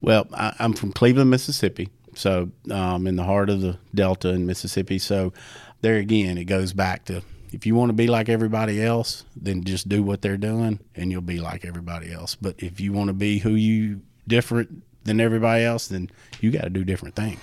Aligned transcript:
Well, 0.00 0.28
I, 0.32 0.54
I'm 0.58 0.74
from 0.74 0.92
Cleveland, 0.92 1.30
Mississippi, 1.30 1.88
so 2.14 2.50
um, 2.70 3.06
in 3.06 3.16
the 3.16 3.24
heart 3.24 3.50
of 3.50 3.60
the 3.60 3.78
Delta 3.94 4.28
in 4.28 4.46
Mississippi. 4.46 4.98
So 4.98 5.32
there 5.80 5.96
again, 5.96 6.38
it 6.38 6.44
goes 6.44 6.72
back 6.72 7.04
to 7.06 7.22
if 7.52 7.66
you 7.66 7.74
want 7.74 7.88
to 7.88 7.94
be 7.94 8.06
like 8.06 8.28
everybody 8.28 8.82
else, 8.82 9.24
then 9.34 9.64
just 9.64 9.88
do 9.88 10.02
what 10.02 10.22
they're 10.22 10.36
doing, 10.36 10.78
and 10.94 11.10
you'll 11.10 11.20
be 11.20 11.40
like 11.40 11.64
everybody 11.64 12.12
else. 12.12 12.36
But 12.36 12.62
if 12.62 12.80
you 12.80 12.92
want 12.92 13.08
to 13.08 13.14
be 13.14 13.38
who 13.38 13.50
you 13.50 14.02
different 14.28 14.82
than 15.04 15.20
everybody 15.20 15.64
else, 15.64 15.88
then 15.88 16.10
you 16.40 16.50
got 16.50 16.62
to 16.62 16.70
do 16.70 16.84
different 16.84 17.16
things. 17.16 17.40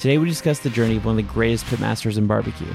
Today 0.00 0.18
we 0.18 0.28
discuss 0.28 0.58
the 0.58 0.70
journey 0.70 0.96
of 0.96 1.04
one 1.04 1.18
of 1.18 1.26
the 1.26 1.32
greatest 1.32 1.64
pitmasters 1.66 2.18
in 2.18 2.26
barbecue. 2.26 2.74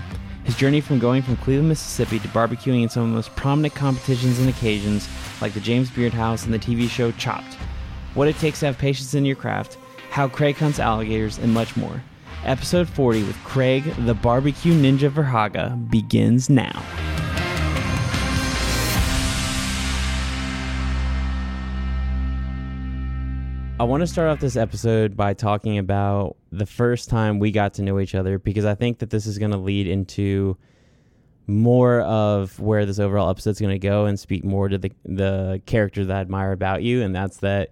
His 0.50 0.58
journey 0.58 0.82
from 0.82 0.98
going 0.98 1.22
from 1.22 1.38
Cleveland, 1.38 1.70
Mississippi 1.70 2.18
to 2.18 2.28
barbecuing 2.30 2.82
in 2.82 2.90
some 2.90 3.04
of 3.04 3.10
the 3.10 3.16
most 3.16 3.36
prominent 3.36 3.76
competitions 3.76 4.40
and 4.40 4.50
occasions 4.50 5.08
like 5.42 5.54
the 5.54 5.60
James 5.60 5.92
Beard 5.92 6.12
House 6.12 6.44
and 6.44 6.52
the 6.52 6.58
TV 6.58 6.90
show 6.90 7.12
Chopped. 7.12 7.54
What 8.16 8.28
it 8.28 8.36
takes 8.38 8.62
to 8.62 8.66
have 8.66 8.80
patience 8.80 9.14
in 9.14 9.26
your 9.26 9.36
craft, 9.36 9.78
how 10.10 10.28
Craig 10.28 10.58
hunts 10.58 10.80
alligators, 10.80 11.38
and 11.38 11.54
much 11.54 11.78
more. 11.78 12.02
Episode 12.46 12.90
40 12.90 13.26
with 13.26 13.38
Craig, 13.44 13.84
the 14.08 14.16
barbecue 14.16 14.74
ninja 14.74 15.12
Verhage, 15.12 15.88
begins 15.92 16.50
now. 16.50 16.82
I 23.80 23.84
want 23.84 24.02
to 24.02 24.08
start 24.08 24.28
off 24.28 24.42
this 24.42 24.58
episode 24.58 25.16
by 25.16 25.34
talking 25.34 25.78
about 25.78 26.36
the 26.52 26.66
first 26.66 27.10
time 27.10 27.40
we 27.40 27.50
got 27.50 27.76
to 27.76 27.82
know 27.82 28.02
each 28.02 28.14
other 28.14 28.38
because 28.38 28.66
I 28.66 28.76
think 28.76 29.00
that 29.00 29.10
this 29.10 29.26
is 29.26 29.38
going 29.38 29.52
to 29.52 29.58
lead 29.58 29.88
into 29.88 30.58
more 31.48 32.02
of 32.02 32.60
where 32.60 32.86
this 32.86 33.00
overall 33.00 33.30
episode 33.30 33.52
is 33.52 33.62
going 33.62 33.74
to 33.74 33.80
go 33.80 34.04
and 34.04 34.20
speak 34.20 34.44
more 34.44 34.68
to 34.68 34.78
the 34.78 34.92
the 35.06 35.62
character 35.66 36.04
that 36.04 36.18
I 36.18 36.20
admire 36.20 36.52
about 36.52 36.84
you 36.84 37.02
and 37.02 37.16
that's 37.16 37.38
that 37.38 37.70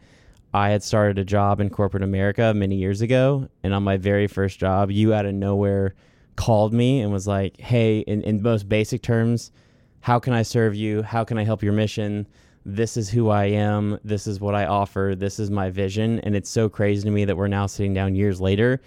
I 0.54 0.70
had 0.70 0.82
started 0.82 1.20
a 1.20 1.26
job 1.26 1.60
in 1.60 1.70
corporate 1.70 2.04
America 2.04 2.54
many 2.54 2.78
years 2.78 3.02
ago 3.02 3.50
and 3.62 3.74
on 3.74 3.84
my 3.84 3.98
very 3.98 4.28
first 4.28 4.60
job 4.60 4.90
you 4.90 5.14
out 5.14 5.26
of 5.26 5.34
nowhere 5.34 5.94
called 6.38 6.72
me 6.74 7.02
and 7.02 7.12
was 7.12 7.28
like 7.28 7.60
hey 7.60 8.00
in, 8.00 8.22
in 8.22 8.42
most 8.42 8.70
basic 8.70 9.02
terms 9.02 9.52
how 10.00 10.20
can 10.20 10.32
I 10.32 10.44
serve 10.44 10.74
you? 10.74 11.02
How 11.02 11.26
can 11.26 11.38
I 11.38 11.44
help 11.44 11.62
your 11.62 11.74
mission 11.74 12.28
this 12.68 12.98
is 12.98 13.10
who 13.10 13.30
I 13.30 13.46
am, 13.46 13.98
this 14.04 14.28
is 14.28 14.42
what 14.42 14.54
I 14.54 14.66
offer, 14.66 15.16
this 15.18 15.40
is 15.40 15.50
my 15.50 15.70
vision. 15.70 16.20
And 16.20 16.36
it's 16.36 16.50
so 16.50 16.68
crazy 16.68 17.04
to 17.04 17.10
me 17.10 17.24
that 17.24 17.38
we're 17.38 17.48
now 17.48 17.66
sitting 17.66 17.94
down 17.94 18.14
years 18.14 18.42
later 18.42 18.82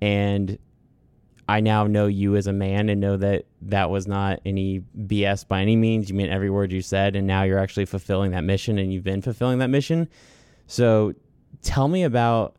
and 0.00 0.58
I 1.46 1.60
now 1.60 1.86
know 1.86 2.06
you 2.06 2.36
as 2.36 2.46
a 2.46 2.52
man 2.52 2.88
and 2.88 3.00
know 3.00 3.16
that 3.18 3.44
that 3.62 3.90
was 3.90 4.06
not 4.06 4.40
any 4.44 4.82
BS 5.06 5.46
by 5.46 5.60
any 5.60 5.76
means. 5.76 6.08
You 6.08 6.14
meant 6.14 6.30
every 6.30 6.50
word 6.50 6.72
you 6.72 6.82
said, 6.82 7.16
and 7.16 7.26
now 7.26 7.42
you're 7.42 7.58
actually 7.58 7.86
fulfilling 7.86 8.32
that 8.32 8.44
mission 8.44 8.78
and 8.78 8.92
you've 8.92 9.04
been 9.04 9.22
fulfilling 9.22 9.58
that 9.58 9.68
mission. 9.68 10.08
So 10.66 11.14
tell 11.62 11.88
me 11.88 12.04
about 12.04 12.56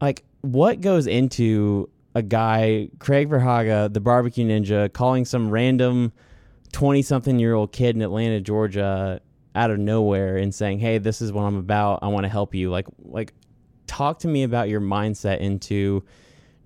like 0.00 0.24
what 0.40 0.80
goes 0.80 1.06
into 1.06 1.88
a 2.14 2.22
guy, 2.22 2.88
Craig 2.98 3.28
Verhage, 3.28 3.92
the 3.92 4.00
barbecue 4.00 4.46
ninja, 4.46 4.90
calling 4.92 5.26
some 5.26 5.50
random 5.50 6.12
20 6.72 7.00
something 7.02 7.38
year 7.38 7.54
old 7.54 7.72
kid 7.72 7.96
in 7.96 8.02
Atlanta, 8.02 8.40
Georgia 8.40 9.20
out 9.56 9.70
of 9.70 9.78
nowhere 9.78 10.36
and 10.36 10.54
saying, 10.54 10.78
"Hey, 10.78 10.98
this 10.98 11.20
is 11.20 11.32
what 11.32 11.42
I'm 11.42 11.56
about. 11.56 12.00
I 12.02 12.08
want 12.08 12.24
to 12.24 12.28
help 12.28 12.54
you." 12.54 12.70
Like 12.70 12.86
like 13.04 13.32
talk 13.86 14.20
to 14.20 14.28
me 14.28 14.42
about 14.44 14.68
your 14.68 14.80
mindset 14.80 15.38
into 15.38 16.04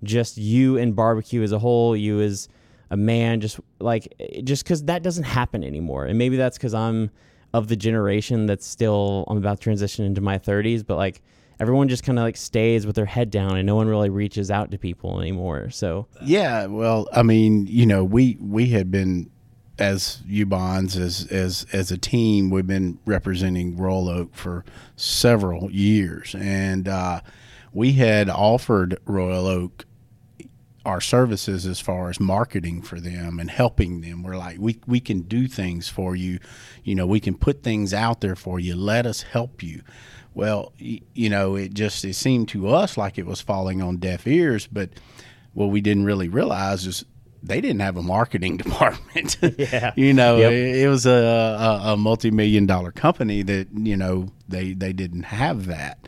just 0.03 0.37
you 0.37 0.77
and 0.77 0.95
barbecue 0.95 1.41
as 1.41 1.51
a 1.51 1.59
whole, 1.59 1.95
you 1.95 2.19
as 2.21 2.47
a 2.89 2.97
man 2.97 3.39
just 3.39 3.59
like 3.79 4.13
just 4.43 4.65
cuz 4.65 4.83
that 4.83 5.01
doesn't 5.01 5.23
happen 5.23 5.63
anymore. 5.63 6.05
And 6.05 6.17
maybe 6.17 6.37
that's 6.37 6.57
cuz 6.57 6.73
I'm 6.73 7.09
of 7.53 7.67
the 7.67 7.75
generation 7.75 8.45
that's 8.45 8.65
still 8.65 9.25
I'm 9.27 9.37
about 9.37 9.57
to 9.57 9.63
transition 9.63 10.05
into 10.05 10.21
my 10.21 10.37
30s, 10.37 10.85
but 10.85 10.97
like 10.97 11.21
everyone 11.59 11.87
just 11.87 12.03
kind 12.03 12.17
of 12.17 12.23
like 12.23 12.35
stays 12.35 12.87
with 12.87 12.95
their 12.95 13.05
head 13.05 13.29
down 13.29 13.55
and 13.55 13.65
no 13.65 13.75
one 13.75 13.87
really 13.87 14.09
reaches 14.09 14.49
out 14.49 14.71
to 14.71 14.77
people 14.77 15.21
anymore. 15.21 15.69
So 15.69 16.07
Yeah, 16.25 16.65
well, 16.65 17.07
I 17.13 17.23
mean, 17.23 17.67
you 17.67 17.85
know, 17.85 18.03
we 18.03 18.37
we 18.41 18.67
had 18.67 18.91
been 18.91 19.29
as 19.79 20.21
Ubon's 20.27 20.95
as 20.97 21.27
as 21.31 21.65
as 21.71 21.91
a 21.91 21.97
team, 21.97 22.49
we've 22.49 22.67
been 22.67 22.99
representing 23.05 23.77
Royal 23.77 24.09
Oak 24.09 24.35
for 24.35 24.63
several 24.95 25.71
years, 25.71 26.35
and 26.37 26.87
uh, 26.87 27.21
we 27.73 27.93
had 27.93 28.29
offered 28.29 28.99
Royal 29.05 29.47
Oak 29.47 29.85
our 30.85 31.01
services 31.01 31.65
as 31.65 31.79
far 31.79 32.09
as 32.09 32.19
marketing 32.19 32.81
for 32.81 32.99
them 32.99 33.39
and 33.39 33.51
helping 33.51 34.01
them. 34.01 34.23
We're 34.23 34.37
like, 34.37 34.57
we 34.59 34.79
we 34.87 34.99
can 34.99 35.21
do 35.21 35.47
things 35.47 35.87
for 35.89 36.15
you, 36.15 36.39
you 36.83 36.95
know, 36.95 37.05
we 37.05 37.19
can 37.19 37.35
put 37.35 37.63
things 37.63 37.93
out 37.93 38.21
there 38.21 38.35
for 38.35 38.59
you. 38.59 38.75
Let 38.75 39.05
us 39.05 39.21
help 39.21 39.61
you. 39.61 39.81
Well, 40.33 40.73
you 40.77 41.29
know, 41.29 41.55
it 41.55 41.73
just 41.73 42.03
it 42.05 42.15
seemed 42.15 42.47
to 42.49 42.69
us 42.69 42.97
like 42.97 43.17
it 43.17 43.25
was 43.25 43.41
falling 43.41 43.81
on 43.81 43.97
deaf 43.97 44.25
ears, 44.25 44.67
but 44.67 44.89
what 45.53 45.67
we 45.67 45.81
didn't 45.81 46.05
really 46.05 46.29
realize 46.29 46.87
is 46.87 47.05
they 47.43 47.59
didn't 47.61 47.79
have 47.81 47.97
a 47.97 48.03
marketing 48.03 48.57
department. 48.63 49.37
Yeah. 49.57 49.93
you 49.95 50.13
know, 50.13 50.37
Yep. 50.37 50.51
it, 50.51 50.75
it 50.83 50.87
was 50.87 51.05
a, 51.05 51.11
a, 51.11 51.93
a 51.93 51.97
multi-million 51.97 52.65
dollar 52.65 52.91
company 52.91 53.41
that, 53.43 53.67
you 53.75 53.97
know, 53.97 54.29
they, 54.47 54.73
they 54.73 54.93
didn't 54.93 55.23
have 55.23 55.65
that. 55.67 56.07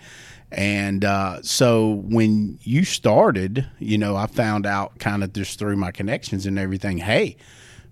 And 0.51 1.03
uh, 1.03 1.41
so 1.41 1.89
when 2.03 2.59
you 2.61 2.83
started, 2.85 3.65
you 3.79 3.97
know, 3.97 4.15
I 4.15 4.27
found 4.27 4.65
out 4.67 4.99
kind 4.99 5.23
of 5.23 5.33
just 5.33 5.57
through 5.57 5.77
my 5.77 5.91
connections 5.91 6.45
and 6.45 6.59
everything, 6.59 6.99
hey, 6.99 7.37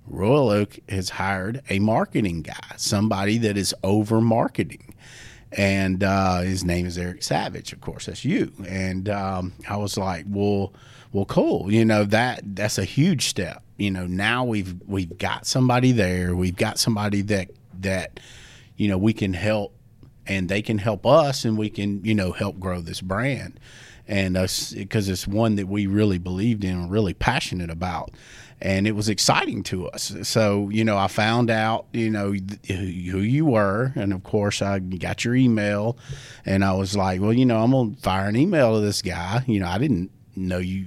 Royal 0.08 0.50
Oak 0.50 0.78
has 0.90 1.10
hired 1.10 1.62
a 1.70 1.80
marketing 1.80 2.42
guy, 2.44 2.76
somebody 2.78 3.38
that 3.40 3.58
is 3.58 3.74
over 3.84 4.22
marketing. 4.22 4.94
And 5.54 6.04
uh, 6.04 6.42
his 6.42 6.64
name 6.64 6.86
is 6.86 6.98
Eric 6.98 7.24
Savage, 7.24 7.74
of 7.74 7.82
course, 7.82 8.06
that's 8.06 8.24
you. 8.24 8.52
And 8.68 9.10
um, 9.10 9.54
I 9.68 9.78
was 9.78 9.98
like, 9.98 10.26
well, 10.28 10.74
well, 11.12 11.26
cool. 11.26 11.72
You 11.72 11.86
know 11.86 12.04
that 12.06 12.42
that's 12.56 12.78
a 12.78 12.86
huge 12.86 13.28
step. 13.28 13.64
You 13.78 13.92
know, 13.92 14.08
now 14.08 14.44
we've 14.46 14.76
we've 14.88 15.18
got 15.18 15.46
somebody 15.46 15.92
there. 15.92 16.36
We've 16.36 16.56
got 16.56 16.80
somebody 16.80 17.22
that 17.24 17.50
that 17.80 18.20
you 18.78 18.88
know 18.88 18.98
we 18.98 19.14
can 19.14 19.34
help, 19.34 19.76
and 20.26 20.50
they 20.50 20.62
can 20.62 20.78
help 20.78 21.06
us, 21.06 21.46
and 21.46 21.58
we 21.58 21.70
can 21.70 22.04
you 22.06 22.16
know 22.16 22.32
help 22.32 22.60
grow 22.60 22.82
this 22.82 23.02
brand. 23.02 23.60
And 24.08 24.36
us 24.36 24.74
because 24.74 25.08
it's 25.08 25.28
one 25.28 25.56
that 25.56 25.68
we 25.68 25.88
really 25.88 26.18
believed 26.18 26.64
in 26.64 26.76
and 26.76 26.92
really 26.92 27.14
passionate 27.14 27.70
about 27.70 28.12
and 28.62 28.86
it 28.86 28.92
was 28.92 29.10
exciting 29.10 29.64
to 29.64 29.88
us. 29.90 30.14
So, 30.24 30.70
you 30.70 30.86
know, 30.86 30.98
I 30.98 31.08
found 31.08 31.50
out, 31.50 31.88
you 31.94 32.12
know, 32.12 32.34
who 32.68 32.74
you 33.20 33.46
were, 33.46 33.92
and 33.96 34.14
of 34.14 34.24
course, 34.24 34.62
I 34.62 34.80
got 34.80 35.26
your 35.26 35.36
email, 35.36 35.98
and 36.46 36.64
I 36.64 36.74
was 36.74 36.96
like, 36.96 37.22
well, 37.22 37.34
you 37.34 37.46
know, 37.46 37.58
I'm 37.58 37.72
gonna 37.72 37.96
fire 37.98 38.28
an 38.28 38.36
email 38.36 38.76
to 38.76 38.82
this 38.82 39.02
guy. 39.02 39.44
You 39.48 39.62
know, 39.62 39.68
I 39.68 39.78
didn't 39.80 40.12
know 40.36 40.60
you. 40.60 40.86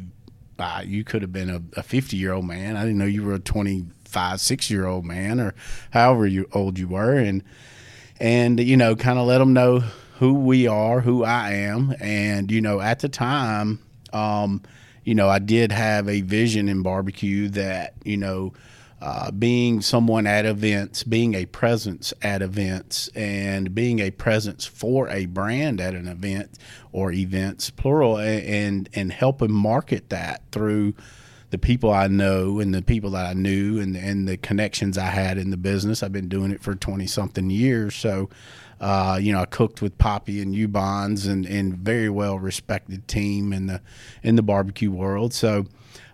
You 0.86 1.04
could 1.04 1.22
have 1.22 1.32
been 1.32 1.68
a 1.76 1.82
50 1.82 2.16
year 2.16 2.32
old 2.32 2.46
man. 2.46 2.76
I 2.76 2.82
didn't 2.82 2.98
know 2.98 3.04
you 3.04 3.22
were 3.22 3.34
a 3.34 3.38
25, 3.38 4.40
six 4.40 4.70
year 4.70 4.86
old 4.86 5.04
man, 5.04 5.40
or 5.40 5.54
however 5.90 6.26
you 6.26 6.48
old 6.52 6.78
you 6.78 6.88
were, 6.88 7.16
and 7.16 7.42
and 8.20 8.60
you 8.60 8.76
know, 8.76 8.96
kind 8.96 9.18
of 9.18 9.26
let 9.26 9.38
them 9.38 9.52
know 9.52 9.80
who 10.18 10.34
we 10.34 10.66
are, 10.66 11.00
who 11.00 11.24
I 11.24 11.50
am, 11.52 11.94
and 12.00 12.50
you 12.50 12.60
know, 12.60 12.80
at 12.80 13.00
the 13.00 13.08
time. 13.08 13.80
Um, 14.12 14.62
you 15.04 15.14
know, 15.14 15.28
I 15.28 15.38
did 15.38 15.70
have 15.70 16.08
a 16.08 16.22
vision 16.22 16.68
in 16.68 16.82
barbecue 16.82 17.48
that, 17.50 17.92
you 18.04 18.16
know, 18.16 18.54
uh, 19.04 19.30
being 19.30 19.82
someone 19.82 20.26
at 20.26 20.46
events, 20.46 21.04
being 21.04 21.34
a 21.34 21.44
presence 21.44 22.14
at 22.22 22.40
events, 22.40 23.08
and 23.08 23.74
being 23.74 23.98
a 23.98 24.10
presence 24.10 24.64
for 24.64 25.10
a 25.10 25.26
brand 25.26 25.78
at 25.78 25.92
an 25.94 26.08
event 26.08 26.58
or 26.90 27.12
events, 27.12 27.68
plural, 27.68 28.16
and 28.16 28.88
and 28.94 29.12
helping 29.12 29.52
market 29.52 30.08
that 30.08 30.40
through 30.52 30.94
the 31.50 31.58
people 31.58 31.92
I 31.92 32.06
know 32.06 32.60
and 32.60 32.72
the 32.74 32.80
people 32.80 33.10
that 33.10 33.26
I 33.26 33.34
knew 33.34 33.78
and 33.78 33.94
and 33.94 34.26
the 34.26 34.38
connections 34.38 34.96
I 34.96 35.10
had 35.10 35.36
in 35.36 35.50
the 35.50 35.58
business. 35.58 36.02
I've 36.02 36.10
been 36.10 36.30
doing 36.30 36.50
it 36.50 36.62
for 36.62 36.74
twenty 36.74 37.06
something 37.06 37.50
years, 37.50 37.94
so 37.94 38.30
uh, 38.80 39.18
you 39.20 39.32
know, 39.32 39.40
I 39.40 39.44
cooked 39.44 39.82
with 39.82 39.98
Poppy 39.98 40.40
and 40.40 40.54
Ubon's 40.54 41.26
and 41.26 41.44
and 41.44 41.76
very 41.76 42.08
well 42.08 42.38
respected 42.38 43.06
team 43.06 43.52
in 43.52 43.66
the 43.66 43.82
in 44.22 44.36
the 44.36 44.42
barbecue 44.42 44.90
world. 44.90 45.34
So, 45.34 45.66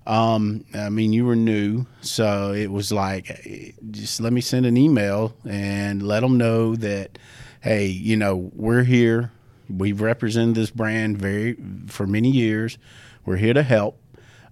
um, 0.06 0.64
I 0.74 0.88
mean, 0.88 1.12
you 1.12 1.24
were 1.24 1.36
new, 1.36 1.86
so 2.00 2.52
it 2.52 2.70
was 2.70 2.90
like, 2.90 3.76
just 3.90 4.20
let 4.20 4.32
me 4.32 4.40
send 4.40 4.66
an 4.66 4.76
email 4.76 5.34
and 5.44 6.02
let 6.02 6.20
them 6.20 6.38
know 6.38 6.74
that, 6.76 7.18
hey, 7.60 7.86
you 7.86 8.16
know, 8.16 8.50
we're 8.54 8.84
here. 8.84 9.30
We've 9.68 10.00
represented 10.00 10.56
this 10.56 10.70
brand 10.70 11.18
very 11.18 11.56
for 11.86 12.06
many 12.06 12.30
years. 12.30 12.78
We're 13.24 13.36
here 13.36 13.54
to 13.54 13.62
help. 13.62 13.98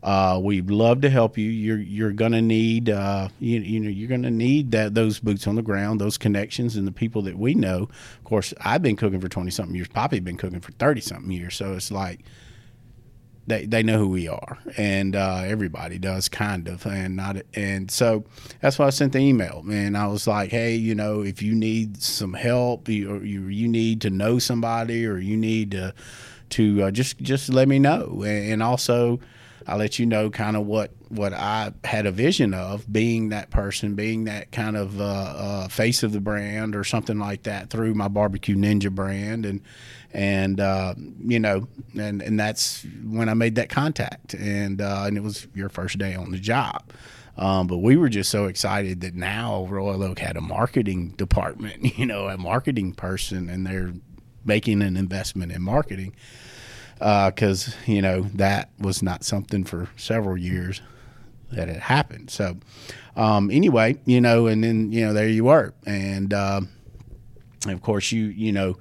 Uh, 0.01 0.39
we'd 0.41 0.71
love 0.71 1.01
to 1.01 1.11
help 1.11 1.37
you. 1.37 1.51
You're 1.51 1.79
you're 1.79 2.13
gonna 2.13 2.41
need 2.41 2.89
uh, 2.89 3.29
you, 3.41 3.59
you 3.59 3.81
know 3.81 3.89
you're 3.89 4.09
gonna 4.09 4.31
need 4.31 4.71
that 4.71 4.95
those 4.95 5.19
boots 5.19 5.49
on 5.49 5.57
the 5.57 5.63
ground, 5.63 6.01
those 6.01 6.17
connections, 6.17 6.77
and 6.77 6.87
the 6.87 6.93
people 6.93 7.23
that 7.23 7.37
we 7.37 7.55
know. 7.55 7.89
Of 8.19 8.25
course, 8.25 8.55
I've 8.61 8.81
been 8.81 8.95
cooking 8.95 9.21
for 9.21 9.29
twenty 9.29 9.51
something 9.51 9.75
years. 9.75 9.89
Poppy 9.89 10.21
been 10.21 10.37
cooking 10.37 10.61
for 10.61 10.71
thirty 10.73 11.01
something 11.01 11.33
years. 11.33 11.57
So 11.57 11.73
it's 11.73 11.91
like 11.91 12.21
they, 13.49 13.65
they 13.67 13.83
know 13.83 13.99
who 13.99 14.09
we 14.09 14.29
are, 14.29 14.59
and 14.77 15.17
uh, 15.17 15.43
everybody 15.45 15.99
does 15.99 16.29
kind 16.29 16.69
of, 16.69 16.87
and 16.87 17.17
not 17.17 17.39
and 17.55 17.91
so 17.91 18.25
that's 18.61 18.79
why 18.79 18.87
I 18.87 18.91
sent 18.91 19.15
the 19.15 19.19
email, 19.19 19.65
and 19.69 19.97
I 19.97 20.07
was 20.07 20.27
like, 20.27 20.51
hey, 20.51 20.75
you 20.77 20.95
know, 20.95 21.23
if 21.23 21.43
you 21.43 21.55
need 21.55 22.03
some 22.03 22.35
help, 22.35 22.89
you, 22.89 23.11
or 23.11 23.25
you 23.25 23.47
you 23.49 23.67
need 23.67 24.03
to 24.03 24.11
know 24.11 24.39
somebody, 24.39 25.07
or 25.07 25.19
you 25.19 25.37
need 25.37 25.71
to 25.73 25.95
to 26.51 26.85
uh, 26.85 26.91
just 26.91 27.19
just 27.19 27.49
let 27.49 27.69
me 27.69 27.79
know, 27.79 28.23
and 28.25 28.63
also 28.63 29.19
I 29.67 29.77
let 29.77 29.99
you 29.99 30.07
know 30.07 30.31
kind 30.31 30.57
of 30.57 30.67
what 30.67 30.93
what 31.09 31.33
I 31.33 31.73
had 31.85 32.07
a 32.07 32.13
vision 32.13 32.55
of 32.55 32.91
being 32.91 33.31
that 33.31 33.51
person, 33.51 33.95
being 33.95 34.25
that 34.25 34.53
kind 34.53 34.77
of 34.77 35.01
uh, 35.01 35.05
uh, 35.05 35.69
face 35.69 36.03
of 36.03 36.13
the 36.13 36.21
brand 36.21 36.77
or 36.77 36.85
something 36.85 37.19
like 37.19 37.45
that 37.45 37.71
through 37.71 37.95
my 37.95 38.09
barbecue 38.09 38.57
ninja 38.57 38.91
brand, 38.91 39.47
and 39.47 39.63
and 40.13 40.61
uh, 40.61 40.95
you 41.21 41.39
know, 41.39 41.69
and 41.99 42.23
and 42.23 42.39
that's 42.39 42.85
when 43.05 43.29
I 43.29 43.35
made 43.35 43.57
that 43.57 43.69
contact, 43.69 44.35
and 44.35 44.81
uh, 44.81 45.05
and 45.07 45.17
it 45.17 45.23
was 45.23 45.47
your 45.55 45.69
first 45.69 45.99
day 45.99 46.15
on 46.15 46.31
the 46.31 46.39
job. 46.39 46.91
Um, 47.37 47.69
but 47.69 47.79
we 47.79 47.97
were 47.97 48.09
just 48.09 48.31
so 48.31 48.47
excited 48.47 49.01
that 49.03 49.15
now 49.15 49.67
Royal 49.67 50.03
Oak 50.03 50.19
had 50.19 50.37
a 50.37 50.41
marketing 50.41 51.11
department, 51.11 51.97
you 51.99 52.07
know, 52.07 52.29
a 52.29 52.37
marketing 52.37 52.95
person, 52.95 53.49
and 53.49 53.67
they're 53.67 53.93
making 54.45 54.83
an 54.83 54.97
investment 54.97 55.53
in 55.53 55.63
marketing 55.63 56.15
because 56.95 57.69
uh, 57.69 57.73
you 57.87 58.03
know 58.03 58.23
that 58.35 58.71
was 58.79 59.03
not 59.03 59.23
something 59.23 59.65
for 59.65 59.89
several 59.97 60.37
years 60.37 60.81
that 61.53 61.69
had 61.69 61.79
happened. 61.81 62.31
So 62.31 62.57
um, 63.17 63.51
anyway, 63.51 63.99
you 64.05 64.21
know, 64.21 64.47
and 64.47 64.65
then 64.65 64.91
you 64.91 65.05
know 65.05 65.13
there 65.13 65.29
you 65.29 65.45
were, 65.45 65.75
and, 65.87 66.33
uh, 66.33 66.61
and 67.65 67.73
of 67.73 67.83
course 67.83 68.11
you 68.11 68.27
you 68.27 68.53
know 68.53 68.77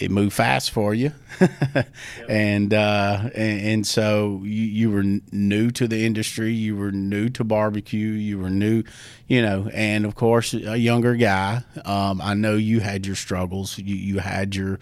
it 0.00 0.10
moved 0.10 0.32
fast 0.32 0.70
for 0.70 0.94
you, 0.94 1.12
yep. 1.40 1.88
and, 2.28 2.72
uh, 2.72 3.30
and, 3.34 3.60
and 3.60 3.86
so 3.86 4.40
you, 4.44 4.64
you 4.64 4.90
were 4.90 5.02
new 5.02 5.70
to 5.72 5.88
the 5.88 6.04
industry, 6.04 6.52
you 6.52 6.76
were 6.76 6.92
new 6.92 7.28
to 7.30 7.44
barbecue, 7.44 8.10
you 8.10 8.38
were 8.38 8.50
new, 8.50 8.84
you 9.26 9.42
know, 9.42 9.68
and 9.74 10.04
of 10.04 10.14
course 10.14 10.54
a 10.54 10.76
younger 10.76 11.14
guy. 11.14 11.62
Um, 11.84 12.20
I 12.20 12.34
know 12.34 12.56
you 12.56 12.80
had 12.80 13.06
your 13.06 13.16
struggles, 13.16 13.78
you 13.78 13.96
you 13.96 14.18
had 14.18 14.54
your 14.54 14.78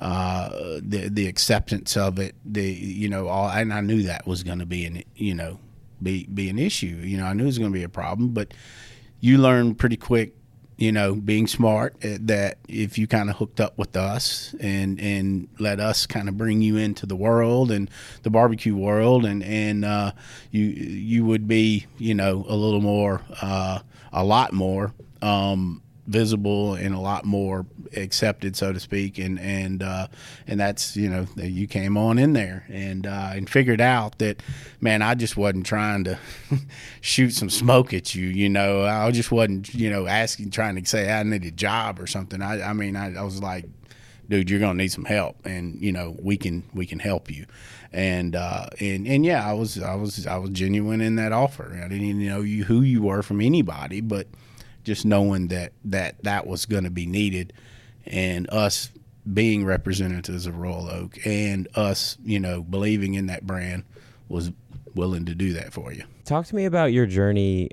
uh, 0.00 0.78
the 0.80 1.08
the 1.08 1.26
acceptance 1.26 1.96
of 1.96 2.18
it, 2.18 2.34
the 2.44 2.62
you 2.62 3.08
know, 3.08 3.28
all, 3.28 3.48
and 3.48 3.72
I 3.72 3.80
knew 3.80 4.04
that 4.04 4.26
was 4.26 4.42
going 4.42 4.60
to 4.60 4.66
be 4.66 4.84
an 4.84 5.02
you 5.16 5.34
know 5.34 5.58
be 6.02 6.26
be 6.26 6.48
an 6.48 6.58
issue. 6.58 7.00
You 7.02 7.18
know, 7.18 7.24
I 7.24 7.32
knew 7.32 7.44
it 7.44 7.46
was 7.46 7.58
going 7.58 7.72
to 7.72 7.78
be 7.78 7.84
a 7.84 7.88
problem, 7.88 8.28
but 8.30 8.54
you 9.20 9.38
learn 9.38 9.74
pretty 9.74 9.96
quick. 9.96 10.34
You 10.78 10.92
know, 10.92 11.14
being 11.14 11.46
smart 11.46 11.96
eh, 12.02 12.18
that 12.20 12.58
if 12.68 12.98
you 12.98 13.06
kind 13.06 13.28
of 13.28 13.36
hooked 13.36 13.60
up 13.60 13.76
with 13.76 13.96
us 13.96 14.54
and 14.60 14.98
and 15.00 15.48
let 15.58 15.80
us 15.80 16.06
kind 16.06 16.28
of 16.28 16.38
bring 16.38 16.62
you 16.62 16.76
into 16.76 17.04
the 17.04 17.16
world 17.16 17.70
and 17.70 17.90
the 18.22 18.30
barbecue 18.30 18.76
world, 18.76 19.26
and 19.26 19.42
and 19.42 19.84
uh, 19.84 20.12
you 20.50 20.64
you 20.64 21.24
would 21.24 21.46
be 21.48 21.86
you 21.98 22.14
know 22.14 22.46
a 22.48 22.54
little 22.54 22.80
more 22.80 23.22
uh, 23.42 23.80
a 24.12 24.24
lot 24.24 24.52
more 24.52 24.94
um, 25.20 25.82
visible 26.08 26.74
and 26.74 26.94
a 26.94 26.98
lot 26.98 27.24
more 27.24 27.66
accepted, 27.94 28.56
so 28.56 28.72
to 28.72 28.80
speak, 28.80 29.18
and 29.18 29.38
and 29.38 29.82
uh, 29.82 30.08
and 30.46 30.58
that's 30.58 30.96
you 30.96 31.08
know 31.08 31.26
you 31.36 31.66
came 31.66 31.96
on 31.96 32.18
in 32.18 32.32
there 32.32 32.64
and 32.68 33.06
uh, 33.06 33.30
and 33.34 33.48
figured 33.48 33.80
out 33.80 34.18
that 34.18 34.42
man, 34.80 35.02
I 35.02 35.14
just 35.14 35.36
wasn't 35.36 35.66
trying 35.66 36.04
to 36.04 36.18
shoot 37.00 37.30
some 37.30 37.50
smoke 37.50 37.94
at 37.94 38.14
you, 38.14 38.26
you 38.26 38.48
know, 38.48 38.84
I 38.84 39.10
just 39.10 39.30
wasn't 39.30 39.72
you 39.74 39.90
know 39.90 40.06
asking 40.06 40.50
trying 40.50 40.76
to 40.76 40.84
say 40.88 41.12
I 41.12 41.22
need 41.22 41.44
a 41.44 41.50
job 41.50 42.00
or 42.00 42.06
something. 42.06 42.42
I 42.42 42.62
I 42.62 42.72
mean 42.72 42.96
I, 42.96 43.16
I 43.16 43.22
was 43.22 43.40
like, 43.40 43.66
dude, 44.28 44.50
you're 44.50 44.60
gonna 44.60 44.74
need 44.74 44.92
some 44.92 45.04
help, 45.04 45.44
and 45.46 45.80
you 45.80 45.92
know 45.92 46.16
we 46.20 46.36
can 46.36 46.64
we 46.72 46.86
can 46.86 46.98
help 46.98 47.30
you 47.30 47.46
and 47.92 48.36
uh, 48.36 48.66
and 48.80 49.06
and 49.06 49.24
yeah, 49.24 49.48
I 49.48 49.54
was 49.54 49.80
I 49.80 49.94
was 49.94 50.26
I 50.26 50.36
was 50.36 50.50
genuine 50.50 51.00
in 51.00 51.16
that 51.16 51.32
offer. 51.32 51.72
I 51.72 51.88
didn't 51.88 52.04
even 52.04 52.26
know 52.26 52.42
you 52.42 52.64
who 52.64 52.82
you 52.82 53.02
were 53.02 53.22
from 53.22 53.40
anybody, 53.40 54.00
but 54.00 54.26
just 54.88 55.04
knowing 55.04 55.48
that 55.48 55.72
that 55.84 56.20
that 56.24 56.46
was 56.46 56.66
going 56.66 56.84
to 56.84 56.90
be 56.90 57.06
needed, 57.06 57.52
and 58.06 58.48
us 58.50 58.90
being 59.32 59.64
representatives 59.64 60.46
of 60.46 60.56
Royal 60.56 60.88
Oak 60.88 61.18
and 61.26 61.68
us, 61.74 62.16
you 62.24 62.40
know, 62.40 62.62
believing 62.62 63.14
in 63.14 63.26
that 63.26 63.46
brand 63.46 63.84
was 64.28 64.50
willing 64.94 65.26
to 65.26 65.34
do 65.34 65.52
that 65.52 65.74
for 65.74 65.92
you. 65.92 66.02
Talk 66.24 66.46
to 66.46 66.56
me 66.56 66.64
about 66.64 66.92
your 66.92 67.04
journey. 67.04 67.68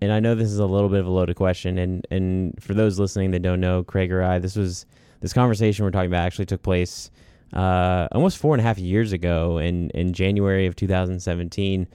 And 0.00 0.12
I 0.12 0.20
know 0.20 0.34
this 0.36 0.50
is 0.50 0.60
a 0.60 0.66
little 0.66 0.88
bit 0.88 1.00
of 1.00 1.06
a 1.06 1.10
loaded 1.10 1.36
question, 1.36 1.78
and 1.78 2.06
and 2.10 2.60
for 2.62 2.74
those 2.74 2.98
listening 2.98 3.32
that 3.32 3.42
don't 3.42 3.60
know, 3.60 3.84
Craig 3.84 4.10
or 4.12 4.22
I, 4.22 4.38
this 4.38 4.56
was 4.56 4.86
this 5.20 5.32
conversation 5.32 5.84
we're 5.84 5.90
talking 5.90 6.10
about 6.10 6.24
actually 6.24 6.46
took 6.46 6.62
place 6.62 7.10
uh, 7.52 8.08
almost 8.12 8.38
four 8.38 8.54
and 8.54 8.60
a 8.60 8.64
half 8.64 8.78
years 8.78 9.12
ago 9.12 9.58
in 9.58 9.90
in 9.90 10.12
January 10.12 10.66
of 10.66 10.74
2017. 10.74 11.86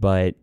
But 0.00 0.34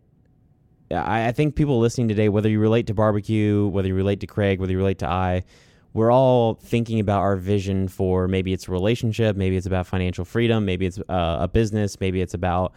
I, 0.90 1.28
I 1.28 1.32
think 1.32 1.54
people 1.54 1.78
listening 1.78 2.08
today, 2.08 2.28
whether 2.28 2.48
you 2.48 2.60
relate 2.60 2.86
to 2.88 2.94
barbecue, 2.94 3.66
whether 3.66 3.88
you 3.88 3.94
relate 3.94 4.20
to 4.20 4.26
Craig, 4.26 4.60
whether 4.60 4.72
you 4.72 4.78
relate 4.78 4.98
to 4.98 5.08
I, 5.08 5.44
we're 5.92 6.12
all 6.12 6.54
thinking 6.54 7.00
about 7.00 7.20
our 7.20 7.36
vision 7.36 7.88
for 7.88 8.28
maybe 8.28 8.52
it's 8.52 8.68
a 8.68 8.70
relationship, 8.70 9.36
maybe 9.36 9.56
it's 9.56 9.66
about 9.66 9.86
financial 9.86 10.24
freedom, 10.24 10.64
maybe 10.64 10.86
it's 10.86 10.98
uh, 11.08 11.38
a 11.40 11.48
business, 11.48 11.98
maybe 12.00 12.20
it's 12.20 12.34
about 12.34 12.72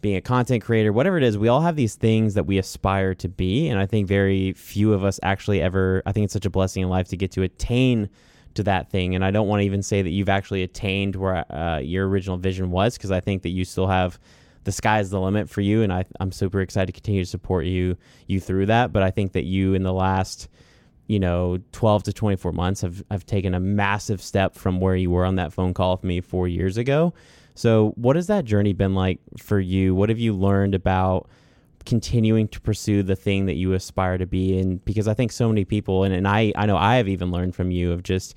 being 0.00 0.16
a 0.16 0.20
content 0.20 0.62
creator, 0.62 0.92
whatever 0.92 1.16
it 1.16 1.22
is, 1.22 1.38
we 1.38 1.48
all 1.48 1.62
have 1.62 1.76
these 1.76 1.94
things 1.94 2.34
that 2.34 2.44
we 2.44 2.58
aspire 2.58 3.14
to 3.14 3.28
be. 3.28 3.68
And 3.68 3.80
I 3.80 3.86
think 3.86 4.06
very 4.06 4.52
few 4.52 4.92
of 4.92 5.02
us 5.02 5.18
actually 5.22 5.62
ever, 5.62 6.02
I 6.04 6.12
think 6.12 6.24
it's 6.24 6.32
such 6.32 6.44
a 6.44 6.50
blessing 6.50 6.82
in 6.82 6.90
life 6.90 7.08
to 7.08 7.16
get 7.16 7.30
to 7.32 7.42
attain 7.42 8.10
to 8.52 8.62
that 8.64 8.90
thing. 8.90 9.14
And 9.14 9.24
I 9.24 9.30
don't 9.30 9.48
want 9.48 9.60
to 9.60 9.64
even 9.64 9.82
say 9.82 10.02
that 10.02 10.10
you've 10.10 10.28
actually 10.28 10.62
attained 10.62 11.16
where 11.16 11.50
uh, 11.50 11.78
your 11.78 12.06
original 12.06 12.36
vision 12.36 12.70
was, 12.70 12.98
because 12.98 13.10
I 13.10 13.20
think 13.20 13.42
that 13.42 13.48
you 13.48 13.64
still 13.64 13.86
have 13.86 14.18
the 14.64 14.72
sky's 14.72 15.10
the 15.10 15.20
limit 15.20 15.48
for 15.48 15.60
you, 15.60 15.82
and 15.82 15.92
I, 15.92 16.04
I'm 16.20 16.32
super 16.32 16.60
excited 16.60 16.86
to 16.86 16.92
continue 16.92 17.22
to 17.22 17.30
support 17.30 17.66
you 17.66 17.96
you 18.26 18.40
through 18.40 18.66
that. 18.66 18.92
But 18.92 19.02
I 19.02 19.10
think 19.10 19.32
that 19.32 19.44
you 19.44 19.74
in 19.74 19.82
the 19.82 19.92
last 19.92 20.48
you 21.06 21.20
know 21.20 21.58
12 21.72 22.04
to 22.04 22.12
24 22.12 22.52
months 22.52 22.80
have 22.80 23.04
have 23.10 23.26
taken 23.26 23.54
a 23.54 23.60
massive 23.60 24.22
step 24.22 24.54
from 24.54 24.80
where 24.80 24.96
you 24.96 25.10
were 25.10 25.24
on 25.24 25.36
that 25.36 25.52
phone 25.52 25.74
call 25.74 25.92
with 25.92 26.04
me 26.04 26.20
four 26.20 26.48
years 26.48 26.76
ago. 26.76 27.14
So 27.54 27.92
what 27.96 28.16
has 28.16 28.26
that 28.26 28.44
journey 28.44 28.72
been 28.72 28.94
like 28.94 29.20
for 29.38 29.60
you? 29.60 29.94
What 29.94 30.08
have 30.08 30.18
you 30.18 30.34
learned 30.34 30.74
about 30.74 31.28
continuing 31.86 32.48
to 32.48 32.60
pursue 32.60 33.02
the 33.02 33.14
thing 33.14 33.46
that 33.46 33.54
you 33.54 33.74
aspire 33.74 34.18
to 34.18 34.26
be 34.26 34.58
in? 34.58 34.78
Because 34.78 35.06
I 35.06 35.14
think 35.14 35.30
so 35.30 35.48
many 35.48 35.64
people, 35.64 36.02
and, 36.02 36.12
and 36.12 36.26
I, 36.26 36.52
I 36.56 36.66
know 36.66 36.76
I 36.76 36.96
have 36.96 37.06
even 37.06 37.30
learned 37.30 37.54
from 37.54 37.70
you 37.70 37.92
of 37.92 38.02
just 38.02 38.34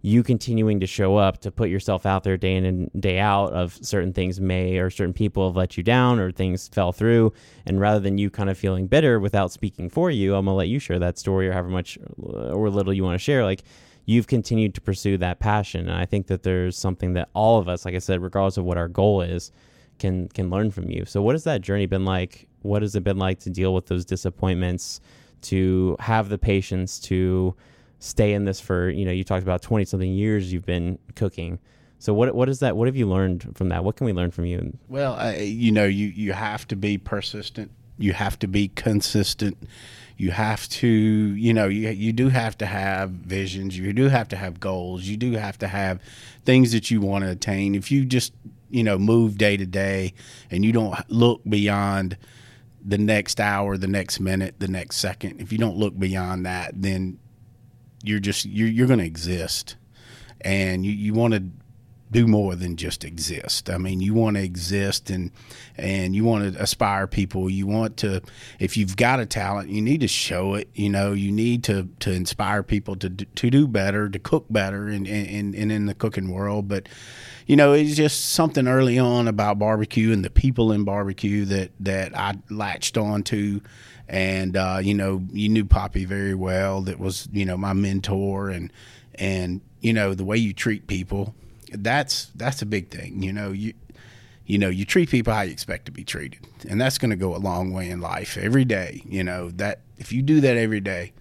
you 0.00 0.22
continuing 0.22 0.78
to 0.80 0.86
show 0.86 1.16
up 1.16 1.38
to 1.40 1.50
put 1.50 1.68
yourself 1.68 2.06
out 2.06 2.22
there 2.22 2.36
day 2.36 2.54
in 2.54 2.64
and 2.64 2.90
day 2.98 3.18
out 3.18 3.52
of 3.52 3.76
certain 3.84 4.12
things 4.12 4.40
may 4.40 4.78
or 4.78 4.90
certain 4.90 5.12
people 5.12 5.48
have 5.48 5.56
let 5.56 5.76
you 5.76 5.82
down 5.82 6.20
or 6.20 6.30
things 6.30 6.68
fell 6.68 6.92
through. 6.92 7.32
And 7.66 7.80
rather 7.80 7.98
than 7.98 8.16
you 8.16 8.30
kind 8.30 8.48
of 8.48 8.56
feeling 8.56 8.86
bitter 8.86 9.18
without 9.18 9.50
speaking 9.50 9.90
for 9.90 10.10
you 10.10 10.34
i'm 10.34 10.44
to 10.44 10.52
let 10.52 10.68
you 10.68 10.78
share 10.78 10.98
that 11.00 11.18
story 11.18 11.48
or 11.48 11.52
however 11.52 11.68
much 11.68 11.98
or 12.16 12.70
little 12.70 12.92
you 12.92 13.02
want 13.02 13.14
to 13.14 13.18
share. 13.18 13.44
Like 13.44 13.64
you've 14.04 14.28
continued 14.28 14.74
to 14.76 14.80
pursue 14.80 15.18
that 15.18 15.40
passion. 15.40 15.88
And 15.88 15.98
i 15.98 16.04
think 16.04 16.28
that 16.28 16.44
there's 16.44 16.76
something 16.76 17.14
that 17.14 17.28
all 17.34 17.58
of 17.58 17.68
us 17.68 17.84
like 17.84 17.94
i 17.94 17.98
said 17.98 18.22
regardless 18.22 18.56
of 18.56 18.64
what 18.64 18.78
our 18.78 18.88
goal 18.88 19.20
is 19.22 19.50
can 19.98 20.28
can 20.28 20.48
learn 20.48 20.70
from 20.70 20.90
you. 20.90 21.04
So 21.04 21.20
what 21.22 21.34
has 21.34 21.44
that 21.44 21.60
journey 21.60 21.86
been 21.86 22.04
like? 22.04 22.46
What 22.62 22.82
has 22.82 22.94
it 22.94 23.04
been 23.04 23.18
like 23.18 23.40
to 23.40 23.50
deal 23.50 23.74
with 23.74 23.86
those 23.86 24.04
disappointments 24.04 25.00
to 25.40 25.96
have 26.00 26.28
the 26.28 26.38
patience 26.38 26.98
to 27.00 27.54
stay 27.98 28.32
in 28.32 28.44
this 28.44 28.60
for 28.60 28.90
you 28.90 29.04
know 29.04 29.12
you 29.12 29.24
talked 29.24 29.42
about 29.42 29.62
20 29.62 29.84
something 29.84 30.12
years 30.12 30.52
you've 30.52 30.66
been 30.66 30.98
cooking. 31.14 31.58
So 31.98 32.14
what 32.14 32.34
what 32.34 32.48
is 32.48 32.60
that 32.60 32.76
what 32.76 32.86
have 32.86 32.96
you 32.96 33.06
learned 33.06 33.56
from 33.56 33.68
that? 33.70 33.84
What 33.84 33.96
can 33.96 34.04
we 34.04 34.12
learn 34.12 34.30
from 34.30 34.44
you? 34.46 34.76
Well 34.88 35.14
I, 35.14 35.36
you 35.36 35.72
know 35.72 35.84
you 35.84 36.06
you 36.08 36.32
have 36.32 36.66
to 36.68 36.76
be 36.76 36.98
persistent. 36.98 37.70
You 37.98 38.12
have 38.12 38.38
to 38.38 38.46
be 38.46 38.68
consistent. 38.68 39.58
You 40.16 40.30
have 40.30 40.68
to 40.68 40.86
you 40.88 41.52
know 41.52 41.66
you, 41.66 41.88
you 41.90 42.12
do 42.12 42.28
have 42.28 42.56
to 42.58 42.66
have 42.66 43.10
visions. 43.10 43.76
You 43.76 43.92
do 43.92 44.08
have 44.08 44.28
to 44.28 44.36
have 44.36 44.60
goals. 44.60 45.04
You 45.04 45.16
do 45.16 45.32
have 45.32 45.58
to 45.58 45.68
have 45.68 46.00
things 46.44 46.72
that 46.72 46.90
you 46.90 47.00
want 47.00 47.24
to 47.24 47.30
attain. 47.30 47.74
If 47.74 47.90
you 47.90 48.04
just 48.04 48.32
you 48.70 48.84
know 48.84 48.98
move 48.98 49.38
day 49.38 49.56
to 49.56 49.66
day 49.66 50.12
and 50.50 50.64
you 50.64 50.72
don't 50.72 50.94
look 51.10 51.40
beyond 51.48 52.16
the 52.84 52.98
next 52.98 53.40
hour 53.40 53.76
the 53.76 53.88
next 53.88 54.20
minute 54.20 54.54
the 54.58 54.68
next 54.68 54.96
second 54.96 55.40
if 55.40 55.50
you 55.50 55.58
don't 55.58 55.76
look 55.76 55.98
beyond 55.98 56.46
that 56.46 56.70
then 56.80 57.18
you're 58.02 58.20
just 58.20 58.44
you're, 58.44 58.68
you're 58.68 58.86
going 58.86 59.00
to 59.00 59.04
exist 59.04 59.76
and 60.40 60.84
you, 60.84 60.92
you 60.92 61.14
want 61.14 61.34
to 61.34 61.44
do 62.10 62.26
more 62.26 62.54
than 62.54 62.76
just 62.76 63.04
exist. 63.04 63.68
I 63.68 63.76
mean, 63.76 64.00
you 64.00 64.14
want 64.14 64.36
to 64.36 64.42
exist 64.42 65.10
and 65.10 65.30
and 65.76 66.14
you 66.14 66.24
want 66.24 66.54
to 66.54 66.62
aspire 66.62 67.06
people. 67.06 67.50
You 67.50 67.66
want 67.66 67.98
to 67.98 68.22
if 68.58 68.76
you've 68.76 68.96
got 68.96 69.20
a 69.20 69.26
talent, 69.26 69.68
you 69.68 69.82
need 69.82 70.00
to 70.00 70.08
show 70.08 70.54
it. 70.54 70.68
You 70.74 70.88
know, 70.88 71.12
you 71.12 71.30
need 71.30 71.64
to 71.64 71.88
to 72.00 72.10
inspire 72.12 72.62
people 72.62 72.96
to 72.96 73.10
to 73.10 73.50
do 73.50 73.68
better, 73.68 74.08
to 74.08 74.18
cook 74.18 74.46
better, 74.48 74.88
and 74.88 75.06
and, 75.06 75.54
and 75.54 75.70
in 75.70 75.86
the 75.86 75.94
cooking 75.94 76.30
world. 76.30 76.68
But 76.68 76.88
you 77.46 77.56
know, 77.56 77.72
it's 77.72 77.96
just 77.96 78.30
something 78.30 78.66
early 78.66 78.98
on 78.98 79.28
about 79.28 79.58
barbecue 79.58 80.12
and 80.12 80.24
the 80.24 80.30
people 80.30 80.72
in 80.72 80.84
barbecue 80.84 81.44
that 81.46 81.72
that 81.80 82.16
I 82.16 82.36
latched 82.48 82.96
on 82.96 83.22
to 83.24 83.60
and 84.08 84.56
uh, 84.56 84.78
you 84.82 84.94
know 84.94 85.22
you 85.32 85.48
knew 85.48 85.64
Poppy 85.64 86.04
very 86.04 86.34
well. 86.34 86.82
That 86.82 86.98
was 86.98 87.28
you 87.32 87.44
know 87.44 87.56
my 87.56 87.72
mentor, 87.72 88.50
and 88.50 88.72
and 89.14 89.60
you 89.80 89.92
know 89.92 90.14
the 90.14 90.24
way 90.24 90.36
you 90.36 90.52
treat 90.52 90.86
people. 90.86 91.34
That's 91.70 92.26
that's 92.34 92.62
a 92.62 92.66
big 92.66 92.90
thing. 92.90 93.22
You 93.22 93.32
know 93.32 93.52
you 93.52 93.74
you 94.48 94.56
know, 94.56 94.70
you 94.70 94.86
treat 94.86 95.10
people 95.10 95.32
how 95.32 95.42
you 95.42 95.52
expect 95.52 95.84
to 95.84 95.92
be 95.92 96.04
treated. 96.04 96.40
And 96.66 96.80
that's 96.80 96.96
going 96.96 97.10
to 97.10 97.16
go 97.16 97.36
a 97.36 97.38
long 97.38 97.70
way 97.70 97.90
in 97.90 98.00
life 98.00 98.38
every 98.38 98.64
day. 98.64 99.02
You 99.06 99.22
know, 99.22 99.50
that 99.50 99.80
if 99.98 100.10
you 100.10 100.22
do 100.22 100.40
that 100.40 100.56
every 100.56 100.80
day, 100.80 101.12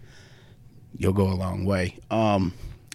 you'll 0.97 1.13
go 1.13 1.27
a 1.27 1.35
long 1.35 1.65
way. 1.65 1.99
Um, 2.09 2.53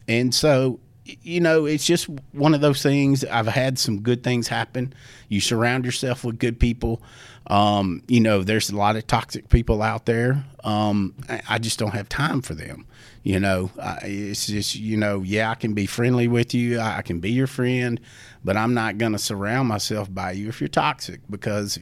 and 0.09 0.35
so, 0.35 0.81
you 1.05 1.41
know, 1.41 1.67
it's 1.67 1.85
just 1.87 2.09
one 2.33 2.55
of 2.55 2.61
those 2.61 2.83
things. 2.83 3.25
I've 3.25 3.47
had 3.47 3.79
some 3.79 4.01
good 4.01 4.23
things 4.23 4.49
happen. 4.49 4.93
You 5.29 5.41
surround 5.41 5.85
yourself 5.85 6.25
with 6.25 6.39
good 6.39 6.61
people. 6.61 7.03
Um, 7.49 8.03
you 8.07 8.21
know, 8.21 8.43
there's 8.45 8.71
a 8.71 8.77
lot 8.77 8.97
of 8.97 9.07
toxic 9.07 9.49
people 9.49 9.83
out 9.83 10.07
there. 10.07 10.45
Um, 10.63 11.15
I 11.49 11.59
just 11.59 11.79
don't 11.79 11.91
have 11.91 12.09
time 12.09 12.41
for 12.41 12.55
them. 12.55 12.87
You 13.25 13.41
know, 13.41 13.71
it's 14.03 14.47
just, 14.47 14.77
you 14.77 14.97
know, 14.97 15.23
yeah, 15.23 15.51
I 15.51 15.55
can 15.55 15.75
be 15.75 15.87
friendly 15.87 16.29
with 16.29 16.55
you. 16.55 16.81
I 16.81 17.03
can 17.03 17.21
be 17.21 17.31
your 17.31 17.47
friend, 17.47 18.01
but 18.45 18.57
I'm 18.57 18.75
not 18.75 18.99
going 18.99 19.13
to 19.13 19.19
surround 19.19 19.69
myself 19.69 20.13
by 20.13 20.33
you 20.33 20.49
if 20.49 20.61
you're 20.61 20.69
toxic 20.69 21.21
because 21.31 21.79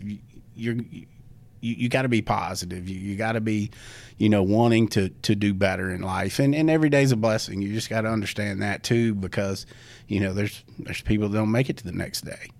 you're, 0.55 0.77
you, 1.61 1.75
you 1.75 1.89
got 1.89 2.03
to 2.03 2.09
be 2.09 2.23
positive. 2.23 2.89
You, 2.89 2.99
you 2.99 3.17
got 3.17 3.33
to 3.33 3.41
be, 3.41 3.71
you 4.19 4.29
know, 4.29 4.43
wanting 4.43 4.89
to, 4.89 5.09
to 5.09 5.35
do 5.35 5.55
better 5.55 5.91
in 5.91 6.03
life. 6.03 6.39
And, 6.39 6.55
and 6.55 6.69
every 6.71 6.91
day's 6.91 7.13
a 7.13 7.17
blessing. 7.17 7.63
You 7.63 7.73
just 7.73 7.91
got 7.91 8.03
to 8.03 8.09
understand 8.09 8.63
that 8.63 8.83
too, 8.83 9.15
because, 9.15 9.67
you 10.09 10.21
know, 10.21 10.33
there's, 10.33 10.63
there's 10.79 11.01
people 11.03 11.29
that 11.29 11.39
don't 11.39 11.51
make 11.51 11.71
it 11.71 11.77
to 11.79 11.85
the 11.85 11.93
next 11.93 12.23
day. 12.23 12.51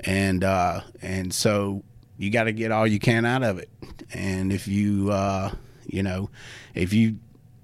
And, 0.00 0.44
uh, 0.44 0.80
and 1.02 1.32
so 1.32 1.82
you 2.18 2.30
got 2.30 2.44
to 2.44 2.52
get 2.52 2.72
all 2.72 2.86
you 2.86 2.98
can 2.98 3.24
out 3.24 3.42
of 3.42 3.58
it. 3.58 3.68
And 4.12 4.52
if 4.52 4.68
you, 4.68 5.10
uh, 5.10 5.52
you 5.86 6.02
know, 6.02 6.30
if 6.74 6.92
you 6.92 7.16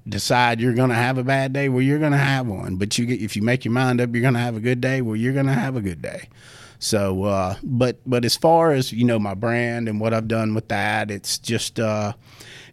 decide 0.08 0.60
you're 0.60 0.74
going 0.74 0.90
to 0.90 0.94
have 0.96 1.18
a 1.18 1.24
bad 1.24 1.52
day, 1.52 1.68
well, 1.68 1.82
you're 1.82 1.98
going 1.98 2.12
to 2.12 2.18
have 2.18 2.46
one. 2.46 2.76
But 2.76 2.96
you 2.96 3.06
get, 3.06 3.20
if 3.20 3.36
you 3.36 3.42
make 3.42 3.64
your 3.64 3.72
mind 3.72 4.00
up, 4.00 4.12
you're 4.12 4.22
going 4.22 4.34
to 4.34 4.40
have 4.40 4.56
a 4.56 4.60
good 4.60 4.80
day. 4.80 5.00
Well, 5.02 5.16
you're 5.16 5.32
going 5.32 5.46
to 5.46 5.52
have 5.52 5.76
a 5.76 5.80
good 5.80 6.00
day. 6.00 6.28
So, 6.78 7.24
uh, 7.24 7.56
but 7.62 7.98
but 8.06 8.24
as 8.24 8.36
far 8.36 8.72
as 8.72 8.92
you 8.92 9.04
know, 9.04 9.18
my 9.18 9.34
brand 9.34 9.88
and 9.88 10.00
what 10.00 10.12
I've 10.12 10.28
done 10.28 10.54
with 10.54 10.68
that, 10.68 11.10
it's 11.10 11.38
just 11.38 11.80
uh, 11.80 12.12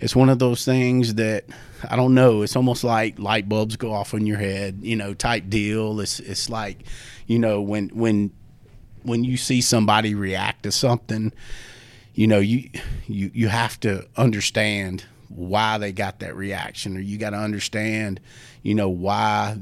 it's 0.01 0.15
one 0.15 0.29
of 0.29 0.39
those 0.39 0.65
things 0.65 1.15
that 1.15 1.45
I 1.89 1.95
don't 1.95 2.13
know. 2.13 2.41
It's 2.41 2.55
almost 2.55 2.83
like 2.83 3.19
light 3.19 3.47
bulbs 3.47 3.75
go 3.75 3.93
off 3.93 4.13
in 4.13 4.25
your 4.25 4.37
head, 4.37 4.79
you 4.81 4.95
know, 4.95 5.13
type 5.13 5.49
deal. 5.49 5.99
It's 5.99 6.19
it's 6.19 6.49
like, 6.49 6.83
you 7.27 7.39
know, 7.39 7.61
when 7.61 7.89
when 7.89 8.31
when 9.03 9.23
you 9.23 9.37
see 9.37 9.61
somebody 9.61 10.15
react 10.15 10.63
to 10.63 10.71
something, 10.71 11.31
you 12.13 12.27
know, 12.27 12.39
you 12.39 12.69
you 13.07 13.31
you 13.33 13.47
have 13.47 13.79
to 13.81 14.07
understand 14.17 15.05
why 15.35 15.77
they 15.77 15.91
got 15.91 16.19
that 16.19 16.35
reaction 16.35 16.95
or 16.95 16.99
you 16.99 17.17
got 17.17 17.31
to 17.31 17.37
understand 17.37 18.19
you 18.61 18.75
know 18.75 18.89
why 18.89 19.57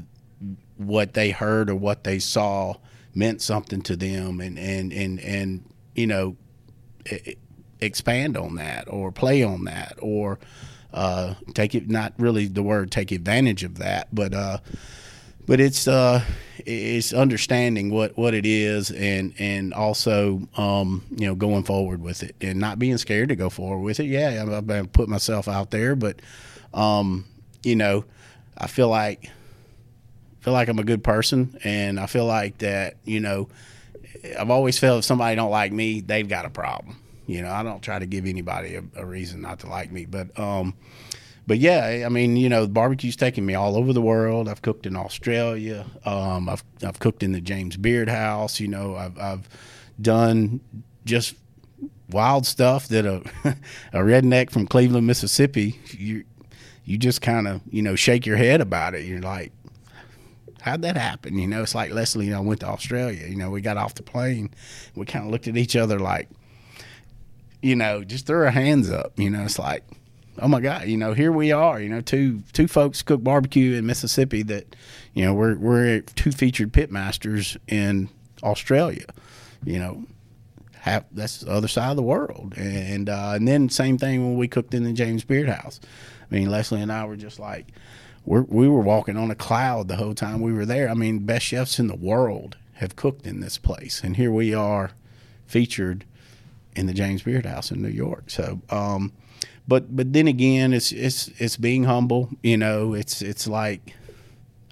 what 0.76 1.14
they 1.14 1.30
heard 1.30 1.70
or 1.70 1.74
what 1.74 2.04
they 2.04 2.18
saw 2.18 2.74
meant 3.14 3.42
something 3.42 3.82
to 3.82 3.96
them 3.96 4.40
and 4.40 4.58
and 4.58 4.92
and 4.92 5.20
and 5.20 5.64
you 5.94 6.06
know 6.06 6.36
expand 7.80 8.36
on 8.36 8.54
that 8.56 8.88
or 8.88 9.12
play 9.12 9.42
on 9.42 9.64
that 9.64 9.94
or 10.00 10.38
uh, 10.94 11.34
take 11.54 11.74
it 11.74 11.88
not 11.88 12.12
really 12.18 12.46
the 12.46 12.62
word 12.62 12.90
take 12.90 13.10
advantage 13.10 13.64
of 13.64 13.78
that 13.78 14.14
but 14.14 14.34
uh, 14.34 14.58
but 15.46 15.60
it's 15.60 15.88
uh, 15.88 16.22
it's 16.64 17.12
understanding 17.12 17.90
what, 17.90 18.16
what 18.16 18.34
it 18.34 18.46
is 18.46 18.90
and 18.90 19.34
and 19.38 19.74
also 19.74 20.40
um, 20.56 21.04
you 21.10 21.26
know 21.26 21.34
going 21.34 21.64
forward 21.64 22.00
with 22.00 22.22
it 22.22 22.36
and 22.40 22.60
not 22.60 22.78
being 22.78 22.98
scared 22.98 23.28
to 23.28 23.36
go 23.36 23.50
forward 23.50 23.82
with 23.82 24.00
it. 24.00 24.04
Yeah, 24.04 24.44
I've, 24.48 24.70
I've 24.70 24.92
put 24.92 25.08
myself 25.08 25.48
out 25.48 25.70
there, 25.70 25.96
but 25.96 26.20
um, 26.72 27.24
you 27.62 27.76
know, 27.76 28.04
I 28.56 28.66
feel 28.66 28.88
like 28.88 29.30
feel 30.42 30.52
like 30.52 30.68
I'm 30.68 30.78
a 30.78 30.84
good 30.84 31.02
person, 31.02 31.58
and 31.64 31.98
I 31.98 32.06
feel 32.06 32.26
like 32.26 32.58
that 32.58 32.96
you 33.04 33.20
know, 33.20 33.48
I've 34.38 34.50
always 34.50 34.78
felt 34.78 35.00
if 35.00 35.04
somebody 35.04 35.36
don't 35.36 35.50
like 35.50 35.72
me, 35.72 36.00
they've 36.00 36.28
got 36.28 36.44
a 36.44 36.50
problem. 36.50 36.98
You 37.26 37.42
know, 37.42 37.50
I 37.50 37.62
don't 37.62 37.82
try 37.82 37.98
to 37.98 38.06
give 38.06 38.26
anybody 38.26 38.74
a, 38.74 38.82
a 38.96 39.06
reason 39.06 39.40
not 39.40 39.60
to 39.60 39.68
like 39.68 39.90
me, 39.92 40.04
but 40.06 40.38
um, 40.38 40.74
but 41.46 41.58
yeah, 41.58 42.04
I 42.06 42.08
mean, 42.08 42.36
you 42.36 42.48
know, 42.48 42.66
barbecue's 42.66 43.16
taken 43.16 43.44
me 43.44 43.54
all 43.54 43.76
over 43.76 43.92
the 43.92 44.02
world. 44.02 44.48
I've 44.48 44.62
cooked 44.62 44.86
in 44.86 44.96
Australia. 44.96 45.86
Um, 46.04 46.48
I've 46.48 46.64
I've 46.84 46.98
cooked 46.98 47.22
in 47.22 47.32
the 47.32 47.40
James 47.40 47.76
Beard 47.76 48.08
House. 48.08 48.60
You 48.60 48.68
know, 48.68 48.96
I've 48.96 49.18
I've 49.18 49.48
done 50.00 50.60
just 51.04 51.34
wild 52.10 52.46
stuff 52.46 52.88
that 52.88 53.06
a 53.06 53.22
a 53.92 54.00
redneck 54.00 54.50
from 54.50 54.66
Cleveland, 54.66 55.06
Mississippi, 55.06 55.80
you 55.90 56.24
you 56.84 56.98
just 56.98 57.22
kind 57.22 57.48
of 57.48 57.60
you 57.70 57.82
know 57.82 57.96
shake 57.96 58.26
your 58.26 58.36
head 58.36 58.60
about 58.60 58.94
it. 58.94 59.04
You're 59.04 59.20
like, 59.20 59.52
how'd 60.62 60.82
that 60.82 60.96
happen? 60.96 61.36
You 61.36 61.46
know, 61.46 61.62
it's 61.62 61.74
like 61.74 61.92
Leslie 61.92 62.28
and 62.28 62.36
I 62.36 62.40
went 62.40 62.60
to 62.60 62.66
Australia. 62.66 63.26
You 63.26 63.36
know, 63.36 63.50
we 63.50 63.60
got 63.60 63.76
off 63.76 63.94
the 63.94 64.02
plane, 64.02 64.50
we 64.94 65.06
kind 65.06 65.24
of 65.24 65.30
looked 65.30 65.48
at 65.48 65.56
each 65.56 65.76
other 65.76 65.98
like, 65.98 66.28
you 67.60 67.76
know, 67.76 68.02
just 68.02 68.26
threw 68.26 68.44
our 68.44 68.50
hands 68.50 68.90
up. 68.90 69.12
You 69.18 69.30
know, 69.30 69.44
it's 69.44 69.58
like 69.58 69.84
oh 70.38 70.48
my 70.48 70.60
god, 70.60 70.86
you 70.86 70.96
know, 70.96 71.12
here 71.12 71.32
we 71.32 71.52
are, 71.52 71.80
you 71.80 71.88
know, 71.88 72.00
two 72.00 72.42
two 72.52 72.68
folks 72.68 73.02
cook 73.02 73.22
barbecue 73.22 73.74
in 73.74 73.86
Mississippi 73.86 74.42
that, 74.44 74.74
you 75.14 75.24
know, 75.24 75.34
we're 75.34 75.56
we're 75.56 76.00
two 76.00 76.32
featured 76.32 76.72
pit 76.72 76.90
masters 76.90 77.56
in 77.68 78.08
Australia, 78.42 79.06
you 79.64 79.78
know, 79.78 80.04
have 80.80 81.04
that's 81.12 81.40
the 81.40 81.50
other 81.50 81.68
side 81.68 81.90
of 81.90 81.96
the 81.96 82.02
world, 82.02 82.54
and 82.56 83.08
uh, 83.08 83.32
and 83.34 83.46
then 83.46 83.68
same 83.68 83.98
thing 83.98 84.24
when 84.24 84.36
we 84.36 84.48
cooked 84.48 84.74
in 84.74 84.84
the 84.84 84.92
James 84.92 85.24
Beard 85.24 85.48
House. 85.48 85.80
I 86.30 86.34
mean, 86.34 86.50
Leslie 86.50 86.80
and 86.80 86.90
I 86.90 87.04
were 87.04 87.16
just 87.16 87.38
like, 87.38 87.66
we're, 88.24 88.42
we 88.42 88.68
were 88.68 88.80
walking 88.80 89.16
on 89.16 89.30
a 89.30 89.34
cloud 89.34 89.88
the 89.88 89.96
whole 89.96 90.14
time 90.14 90.40
we 90.40 90.52
were 90.52 90.66
there. 90.66 90.88
I 90.88 90.94
mean, 90.94 91.20
best 91.20 91.46
chefs 91.46 91.78
in 91.78 91.88
the 91.88 91.96
world 91.96 92.56
have 92.74 92.96
cooked 92.96 93.26
in 93.26 93.40
this 93.40 93.58
place, 93.58 94.02
and 94.02 94.16
here 94.16 94.32
we 94.32 94.54
are, 94.54 94.92
featured 95.46 96.04
in 96.74 96.86
the 96.86 96.94
James 96.94 97.22
Beard 97.22 97.46
House 97.46 97.70
in 97.70 97.82
New 97.82 97.88
York. 97.88 98.30
So, 98.30 98.60
um, 98.70 99.12
but 99.68 99.94
but 99.94 100.12
then 100.12 100.26
again, 100.26 100.72
it's 100.72 100.92
it's 100.92 101.28
it's 101.38 101.56
being 101.56 101.84
humble. 101.84 102.30
You 102.42 102.56
know, 102.56 102.94
it's 102.94 103.22
it's 103.22 103.46
like. 103.46 103.94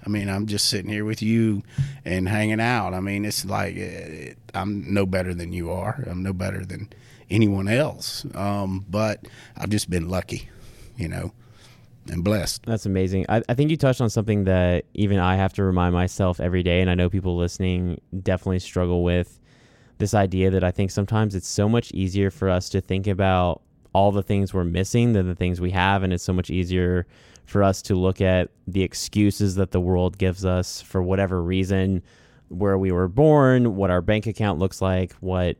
I 0.03 0.09
mean, 0.09 0.29
I'm 0.29 0.47
just 0.47 0.67
sitting 0.67 0.89
here 0.89 1.05
with 1.05 1.21
you 1.21 1.61
and 2.03 2.27
hanging 2.27 2.59
out. 2.59 2.95
I 2.95 3.01
mean, 3.01 3.23
it's 3.23 3.45
like 3.45 3.75
it, 3.75 4.35
I'm 4.55 4.91
no 4.91 5.05
better 5.05 5.35
than 5.35 5.53
you 5.53 5.69
are. 5.69 6.03
I'm 6.09 6.23
no 6.23 6.33
better 6.33 6.65
than 6.65 6.89
anyone 7.29 7.67
else. 7.67 8.25
Um, 8.33 8.83
but 8.89 9.27
I've 9.55 9.69
just 9.69 9.91
been 9.91 10.09
lucky, 10.09 10.49
you 10.97 11.07
know, 11.07 11.33
and 12.09 12.23
blessed. 12.23 12.65
That's 12.65 12.85
amazing. 12.85 13.25
I, 13.29 13.41
I 13.47 13.53
think 13.53 13.69
you 13.69 13.77
touched 13.77 14.01
on 14.01 14.09
something 14.09 14.45
that 14.45 14.85
even 14.93 15.19
I 15.19 15.35
have 15.35 15.53
to 15.53 15.63
remind 15.63 15.93
myself 15.93 16.39
every 16.39 16.63
day, 16.63 16.81
and 16.81 16.89
I 16.89 16.95
know 16.95 17.09
people 17.09 17.37
listening 17.37 17.99
definitely 18.23 18.59
struggle 18.59 19.03
with 19.03 19.39
this 19.97 20.13
idea 20.13 20.49
that 20.49 20.63
I 20.63 20.71
think 20.71 20.89
sometimes 20.89 21.35
it's 21.35 21.47
so 21.47 21.69
much 21.69 21.91
easier 21.91 22.31
for 22.31 22.49
us 22.49 22.69
to 22.69 22.81
think 22.81 23.05
about 23.05 23.61
all 23.93 24.11
the 24.11 24.23
things 24.23 24.53
we're 24.53 24.63
missing 24.63 25.13
than 25.13 25.27
the 25.27 25.35
things 25.35 25.61
we 25.61 25.71
have. 25.71 26.01
And 26.01 26.11
it's 26.11 26.23
so 26.23 26.33
much 26.33 26.49
easier 26.49 27.05
for 27.45 27.61
us 27.61 27.81
to 27.83 27.95
look 27.95 28.21
at 28.21 28.49
the 28.65 28.81
excuses 28.81 29.55
that 29.55 29.71
the 29.71 29.79
world 29.79 30.17
gives 30.17 30.45
us 30.45 30.81
for 30.81 31.03
whatever 31.03 31.43
reason, 31.43 32.01
where 32.47 32.77
we 32.77 32.91
were 32.91 33.07
born, 33.07 33.75
what 33.75 33.91
our 33.91 34.01
bank 34.01 34.25
account 34.25 34.59
looks 34.59 34.81
like, 34.81 35.13
what 35.19 35.57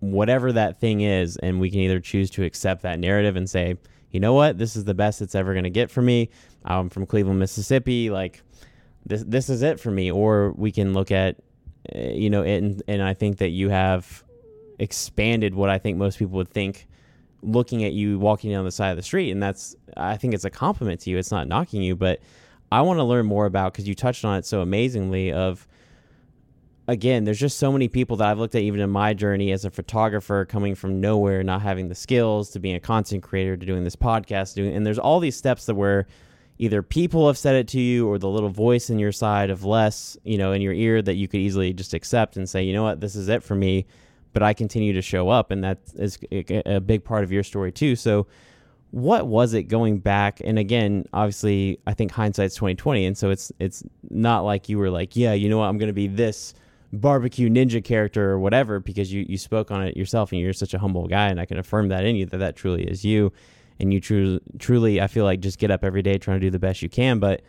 whatever 0.00 0.52
that 0.52 0.80
thing 0.80 1.00
is, 1.00 1.36
and 1.36 1.60
we 1.60 1.70
can 1.70 1.78
either 1.80 2.00
choose 2.00 2.28
to 2.30 2.42
accept 2.42 2.82
that 2.82 2.98
narrative 2.98 3.36
and 3.36 3.48
say, 3.48 3.76
you 4.12 4.20
know 4.20 4.34
what, 4.34 4.58
this 4.58 4.76
is 4.76 4.84
the 4.84 4.94
best 4.94 5.20
it's 5.20 5.34
ever 5.34 5.52
going 5.52 5.64
to 5.64 5.70
get 5.70 5.90
for 5.90 6.02
me. 6.02 6.30
I'm 6.64 6.88
from 6.88 7.06
Cleveland, 7.06 7.40
Mississippi, 7.40 8.10
like 8.10 8.42
this 9.04 9.24
this 9.26 9.48
is 9.48 9.62
it 9.62 9.80
for 9.80 9.90
me, 9.90 10.10
or 10.10 10.52
we 10.52 10.70
can 10.70 10.92
look 10.92 11.10
at 11.10 11.36
eh, 11.90 12.12
you 12.12 12.30
know, 12.30 12.42
and 12.42 12.82
and 12.86 13.02
I 13.02 13.14
think 13.14 13.38
that 13.38 13.48
you 13.48 13.70
have 13.70 14.22
expanded 14.78 15.54
what 15.54 15.70
I 15.70 15.78
think 15.78 15.96
most 15.96 16.18
people 16.18 16.36
would 16.36 16.50
think 16.50 16.86
looking 17.42 17.84
at 17.84 17.92
you 17.92 18.18
walking 18.18 18.50
down 18.50 18.64
the 18.64 18.70
side 18.70 18.90
of 18.90 18.96
the 18.96 19.02
street. 19.02 19.30
And 19.30 19.42
that's 19.42 19.74
i 19.96 20.16
think 20.16 20.34
it's 20.34 20.44
a 20.44 20.50
compliment 20.50 21.00
to 21.00 21.10
you. 21.10 21.18
It's 21.18 21.30
not 21.30 21.48
knocking 21.48 21.82
you 21.82 21.96
but 21.96 22.20
i 22.70 22.80
want 22.80 22.98
to 22.98 23.04
learn 23.04 23.26
more 23.26 23.46
about 23.46 23.72
because 23.72 23.86
you 23.86 23.94
touched 23.94 24.24
on 24.24 24.38
it 24.38 24.46
so 24.46 24.60
amazingly 24.60 25.32
of 25.32 25.66
again 26.92 27.24
there's 27.24 27.40
just 27.40 27.58
so 27.58 27.72
many 27.72 27.88
people 27.88 28.16
that 28.16 28.28
i've 28.28 28.38
looked 28.38 28.54
at 28.54 28.62
even 28.62 28.80
in 28.80 28.90
my 28.90 29.12
journey 29.14 29.50
as 29.50 29.64
a 29.64 29.70
photographer 29.70 30.44
coming 30.44 30.74
from 30.74 31.00
nowhere 31.00 31.42
not 31.42 31.62
having 31.62 31.88
the 31.88 31.94
skills 31.94 32.50
to 32.50 32.60
being 32.60 32.76
a 32.76 32.80
content 32.80 33.22
creator 33.22 33.56
to 33.56 33.66
doing 33.66 33.84
this 33.84 33.96
podcast 33.96 34.54
doing 34.54 34.74
and 34.74 34.86
there's 34.86 34.98
all 34.98 35.18
these 35.18 35.36
steps 35.36 35.66
that 35.66 35.74
where 35.74 36.06
either 36.58 36.82
people 36.82 37.26
have 37.26 37.38
said 37.38 37.56
it 37.56 37.66
to 37.66 37.80
you 37.80 38.06
or 38.06 38.18
the 38.18 38.28
little 38.28 38.50
voice 38.50 38.90
in 38.90 38.98
your 38.98 39.12
side 39.12 39.50
of 39.50 39.64
less 39.64 40.16
you 40.22 40.38
know 40.38 40.52
in 40.52 40.62
your 40.62 40.74
ear 40.74 41.02
that 41.02 41.14
you 41.14 41.26
could 41.26 41.40
easily 41.40 41.72
just 41.72 41.94
accept 41.94 42.36
and 42.36 42.48
say 42.48 42.62
you 42.62 42.72
know 42.72 42.82
what 42.82 43.00
this 43.00 43.16
is 43.16 43.28
it 43.28 43.42
for 43.42 43.54
me 43.54 43.86
but 44.32 44.42
I 44.42 44.54
continue 44.54 44.92
to 44.94 45.02
show 45.02 45.28
up, 45.28 45.50
and 45.50 45.62
that 45.64 45.78
is 45.94 46.18
a 46.66 46.80
big 46.80 47.04
part 47.04 47.24
of 47.24 47.32
your 47.32 47.42
story 47.42 47.72
too. 47.72 47.96
So, 47.96 48.26
what 48.90 49.26
was 49.26 49.54
it 49.54 49.64
going 49.64 49.98
back? 49.98 50.40
And 50.44 50.58
again, 50.58 51.06
obviously, 51.12 51.78
I 51.86 51.94
think 51.94 52.12
hindsight's 52.12 52.54
twenty 52.54 52.74
twenty, 52.74 53.04
and 53.04 53.16
so 53.16 53.30
it's 53.30 53.52
it's 53.58 53.82
not 54.10 54.40
like 54.40 54.68
you 54.68 54.78
were 54.78 54.90
like, 54.90 55.16
yeah, 55.16 55.32
you 55.32 55.48
know 55.48 55.58
what, 55.58 55.66
I'm 55.66 55.78
going 55.78 55.88
to 55.88 55.94
be 55.94 56.08
this 56.08 56.54
barbecue 56.92 57.48
ninja 57.48 57.82
character 57.82 58.30
or 58.30 58.38
whatever 58.38 58.78
because 58.78 59.12
you 59.12 59.24
you 59.28 59.38
spoke 59.38 59.70
on 59.70 59.82
it 59.82 59.96
yourself 59.96 60.32
and 60.32 60.40
you're 60.40 60.52
such 60.52 60.74
a 60.74 60.78
humble 60.78 61.06
guy, 61.06 61.28
and 61.28 61.40
I 61.40 61.46
can 61.46 61.58
affirm 61.58 61.88
that 61.88 62.04
in 62.04 62.16
you 62.16 62.26
that 62.26 62.38
that 62.38 62.56
truly 62.56 62.84
is 62.84 63.04
you, 63.04 63.32
and 63.80 63.92
you 63.92 64.00
truly 64.00 64.40
truly 64.58 65.00
I 65.00 65.06
feel 65.06 65.24
like 65.24 65.40
just 65.40 65.58
get 65.58 65.70
up 65.70 65.84
every 65.84 66.02
day 66.02 66.18
trying 66.18 66.40
to 66.40 66.46
do 66.46 66.50
the 66.50 66.58
best 66.58 66.82
you 66.82 66.88
can. 66.88 67.18
But 67.18 67.42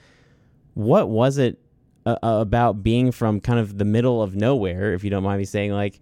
what 0.73 1.09
was 1.09 1.37
it 1.37 1.59
uh, 2.05 2.17
about 2.21 2.83
being 2.83 3.11
from 3.11 3.39
kind 3.39 3.59
of 3.59 3.77
the 3.77 3.85
middle 3.85 4.21
of 4.21 4.35
nowhere, 4.35 4.93
if 4.93 5.03
you 5.03 5.09
don't 5.09 5.23
mind 5.23 5.39
me 5.39 5.45
saying, 5.45 5.71
like? 5.71 5.99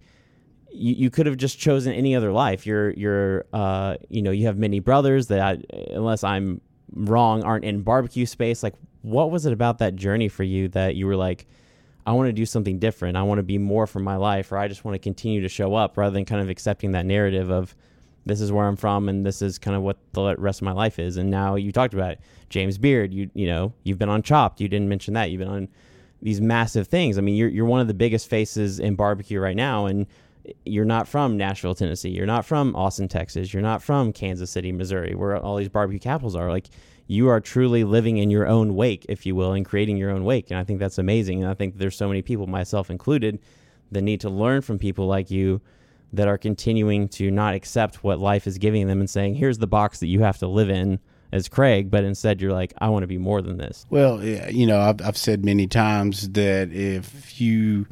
you, 0.74 0.94
you 0.94 1.10
could 1.10 1.26
have 1.26 1.36
just 1.36 1.58
chosen 1.58 1.92
any 1.92 2.16
other 2.16 2.32
life. 2.32 2.66
You're 2.66 2.90
you're 2.92 3.44
uh 3.52 3.96
you 4.08 4.22
know 4.22 4.30
you 4.30 4.46
have 4.46 4.56
many 4.56 4.80
brothers 4.80 5.26
that 5.26 5.40
I, 5.40 5.58
unless 5.92 6.24
I'm 6.24 6.60
wrong 6.94 7.42
aren't 7.42 7.64
in 7.64 7.82
barbecue 7.82 8.26
space. 8.26 8.62
Like, 8.62 8.74
what 9.02 9.30
was 9.30 9.46
it 9.46 9.52
about 9.52 9.78
that 9.78 9.96
journey 9.96 10.28
for 10.28 10.44
you 10.44 10.68
that 10.68 10.96
you 10.96 11.06
were 11.06 11.16
like, 11.16 11.46
I 12.06 12.12
want 12.12 12.28
to 12.28 12.32
do 12.32 12.46
something 12.46 12.78
different. 12.78 13.16
I 13.16 13.22
want 13.22 13.38
to 13.38 13.44
be 13.44 13.58
more 13.58 13.86
for 13.86 14.00
my 14.00 14.16
life, 14.16 14.50
or 14.50 14.58
I 14.58 14.68
just 14.68 14.84
want 14.84 14.94
to 14.96 14.98
continue 14.98 15.40
to 15.40 15.48
show 15.48 15.74
up 15.74 15.96
rather 15.96 16.12
than 16.12 16.24
kind 16.24 16.40
of 16.40 16.48
accepting 16.48 16.92
that 16.92 17.06
narrative 17.06 17.50
of 17.50 17.74
this 18.24 18.40
is 18.40 18.52
where 18.52 18.66
I'm 18.66 18.76
from 18.76 19.08
and 19.08 19.26
this 19.26 19.42
is 19.42 19.58
kind 19.58 19.76
of 19.76 19.82
what 19.82 19.98
the 20.12 20.36
rest 20.36 20.60
of 20.60 20.64
my 20.64 20.72
life 20.72 20.98
is. 20.98 21.16
And 21.16 21.30
now 21.30 21.56
you 21.56 21.72
talked 21.72 21.94
about 21.94 22.12
it. 22.12 22.20
James 22.48 22.78
Beard, 22.78 23.12
you 23.12 23.30
you 23.34 23.46
know, 23.46 23.72
you've 23.84 23.98
been 23.98 24.08
on 24.08 24.22
Chopped. 24.22 24.60
You 24.60 24.68
didn't 24.68 24.88
mention 24.88 25.14
that. 25.14 25.30
You've 25.30 25.40
been 25.40 25.48
on 25.48 25.68
these 26.20 26.40
massive 26.40 26.86
things. 26.86 27.18
I 27.18 27.20
mean, 27.20 27.34
you're 27.34 27.48
you're 27.48 27.66
one 27.66 27.80
of 27.80 27.88
the 27.88 27.94
biggest 27.94 28.28
faces 28.28 28.78
in 28.78 28.94
barbecue 28.94 29.40
right 29.40 29.56
now 29.56 29.86
and 29.86 30.06
eh, 30.46 30.52
you're 30.64 30.84
not 30.84 31.08
from 31.08 31.36
Nashville, 31.36 31.74
Tennessee. 31.74 32.10
You're 32.10 32.26
not 32.26 32.44
from 32.44 32.76
Austin, 32.76 33.08
Texas. 33.08 33.52
You're 33.52 33.62
not 33.62 33.82
from 33.82 34.12
Kansas 34.12 34.50
City, 34.50 34.70
Missouri, 34.70 35.14
where 35.14 35.36
all 35.36 35.56
these 35.56 35.68
barbecue 35.68 36.00
capitals 36.00 36.36
are. 36.36 36.50
Like 36.50 36.68
you 37.12 37.28
are 37.28 37.40
truly 37.40 37.84
living 37.84 38.16
in 38.16 38.30
your 38.30 38.46
own 38.46 38.74
wake, 38.74 39.04
if 39.08 39.26
you 39.26 39.34
will, 39.34 39.52
and 39.52 39.66
creating 39.66 39.98
your 39.98 40.10
own 40.10 40.24
wake. 40.24 40.50
And 40.50 40.58
I 40.58 40.64
think 40.64 40.80
that's 40.80 40.96
amazing. 40.96 41.42
And 41.42 41.50
I 41.50 41.54
think 41.54 41.76
there's 41.76 41.96
so 41.96 42.08
many 42.08 42.22
people, 42.22 42.46
myself 42.46 42.88
included, 42.88 43.38
that 43.90 44.00
need 44.00 44.20
to 44.22 44.30
learn 44.30 44.62
from 44.62 44.78
people 44.78 45.06
like 45.06 45.30
you 45.30 45.60
that 46.14 46.26
are 46.26 46.38
continuing 46.38 47.08
to 47.08 47.30
not 47.30 47.54
accept 47.54 48.02
what 48.02 48.18
life 48.18 48.46
is 48.46 48.56
giving 48.56 48.86
them 48.86 49.00
and 49.00 49.10
saying, 49.10 49.34
here's 49.34 49.58
the 49.58 49.66
box 49.66 50.00
that 50.00 50.06
you 50.06 50.20
have 50.20 50.38
to 50.38 50.46
live 50.46 50.70
in 50.70 50.98
as 51.32 51.48
Craig, 51.48 51.90
but 51.90 52.02
instead 52.02 52.40
you're 52.40 52.52
like, 52.52 52.72
I 52.78 52.88
want 52.88 53.02
to 53.02 53.06
be 53.06 53.18
more 53.18 53.42
than 53.42 53.58
this. 53.58 53.84
Well, 53.90 54.24
you 54.24 54.66
know, 54.66 54.80
I've, 54.80 55.02
I've 55.02 55.16
said 55.16 55.44
many 55.44 55.66
times 55.66 56.30
that 56.30 56.72
if 56.72 57.40
you 57.40 57.86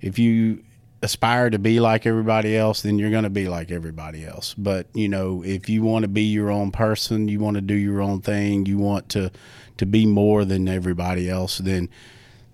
if 0.00 0.18
you 0.18 0.62
aspire 1.06 1.50
to 1.50 1.58
be 1.58 1.78
like 1.78 2.04
everybody 2.04 2.56
else, 2.56 2.82
then 2.82 2.98
you're 2.98 3.12
going 3.12 3.22
to 3.22 3.30
be 3.30 3.48
like 3.48 3.70
everybody 3.70 4.26
else. 4.26 4.54
But 4.58 4.88
you 4.92 5.08
know, 5.08 5.42
if 5.44 5.68
you 5.68 5.82
want 5.82 6.02
to 6.02 6.08
be 6.08 6.24
your 6.24 6.50
own 6.50 6.72
person, 6.72 7.28
you 7.28 7.38
want 7.38 7.54
to 7.54 7.60
do 7.60 7.74
your 7.74 8.02
own 8.02 8.20
thing, 8.20 8.66
you 8.66 8.76
want 8.76 9.08
to 9.10 9.30
to 9.78 9.86
be 9.86 10.04
more 10.04 10.44
than 10.44 10.68
everybody 10.68 11.30
else, 11.30 11.58
then 11.58 11.88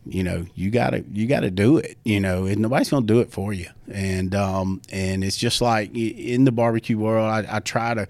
you 0.05 0.23
know 0.25 0.45
you 0.57 0.69
gotta 0.71 1.05
you 1.13 1.29
gotta 1.29 1.49
do 1.49 1.77
it 1.77 1.97
you 2.03 2.19
know 2.19 2.45
and 2.45 2.59
nobody's 2.59 2.91
gonna 2.91 3.07
do 3.07 3.21
it 3.21 3.31
for 3.31 3.53
you. 3.53 3.69
And 3.91 4.35
um 4.35 4.83
and 4.91 5.23
it's 5.25 5.37
just 5.37 5.61
like 5.61 5.95
in 5.97 6.45
the 6.45 6.53
barbecue 6.53 6.99
world 6.99 7.31
i, 7.31 7.57
I 7.57 7.61
try 7.61 7.95
to 7.95 8.09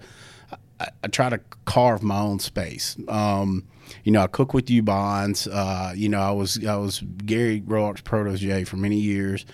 I, 0.79 1.07
try 1.09 1.29
to 1.29 1.39
carve 1.65 2.03
my 2.03 2.19
own 2.19 2.39
space. 2.39 2.97
Um 3.07 3.65
you 4.03 4.11
know 4.11 4.21
i 4.23 4.27
cook 4.27 4.55
with 4.55 4.65
Ubon's. 4.65 5.47
Uh 5.47 5.93
you 5.95 6.09
know 6.09 6.19
i 6.19 6.31
was 6.31 6.65
i 6.65 6.75
was 6.75 7.01
gary 7.25 7.61
roark's 7.61 8.01
protege 8.01 8.63
for 8.63 8.77
many 8.77 8.97
years 8.97 9.45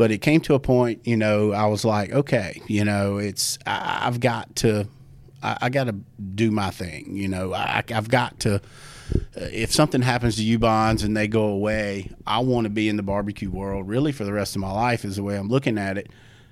but 0.00 0.10
it 0.10 0.22
came 0.22 0.40
to 0.40 0.54
a 0.54 0.58
point 0.58 1.06
you 1.06 1.14
know 1.14 1.52
i 1.52 1.66
was 1.66 1.84
like 1.84 2.10
okay 2.10 2.62
you 2.66 2.82
know 2.82 3.18
it's 3.18 3.58
I, 3.66 4.04
have 4.04 4.18
got 4.18 4.56
to 4.56 4.88
I, 5.42 5.58
I 5.60 5.68
got 5.68 5.84
to 5.84 5.92
do 5.92 6.50
my 6.50 6.70
thing 6.70 7.18
you 7.18 7.28
know 7.28 7.52
I, 7.52 7.84
i've 7.92 8.08
got 8.08 8.40
to 8.40 8.62
if 9.34 9.72
something 9.72 10.00
happens 10.00 10.36
to 10.36 10.42
Ubon's 10.42 11.02
and 11.02 11.16
they 11.16 11.26
go 11.26 11.46
away, 11.46 12.12
I 12.28 12.38
want 12.38 12.66
to 12.66 12.70
be 12.70 12.88
in 12.88 12.96
the 12.96 13.02
barbecue 13.02 13.50
world 13.50 13.88
really 13.88 14.12
for 14.12 14.22
the 14.22 14.32
rest 14.32 14.54
of 14.54 14.60
my 14.60 14.70
life 14.70 15.04
is 15.04 15.16
the 15.16 15.24
way 15.24 15.36
I'm 15.36 15.48
looking 15.48 15.78
at 15.78 15.98
it. 15.98 16.10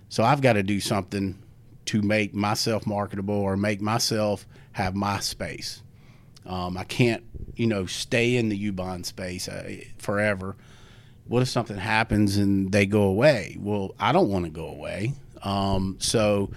So 0.09 0.25
I've 0.25 0.41
got 0.41 0.55
to 0.55 0.65
do 0.65 0.81
something 0.81 1.41
to 1.87 2.03
make 2.03 2.35
myself 2.35 2.85
marketable 2.85 3.37
or 3.37 3.57
make 3.57 3.81
myself 3.81 4.45
have 4.73 4.97
my 4.97 5.21
space. 5.21 5.85
Um, 6.47 6.77
I 6.77 6.83
can't, 6.83 7.23
you 7.55 7.69
know, 7.69 7.87
stay 7.87 8.35
in 8.35 8.49
the 8.49 8.73
Ubon 8.73 9.07
space 9.07 9.49
uh, 9.49 9.77
forever. 9.99 10.57
What 11.29 11.43
if 11.43 11.49
something 11.49 11.77
happens 11.77 12.37
and 12.37 12.73
they 12.73 12.87
go 12.87 13.03
away? 13.03 13.57
Well, 13.61 13.95
I 14.01 14.13
don't 14.13 14.29
want 14.29 14.47
to 14.47 14.51
go 14.51 14.67
away. 14.67 15.13
Um, 15.43 15.97
so 16.01 16.51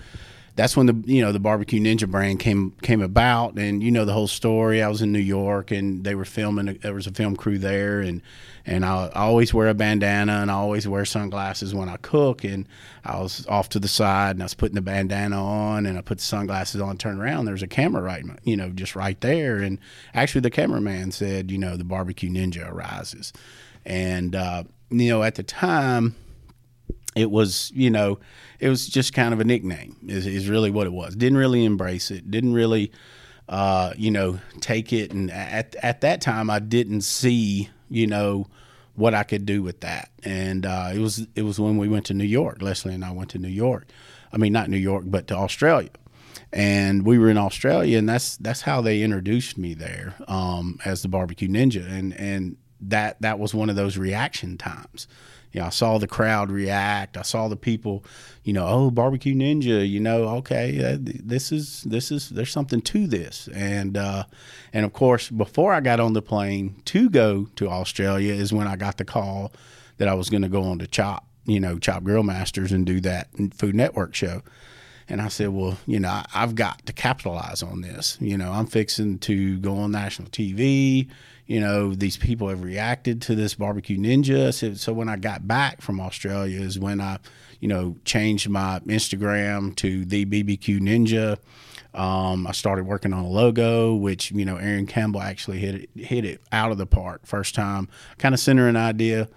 that's 0.56 0.76
when 0.76 0.86
the 0.86 1.04
you 1.06 1.22
know 1.22 1.32
the 1.32 1.40
barbecue 1.40 1.80
ninja 1.80 2.10
brand 2.10 2.40
came 2.40 2.72
came 2.82 3.02
about 3.02 3.58
and 3.58 3.82
you 3.82 3.92
know 3.92 4.06
the 4.06 4.14
whole 4.14 4.28
story 4.28 4.82
i 4.82 4.88
was 4.88 5.02
in 5.02 5.12
new 5.12 5.20
york 5.20 5.72
and 5.72 6.04
they 6.04 6.14
were 6.14 6.26
filming 6.26 6.78
there 6.82 6.94
was 6.94 7.08
a 7.08 7.12
film 7.12 7.36
crew 7.36 7.58
there 7.58 8.02
and 8.02 8.22
and 8.64 8.86
I, 8.86 9.08
I, 9.08 9.22
always 9.22 9.54
wear 9.54 9.70
a 9.70 9.74
bandana 9.74 10.34
and 10.34 10.52
i 10.52 10.54
always 10.54 10.88
wear 10.88 11.06
sunglasses 11.06 11.74
when 11.74 11.90
i 11.90 11.98
cook 11.98 12.44
and 12.44 12.68
i 13.06 13.20
was 13.20 13.48
off 13.48 13.70
to 13.70 13.80
the 13.80 13.88
side 13.88 14.32
and 14.32 14.44
i 14.44 14.46
was 14.46 14.54
putting 14.54 14.76
the 14.76 14.82
bandana 14.82 15.42
on 15.44 15.86
and 15.86 15.98
i 15.98 16.02
put 16.02 16.18
the 16.18 16.24
sunglasses 16.24 16.82
on 16.82 16.98
turn 16.98 17.20
around 17.20 17.46
there's 17.46 17.64
a 17.64 17.68
camera 17.68 18.02
right 18.02 18.26
you 18.44 18.58
know 18.58 18.70
just 18.70 18.96
right 18.96 19.20
there 19.22 19.58
and 19.58 19.80
actually 20.14 20.42
the 20.42 20.52
cameraman 20.52 21.12
said 21.12 21.50
you 21.50 21.58
know 21.58 21.78
the 21.78 21.84
barbecue 21.84 22.30
ninja 22.30 22.70
arises 22.70 23.32
and 23.86 24.36
uh, 24.36 24.64
you 24.90 25.10
know 25.10 25.24
at 25.24 25.36
the 25.36 25.44
time 25.44 26.16
it 27.16 27.30
was 27.30 27.72
you 27.74 27.90
know 27.90 28.20
it 28.60 28.70
was 28.70 28.88
just 28.88 29.14
kind 29.14 29.34
of 29.34 29.40
a 29.40 29.44
nickname 29.44 29.98
is, 30.08 30.26
is 30.26 30.50
really 30.50 30.72
what 30.72 30.88
it 30.88 30.94
was. 30.94 31.16
Didn't 31.16 31.38
really 31.38 31.66
embrace 31.66 32.12
it. 32.12 32.30
Didn't 32.30 32.54
really 32.54 32.92
uh, 33.50 33.94
you 33.98 34.12
know 34.12 34.40
take 34.62 34.94
it. 34.94 35.12
And 35.12 35.32
at, 35.32 35.76
at 35.84 36.02
that 36.02 36.22
time 36.22 36.50
i 36.50 36.60
didn't 36.60 37.02
see 37.02 37.70
you 37.90 38.08
know 38.08 38.48
what 38.96 39.14
i 39.14 39.24
could 39.24 39.46
do 39.46 39.62
with 39.62 39.82
that. 39.82 40.10
And 40.24 40.66
uh, 40.66 40.92
it 40.94 41.00
was 41.00 41.28
it 41.36 41.42
was 41.44 41.60
when 41.60 41.78
we 41.78 41.88
went 41.88 42.06
to 42.08 42.14
new 42.14 42.24
york. 42.24 42.62
Leslie 42.62 42.94
and 42.94 43.04
i 43.04 43.12
went 43.12 43.30
to 43.32 43.40
new 43.40 43.50
york. 43.50 43.88
I 44.32 44.38
mean 44.38 44.54
not 44.54 44.70
new 44.70 44.78
york 44.78 45.04
but 45.08 45.28
to 45.28 45.36
australia. 45.36 45.90
And 46.54 47.06
we 47.06 47.18
were 47.18 47.30
in 47.30 47.38
australia 47.38 47.98
and 47.98 48.08
that's 48.08 48.38
that's 48.38 48.62
how 48.62 48.80
they 48.82 49.02
introduced 49.02 49.58
me 49.58 49.74
there 49.74 50.16
um, 50.28 50.80
as 50.86 51.02
the 51.02 51.10
barbecue 51.10 51.50
ninja. 51.50 51.86
And 51.90 52.14
and 52.14 52.58
that 52.82 53.22
that 53.22 53.40
was 53.40 53.54
one 53.54 53.70
of 53.70 53.76
those 53.76 53.98
reaction 53.98 54.58
times 54.58 55.08
you 55.52 55.60
know, 55.60 55.68
I 55.68 55.70
saw 55.70 55.98
the 55.98 56.08
crowd 56.08 56.50
react. 56.50 57.18
I 57.18 57.24
saw 57.24 57.48
the 57.48 57.56
people, 57.56 58.06
you 58.44 58.54
know, 58.54 58.66
oh, 58.68 58.92
barbecue 58.92 59.36
ninja, 59.36 59.88
you 59.88 60.00
know, 60.00 60.24
okay, 60.38 60.94
uh, 60.94 60.98
this 61.00 61.52
is 61.52 61.84
this 61.84 62.12
is 62.12 62.30
there's 62.30 62.52
something 62.52 62.82
to 62.82 63.08
this, 63.08 63.50
and 63.54 63.98
uh, 63.98 64.24
and 64.72 64.86
of 64.86 64.94
course, 64.94 65.30
before 65.30 65.74
I 65.74 65.82
got 65.82 66.00
on 66.00 66.14
the 66.14 66.22
plane 66.22 66.82
to 66.86 67.10
go 67.10 67.48
to 67.58 67.70
Australia 67.70 68.34
is 68.34 68.54
when 68.54 68.68
I 68.68 68.76
got 68.78 68.98
the 68.98 69.06
call 69.06 69.52
that 69.98 70.08
I 70.08 70.14
was 70.14 70.30
going 70.30 70.44
to 70.44 70.50
go 70.50 70.64
on 70.64 70.80
to 70.80 70.88
Chopped, 70.88 71.28
you 71.46 71.60
know, 71.60 71.78
Chopped 71.78 72.06
Grill 72.06 72.24
Masters 72.24 72.72
and 72.72 72.86
do 72.86 73.02
that 73.02 73.28
Food 73.54 73.76
Network 73.76 74.16
show. 74.16 74.42
And 75.10 75.22
I 75.22 75.28
said, 75.28 75.50
well, 75.50 75.78
you 75.86 76.00
know, 76.00 76.24
I've 76.34 76.56
got 76.56 76.86
to 76.86 76.94
capitalize 76.94 77.62
on 77.64 77.82
this. 77.82 78.18
You 78.22 78.38
know, 78.38 78.52
I'm 78.52 78.68
fixing 78.68 79.20
to 79.20 79.58
go 79.60 79.78
on 79.78 79.92
national 79.92 80.30
TV 80.30 81.10
you 81.52 81.60
know, 81.60 81.94
these 81.94 82.16
people 82.16 82.48
have 82.48 82.64
reacted 82.64 83.22
to 83.24 83.36
this 83.36 83.56
barbecue 83.56 83.98
ninja. 83.98 84.54
So, 84.54 84.74
so, 84.74 84.94
when 84.94 85.10
I 85.10 85.18
got 85.18 85.50
back 85.50 85.82
from 85.82 86.00
Australia 86.00 86.62
is 86.62 86.80
when 86.80 87.02
I, 87.02 87.20
you 87.60 87.68
know, 87.68 87.98
changed 88.06 88.48
my 88.48 88.80
Instagram 88.88 89.76
to 89.76 90.06
the 90.06 90.26
BBQ 90.26 90.80
Ninja. 90.80 91.38
Um, 91.94 92.48
I 92.48 92.54
started 92.54 92.86
working 92.86 93.12
on 93.12 93.26
a 93.26 93.30
logo, 93.30 93.94
which 93.96 94.32
you 94.32 94.46
know 94.46 94.56
Aaron 94.56 94.88
Campbell 94.88 95.22
actually 95.22 95.60
hit 95.60 95.76
it 95.76 95.90
hit 95.94 96.24
it 96.24 96.40
out 96.54 96.72
of 96.72 96.78
the 96.78 96.86
park 96.86 97.26
first 97.26 97.54
time. 97.54 97.90
Kind 98.18 98.34
of 98.34 98.40
sent 98.40 98.58
her 98.58 98.70
an 98.70 98.78
idea. 98.78 99.28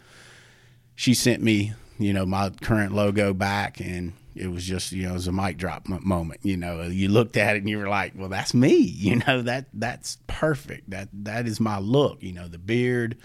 She 0.95 1.15
sent 1.15 1.43
me, 1.43 1.73
you 1.99 2.13
know, 2.13 2.25
my 2.25 2.51
current 2.51 2.95
logo 2.95 3.35
back, 3.35 3.81
and 3.81 4.13
it 4.35 4.49
was 4.49 4.65
just 4.65 4.93
you 4.93 5.05
know 5.05 5.11
it 5.11 5.15
was 5.15 5.29
a 5.29 5.33
mic 5.33 5.57
drop 5.57 5.89
moment 5.89 6.41
you 6.43 6.57
know. 6.57 6.83
You 6.83 7.09
looked 7.09 7.37
at 7.37 7.57
it 7.57 7.61
and 7.61 7.69
you 7.69 7.79
were 7.79 7.89
like 7.89 8.13
well 8.17 8.29
that's 8.29 8.55
me 8.55 8.77
you 8.77 9.17
know 9.17 9.43
that 9.43 9.67
that's 9.73 10.19
perfect. 10.27 10.91
That 10.91 11.09
that 11.13 11.47
is 11.47 11.61
my 11.61 11.79
look 11.79 12.23
you 12.23 12.33
know 12.33 12.49
the 12.49 12.59
beard 12.59 13.17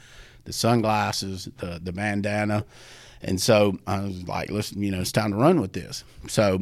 the 0.45 0.53
sunglasses 0.53 1.49
the 1.57 1.79
the 1.81 1.91
bandana. 1.91 2.65
And 3.21 3.41
so 3.41 3.77
i 3.85 3.99
was 3.99 4.27
like 4.27 4.49
listen 4.49 4.81
you 4.81 4.91
know 4.91 5.01
it's 5.01 5.11
time 5.11 5.31
to 5.31 5.37
run 5.37 5.61
with 5.61 5.73
this. 5.73 6.03
So 6.27 6.59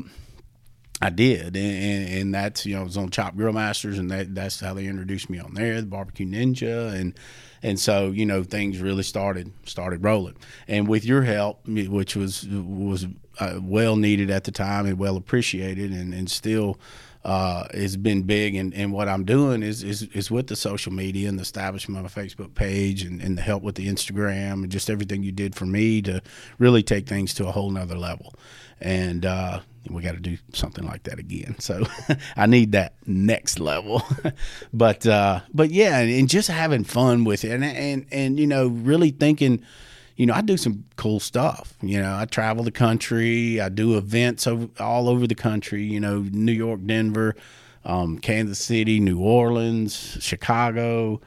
I 1.00 1.12
did, 1.12 1.56
and, 1.56 2.10
and, 2.10 2.34
that's 2.34 2.66
you 2.66 2.74
know 2.74 2.82
I 2.82 2.84
was 2.84 2.98
on 2.98 3.12
Chopped 3.12 3.38
Grill 3.38 3.54
Masters, 3.54 4.00
and 4.00 4.10
that 4.10 4.34
that's 4.34 4.60
how 4.60 4.74
they 4.74 4.88
introduced 4.88 5.30
me 5.30 5.38
on 5.38 5.54
there, 5.54 5.80
the 5.80 5.86
Barbecue 5.86 6.26
Ninja, 6.26 6.92
and 6.92 7.14
and 7.62 7.80
so 7.80 8.08
you 8.08 8.26
know 8.26 8.44
things 8.44 8.80
really 8.80 9.04
started 9.04 9.52
started 9.66 10.04
rolling. 10.04 10.36
And 10.68 10.88
with 10.88 11.06
your 11.06 11.22
help, 11.22 11.68
which 11.68 12.16
was 12.16 12.48
was 12.48 13.06
uh, 13.40 13.60
well 13.62 13.96
needed 13.96 14.30
at 14.30 14.44
the 14.44 14.52
time 14.52 14.86
and 14.86 14.98
well 14.98 15.18
appreciated, 15.18 15.92
and 15.92 16.14
and 16.14 16.30
still. 16.30 16.80
Uh, 17.26 17.68
has 17.74 17.98
been 17.98 18.22
big 18.22 18.56
and, 18.56 18.74
and 18.74 18.94
what 18.94 19.10
I'm 19.10 19.26
doing 19.26 19.62
is, 19.62 19.84
is 19.84 20.04
is 20.14 20.32
with 20.32 20.48
the 20.48 20.56
social 20.56 20.94
media 20.94 21.28
and 21.28 21.38
the 21.38 21.42
establishment 21.42 22.06
of 22.06 22.16
a 22.16 22.22
Facebook 22.22 22.54
page 22.54 23.02
and, 23.02 23.22
and 23.22 23.38
the 23.38 23.42
help 23.42 23.64
with 23.64 23.76
the 23.76 23.90
Instagram 23.90 24.64
and 24.64 24.70
just 24.70 24.90
everything 24.90 25.24
you 25.24 25.34
did 25.34 25.54
for 25.54 25.66
me 25.66 26.02
to 26.04 26.22
really 26.58 26.84
take 26.84 27.06
things 27.06 27.34
to 27.34 27.48
a 27.48 27.52
whole 27.52 27.70
nother 27.70 27.98
level. 27.98 28.34
And 28.80 29.26
uh, 29.26 29.60
we 29.90 30.02
got 30.02 30.14
to 30.14 30.20
do 30.20 30.38
something 30.54 30.86
like 30.86 31.04
that 31.04 31.20
again. 31.20 31.56
So 31.60 31.84
I 32.36 32.46
need 32.46 32.72
that 32.74 32.94
next 33.06 33.60
level. 33.60 34.04
but 34.74 35.06
uh, 35.06 35.42
but 35.54 35.70
yeah, 35.72 36.00
and 36.00 36.30
just 36.30 36.50
having 36.50 36.84
fun 36.84 37.24
with 37.24 37.44
it, 37.44 37.52
and 37.52 37.64
and 37.64 38.06
and 38.12 38.40
you 38.40 38.48
know, 38.48 38.68
really 38.68 39.12
thinking. 39.12 39.64
You 40.18 40.26
know, 40.26 40.34
I 40.34 40.42
do 40.42 40.58
some 40.58 40.84
cool 40.98 41.20
stuff. 41.20 41.76
You 41.82 42.02
know, 42.02 42.18
I 42.18 42.26
travel 42.26 42.64
the 42.64 42.72
country. 42.72 43.62
I 43.62 43.70
do 43.70 43.98
events 43.98 44.46
all 44.46 45.10
over 45.10 45.28
the 45.28 45.36
country. 45.36 45.84
You 45.84 46.00
know, 46.00 46.26
New 46.32 46.52
York, 46.52 46.82
Denver, 46.86 47.36
um, 47.86 48.20
Kansas 48.20 48.60
City, 48.60 49.00
New 49.00 49.20
Orleans, 49.20 50.18
Chicago. 50.20 51.22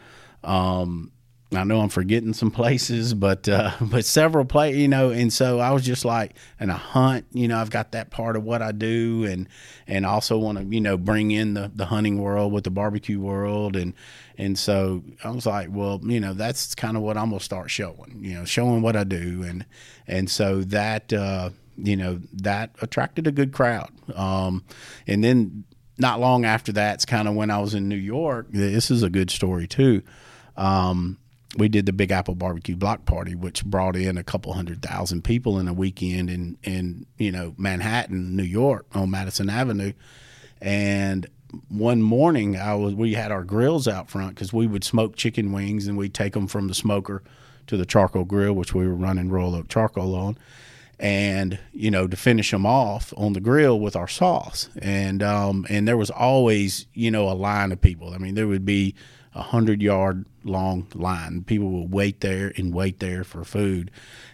Um, 0.44 1.12
I 1.52 1.64
know 1.64 1.80
I'm 1.80 1.88
forgetting 1.88 2.32
some 2.32 2.52
places, 2.52 3.12
but 3.12 3.48
uh, 3.48 3.72
but 3.80 4.04
several 4.04 4.44
play, 4.44 4.76
you 4.76 4.88
know, 4.88 5.10
and 5.10 5.32
so 5.32 5.58
I 5.58 5.70
was 5.72 5.84
just 5.84 6.04
like, 6.04 6.34
and 6.60 6.70
a 6.70 6.74
hunt, 6.74 7.26
you 7.32 7.48
know, 7.48 7.58
I've 7.58 7.70
got 7.70 7.92
that 7.92 8.10
part 8.10 8.36
of 8.36 8.44
what 8.44 8.62
I 8.62 8.72
do, 8.72 9.24
and 9.24 9.48
and 9.86 10.06
also 10.06 10.38
want 10.38 10.58
to, 10.58 10.64
you 10.64 10.80
know, 10.80 10.96
bring 10.96 11.30
in 11.32 11.54
the 11.54 11.70
the 11.74 11.86
hunting 11.86 12.20
world 12.20 12.52
with 12.52 12.64
the 12.64 12.70
barbecue 12.70 13.18
world, 13.18 13.74
and 13.74 13.94
and 14.40 14.58
so 14.58 15.02
I 15.22 15.30
was 15.30 15.44
like, 15.44 15.68
well, 15.70 16.00
you 16.02 16.18
know, 16.18 16.32
that's 16.32 16.74
kind 16.74 16.96
of 16.96 17.02
what 17.02 17.18
I'm 17.18 17.28
gonna 17.28 17.40
start 17.40 17.70
showing, 17.70 18.20
you 18.22 18.34
know, 18.34 18.46
showing 18.46 18.80
what 18.80 18.96
I 18.96 19.04
do, 19.04 19.42
and 19.42 19.66
and 20.06 20.30
so 20.30 20.62
that 20.62 21.12
uh, 21.12 21.50
you 21.76 21.96
know 21.96 22.20
that 22.32 22.74
attracted 22.80 23.26
a 23.26 23.32
good 23.32 23.52
crowd, 23.52 23.90
um, 24.14 24.64
and 25.06 25.22
then 25.22 25.64
not 25.98 26.20
long 26.20 26.46
after 26.46 26.72
that's 26.72 27.04
kind 27.04 27.28
of 27.28 27.34
when 27.34 27.50
I 27.50 27.58
was 27.58 27.74
in 27.74 27.88
New 27.88 27.96
York. 27.96 28.46
This 28.50 28.90
is 28.90 29.02
a 29.02 29.10
good 29.10 29.30
story 29.30 29.66
too. 29.66 30.02
Um, 30.56 31.18
we 31.58 31.68
did 31.68 31.84
the 31.84 31.92
Big 31.92 32.10
Apple 32.10 32.34
Barbecue 32.34 32.76
Block 32.76 33.04
Party, 33.04 33.34
which 33.34 33.62
brought 33.64 33.94
in 33.94 34.16
a 34.16 34.24
couple 34.24 34.54
hundred 34.54 34.80
thousand 34.80 35.22
people 35.22 35.58
in 35.58 35.68
a 35.68 35.74
weekend 35.74 36.30
in 36.30 36.56
in 36.62 37.04
you 37.18 37.30
know 37.30 37.54
Manhattan, 37.58 38.36
New 38.36 38.42
York, 38.44 38.86
on 38.94 39.10
Madison 39.10 39.50
Avenue. 39.50 39.92
And 40.62 41.26
one 41.68 42.02
morning, 42.02 42.56
I 42.56 42.74
was 42.74 42.94
we 42.94 43.14
had 43.14 43.32
our 43.32 43.44
grills 43.44 43.88
out 43.88 44.10
front 44.10 44.34
because 44.34 44.52
we 44.52 44.66
would 44.66 44.84
smoke 44.84 45.16
chicken 45.16 45.52
wings 45.52 45.86
and 45.86 45.96
we'd 45.96 46.14
take 46.14 46.32
them 46.32 46.46
from 46.46 46.68
the 46.68 46.74
smoker 46.74 47.22
to 47.66 47.76
the 47.76 47.86
charcoal 47.86 48.24
grill, 48.24 48.54
which 48.54 48.74
we 48.74 48.86
were 48.86 48.94
running 48.94 49.30
Royal 49.30 49.54
Oak 49.54 49.68
charcoal 49.68 50.14
on, 50.14 50.38
and 50.98 51.58
you 51.72 51.90
know 51.90 52.06
to 52.06 52.16
finish 52.16 52.50
them 52.50 52.66
off 52.66 53.12
on 53.16 53.32
the 53.32 53.40
grill 53.40 53.78
with 53.78 53.96
our 53.96 54.08
sauce. 54.08 54.68
And 54.80 55.22
um, 55.22 55.66
and 55.68 55.86
there 55.86 55.96
was 55.96 56.10
always 56.10 56.86
you 56.94 57.10
know 57.10 57.30
a 57.30 57.34
line 57.34 57.72
of 57.72 57.80
people. 57.80 58.12
I 58.14 58.18
mean, 58.18 58.34
there 58.34 58.48
would 58.48 58.64
be 58.64 58.94
a 59.34 59.42
hundred 59.42 59.82
yard 59.82 60.26
long 60.44 60.86
line. 60.94 61.44
People 61.44 61.70
would 61.70 61.92
wait 61.92 62.20
there 62.20 62.52
and 62.56 62.74
wait 62.74 63.00
there 63.00 63.24
for 63.24 63.44
food, 63.44 63.90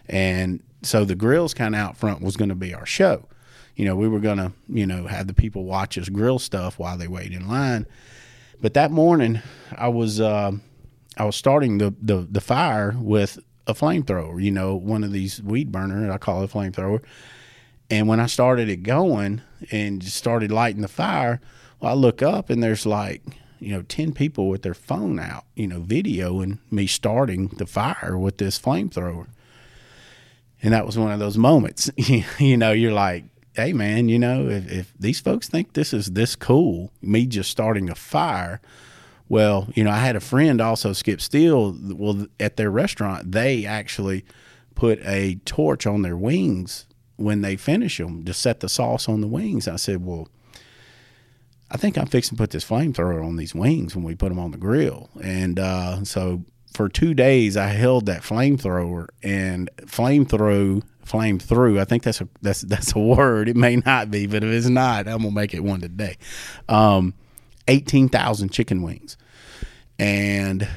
and 0.09 0.63
so 0.83 1.05
the 1.05 1.15
grills 1.15 1.55
kind 1.55 1.75
of 1.75 1.81
out 1.81 1.97
front 1.97 2.23
was 2.23 2.37
going 2.37 2.49
to 2.49 2.55
be 2.55 2.75
our 2.75 2.87
show. 2.87 3.27
You 3.77 3.85
know, 3.85 3.95
we 3.95 4.09
were 4.09 4.21
going 4.21 4.39
to 4.39 4.53
you 4.69 4.87
know 4.87 5.07
have 5.07 5.27
the 5.27 5.35
people 5.35 5.65
watch 5.65 5.97
us 5.99 6.09
grill 6.09 6.39
stuff 6.39 6.79
while 6.79 6.99
they 6.99 7.09
wait 7.09 7.33
in 7.33 7.49
line. 7.49 7.87
But 8.61 8.75
that 8.75 8.91
morning, 8.91 9.41
I 9.77 9.89
was 9.89 10.21
uh, 10.21 10.53
I 11.17 11.25
was 11.25 11.37
starting 11.37 11.79
the, 11.79 11.95
the 12.01 12.27
the 12.31 12.41
fire 12.41 12.95
with 12.99 13.39
a 13.67 13.75
flamethrower. 13.75 14.43
You 14.43 14.51
know, 14.51 14.75
one 14.75 15.05
of 15.05 15.13
these 15.13 15.43
weed 15.43 15.71
burner. 15.71 16.11
I 16.11 16.19
call 16.19 16.43
it 16.43 16.51
a 16.51 16.55
flamethrower. 16.55 17.03
And 17.89 18.09
when 18.09 18.19
I 18.19 18.27
started 18.27 18.69
it 18.69 18.83
going 18.83 19.43
and 19.71 20.03
started 20.03 20.51
lighting 20.51 20.83
the 20.83 20.89
fire, 20.89 21.41
well, 21.79 21.93
I 21.93 21.95
look 21.95 22.21
up 22.21 22.51
and 22.51 22.61
there's 22.61 22.85
like 22.85 23.23
you 23.59 23.73
know, 23.73 23.83
10 23.83 24.13
people 24.13 24.49
with 24.49 24.63
their 24.63 24.75
phone 24.75 25.19
out, 25.19 25.45
you 25.55 25.67
know, 25.67 25.81
videoing 25.81 26.59
me 26.71 26.87
starting 26.87 27.49
the 27.49 27.67
fire 27.67 28.17
with 28.19 28.39
this 28.39 28.59
flamethrower. 28.59 29.27
And 30.63 30.73
that 30.73 30.87
was 30.87 30.99
one 30.99 31.13
of 31.13 31.19
those 31.19 31.39
moments, 31.39 31.91
you 32.39 32.57
know, 32.57 32.73
you're 32.73 32.93
like, 32.93 33.25
hey, 33.57 33.73
man, 33.73 34.09
you 34.09 34.19
know, 34.19 34.49
if, 34.49 34.71
if 34.71 34.95
these 34.99 35.21
folks 35.21 35.49
think 35.49 35.73
this 35.73 35.93
is 35.93 36.13
this 36.13 36.37
cool, 36.37 36.93
me 37.03 37.27
just 37.27 37.51
starting 37.51 37.91
a 37.91 37.95
fire, 37.95 38.61
well, 39.29 39.69
you 39.75 39.83
know, 39.83 39.91
I 39.91 39.99
had 39.99 40.15
a 40.15 40.21
friend 40.21 40.61
also, 40.61 40.93
Skip 40.93 41.21
Steele. 41.21 41.77
Well, 41.83 42.27
at 42.39 42.57
their 42.57 42.71
restaurant, 42.71 43.33
they 43.33 43.67
actually 43.67 44.25
put 44.75 45.01
a 45.05 45.37
torch 45.45 45.87
on 45.87 46.03
their 46.03 46.17
wings 46.17 46.87
when 47.17 47.41
they 47.41 47.57
finish 47.57 47.99
them 47.99 48.25
to 48.25 48.35
set 48.35 48.61
the 48.61 48.69
sauce 48.69 49.09
on 49.09 49.23
the 49.23 49.27
wings. 49.27 49.67
I 49.67 49.77
said, 49.77 50.05
well, 50.05 50.29
I 51.71 51.77
think 51.77 51.99
I'm 51.99 52.07
fixing 52.07 52.37
to 52.37 52.43
put 52.43 52.51
this 52.51 52.65
flamethrower 52.65 53.27
on 53.27 53.37
these 53.37 53.55
wings 53.55 53.97
when 53.97 54.05
we 54.05 54.15
put 54.15 54.29
them 54.29 54.39
on 54.39 54.53
the 54.53 54.59
grill. 54.59 55.11
And 55.21 55.59
uh, 55.59 56.05
so 56.05 56.45
for 56.73 56.89
two 56.89 57.15
days, 57.15 57.57
I 57.57 57.69
held 57.69 58.07
that 58.07 58.23
flamethrower 58.23 59.09
and 59.23 59.71
flame 59.87 60.27
through, 60.27 60.83
flame 61.07 61.39
through. 61.39 61.81
I 61.81 61.85
think 61.85 62.03
that's 62.03 62.21
a 62.21 62.29
that's 62.43 62.61
that's 62.63 62.95
a 62.95 62.99
word. 62.99 63.49
It 63.49 63.57
may 63.57 63.77
not 63.77 64.11
be, 64.11 64.27
but 64.27 64.45
if 64.45 64.51
it's 64.51 64.69
not, 64.69 65.09
I'm 65.09 65.19
gonna 65.19 65.31
make 65.31 65.55
it 65.55 65.65
one 65.65 65.81
today. 65.81 66.17
Um, 66.69 67.15
Eighteen 67.69 68.09
thousand 68.09 68.51
chicken 68.51 68.83
wings, 68.83 69.17
and 69.99 70.69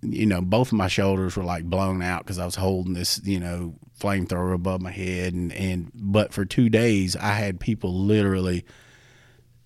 you 0.00 0.24
know 0.24 0.40
both 0.40 0.68
of 0.68 0.78
my 0.78 0.88
shoulders 0.88 1.36
were 1.36 1.44
like 1.44 1.64
blown 1.64 2.00
out 2.00 2.24
because 2.24 2.38
I 2.38 2.46
was 2.46 2.54
holding 2.54 2.94
this 2.94 3.20
you 3.22 3.38
know 3.38 3.74
flamethrower 4.00 4.54
above 4.54 4.80
my 4.80 4.92
head, 4.92 5.34
and 5.34 5.52
and 5.52 5.90
but 5.94 6.32
for 6.32 6.46
two 6.46 6.70
days 6.70 7.16
I 7.16 7.32
had 7.32 7.60
people 7.60 7.94
literally 7.94 8.64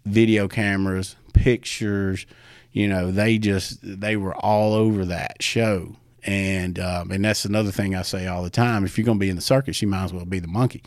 video 0.05 0.49
cameras, 0.49 1.17
pictures. 1.35 2.27
You 2.73 2.89
know, 2.89 3.11
they 3.11 3.39
just 3.39 3.79
they 3.83 4.17
were 4.17 4.35
all 4.35 4.75
over 4.75 5.05
that 5.07 5.43
show, 5.43 5.97
and 6.27 6.79
um, 6.81 7.13
and 7.13 7.25
that's 7.25 7.45
another 7.45 7.71
thing 7.71 7.95
I 7.95 8.03
say 8.03 8.27
all 8.27 8.43
the 8.43 8.51
time. 8.51 8.85
If 8.85 8.99
you're 8.99 9.05
going 9.05 9.19
to 9.19 9.21
be 9.21 9.31
in 9.31 9.37
the 9.37 9.43
circus, 9.43 9.81
you 9.81 9.89
might 9.89 10.05
as 10.05 10.13
well 10.13 10.25
be 10.25 10.41
the 10.41 10.49
monkey. 10.49 10.83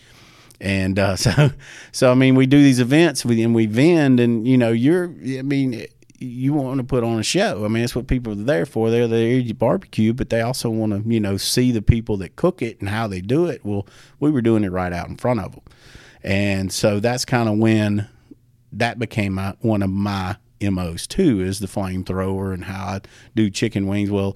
And 0.60 1.00
uh, 1.00 1.16
so, 1.16 1.52
so 1.92 2.12
I 2.12 2.16
mean, 2.16 2.36
we 2.36 2.46
do 2.46 2.62
these 2.62 2.80
events 2.80 3.24
and 3.24 3.56
we 3.56 3.66
vend, 3.66 4.20
and 4.20 4.48
you 4.48 4.58
know, 4.58 4.72
you're. 4.72 5.06
I 5.06 5.42
mean, 5.42 5.88
you 6.22 6.52
want 6.54 6.80
to 6.80 6.84
put 6.84 7.06
on 7.06 7.18
a 7.18 7.24
show. 7.24 7.64
I 7.64 7.70
mean, 7.70 7.82
that's 7.82 7.96
what 7.96 8.08
people 8.08 8.34
are 8.34 8.44
there 8.44 8.66
for. 8.66 8.92
They're 8.92 9.08
there 9.08 9.42
to 9.42 9.54
barbecue, 9.54 10.12
but 10.12 10.30
they 10.30 10.42
also 10.42 10.70
want 10.70 10.92
to, 10.92 11.10
you 11.10 11.22
know, 11.22 11.38
see 11.38 11.72
the 11.72 11.82
people 11.82 12.18
that 12.18 12.36
cook 12.36 12.62
it 12.62 12.82
and 12.82 12.90
how 12.90 13.08
they 13.08 13.22
do 13.22 13.46
it. 13.46 13.64
Well, 13.64 13.88
we 14.20 14.30
were 14.30 14.42
doing 14.42 14.66
it 14.66 14.72
right 14.72 14.92
out 14.92 15.08
in 15.08 15.16
front 15.16 15.40
of 15.40 15.54
them, 15.54 15.64
and 16.22 16.74
so 16.74 17.00
that's 17.00 17.24
kind 17.24 17.48
of 17.48 17.58
when 17.58 18.10
that 18.74 19.00
became 19.00 19.34
my, 19.34 19.56
one 19.62 19.82
of 19.82 19.90
my 19.90 20.36
MOs 20.62 21.08
too, 21.08 21.40
is 21.40 21.60
the 21.60 21.68
flamethrower 21.68 22.54
and 22.54 22.66
how 22.66 22.86
I 22.86 23.02
do 23.36 23.50
chicken 23.50 23.88
wings. 23.88 24.12
Well, 24.12 24.36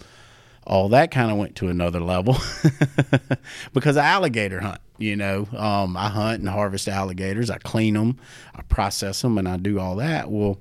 all 0.66 0.90
that 0.90 1.12
kind 1.12 1.32
of 1.32 1.38
went 1.38 1.56
to 1.58 1.68
another 1.68 2.00
level 2.00 2.38
because 3.74 3.98
I 3.98 4.06
alligator 4.06 4.60
hunt. 4.60 4.80
You 4.98 5.16
know, 5.16 5.48
um, 5.58 5.98
I 5.98 6.08
hunt 6.10 6.40
and 6.40 6.50
harvest 6.50 6.88
alligators. 6.88 7.50
I 7.50 7.58
clean 7.58 7.96
them, 7.96 8.20
I 8.56 8.62
process 8.62 9.22
them, 9.22 9.38
and 9.38 9.48
I 9.48 9.58
do 9.58 9.80
all 9.80 9.98
that. 9.98 10.30
Well, 10.30 10.60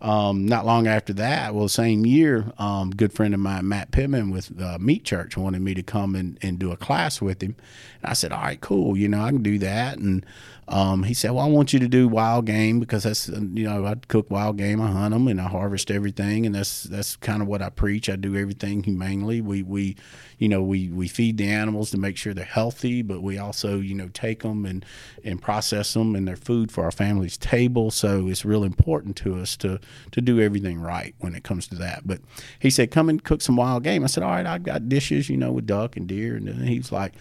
um, 0.00 0.46
not 0.46 0.66
long 0.66 0.86
after 0.86 1.12
that, 1.14 1.54
well, 1.54 1.68
same 1.68 2.04
year, 2.04 2.52
um, 2.58 2.90
good 2.90 3.12
friend 3.12 3.32
of 3.32 3.40
mine, 3.40 3.68
Matt 3.68 3.90
Pittman 3.90 4.30
with 4.30 4.60
uh, 4.60 4.78
Meat 4.78 5.04
Church, 5.04 5.36
wanted 5.36 5.62
me 5.62 5.74
to 5.74 5.82
come 5.82 6.14
and, 6.14 6.38
and 6.42 6.58
do 6.58 6.72
a 6.72 6.76
class 6.76 7.22
with 7.22 7.42
him. 7.42 7.56
I 8.04 8.12
said, 8.14 8.32
all 8.32 8.42
right, 8.42 8.60
cool. 8.60 8.96
You 8.96 9.08
know, 9.08 9.20
I 9.22 9.30
can 9.30 9.42
do 9.42 9.58
that. 9.58 9.98
And 9.98 10.24
um, 10.66 11.02
he 11.02 11.12
said, 11.12 11.32
"Well, 11.32 11.44
I 11.44 11.48
want 11.48 11.74
you 11.74 11.78
to 11.80 11.88
do 11.88 12.08
wild 12.08 12.46
game 12.46 12.80
because 12.80 13.02
that's 13.02 13.28
you 13.28 13.64
know 13.64 13.84
I 13.84 13.96
cook 14.08 14.30
wild 14.30 14.56
game, 14.56 14.80
I 14.80 14.90
hunt 14.90 15.12
them, 15.12 15.28
and 15.28 15.38
I 15.38 15.48
harvest 15.48 15.90
everything, 15.90 16.46
and 16.46 16.54
that's 16.54 16.84
that's 16.84 17.16
kind 17.16 17.42
of 17.42 17.48
what 17.48 17.60
I 17.60 17.68
preach. 17.68 18.08
I 18.08 18.16
do 18.16 18.34
everything 18.34 18.82
humanely. 18.82 19.42
We 19.42 19.62
we, 19.62 19.96
you 20.38 20.48
know, 20.48 20.62
we 20.62 20.88
we 20.88 21.06
feed 21.06 21.36
the 21.36 21.48
animals 21.48 21.90
to 21.90 21.98
make 21.98 22.16
sure 22.16 22.32
they're 22.32 22.46
healthy, 22.46 23.02
but 23.02 23.22
we 23.22 23.36
also 23.36 23.78
you 23.78 23.94
know 23.94 24.08
take 24.08 24.42
them 24.42 24.64
and 24.64 24.86
and 25.22 25.40
process 25.40 25.92
them 25.92 26.16
and 26.16 26.26
their 26.26 26.36
food 26.36 26.72
for 26.72 26.84
our 26.84 26.92
family's 26.92 27.36
table. 27.36 27.90
So 27.90 28.28
it's 28.28 28.44
real 28.46 28.64
important 28.64 29.16
to 29.16 29.36
us 29.36 29.58
to 29.58 29.78
to 30.12 30.20
do 30.22 30.40
everything 30.40 30.80
right 30.80 31.14
when 31.18 31.34
it 31.34 31.44
comes 31.44 31.66
to 31.68 31.74
that. 31.74 32.06
But 32.06 32.20
he 32.58 32.70
said, 32.70 32.90
"Come 32.90 33.10
and 33.10 33.22
cook 33.22 33.42
some 33.42 33.56
wild 33.56 33.84
game." 33.84 34.02
I 34.02 34.06
said, 34.06 34.22
"All 34.22 34.30
right, 34.30 34.46
I've 34.46 34.62
got 34.62 34.88
dishes, 34.88 35.28
you 35.28 35.36
know, 35.36 35.52
with 35.52 35.66
duck 35.66 35.94
and 35.94 36.06
deer," 36.06 36.36
and 36.36 36.66
he 36.66 36.78
was 36.78 36.90
like 36.90 37.12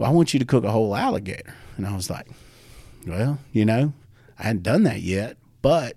well, 0.00 0.10
I 0.10 0.14
want 0.14 0.32
you 0.32 0.40
to 0.40 0.46
cook 0.46 0.64
a 0.64 0.70
whole 0.70 0.96
alligator. 0.96 1.54
And 1.76 1.86
I 1.86 1.94
was 1.94 2.08
like, 2.08 2.26
well, 3.06 3.38
you 3.52 3.66
know, 3.66 3.92
I 4.38 4.44
hadn't 4.44 4.62
done 4.62 4.84
that 4.84 5.02
yet, 5.02 5.36
but 5.60 5.94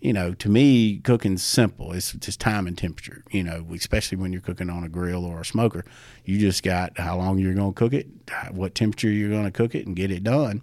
you 0.00 0.12
know, 0.12 0.34
to 0.34 0.48
me, 0.48 0.98
cooking's 0.98 1.44
simple. 1.44 1.92
It's 1.92 2.12
just 2.14 2.40
time 2.40 2.66
and 2.66 2.76
temperature. 2.76 3.22
You 3.30 3.44
know, 3.44 3.64
especially 3.72 4.18
when 4.18 4.32
you're 4.32 4.42
cooking 4.42 4.68
on 4.68 4.82
a 4.82 4.88
grill 4.88 5.24
or 5.24 5.40
a 5.40 5.44
smoker, 5.44 5.84
you 6.24 6.36
just 6.36 6.64
got 6.64 6.98
how 6.98 7.16
long 7.16 7.38
you're 7.38 7.54
going 7.54 7.72
to 7.72 7.78
cook 7.78 7.94
it, 7.94 8.08
what 8.50 8.74
temperature 8.74 9.08
you're 9.08 9.30
going 9.30 9.44
to 9.44 9.52
cook 9.52 9.76
it, 9.76 9.86
and 9.86 9.94
get 9.94 10.10
it 10.10 10.24
done. 10.24 10.60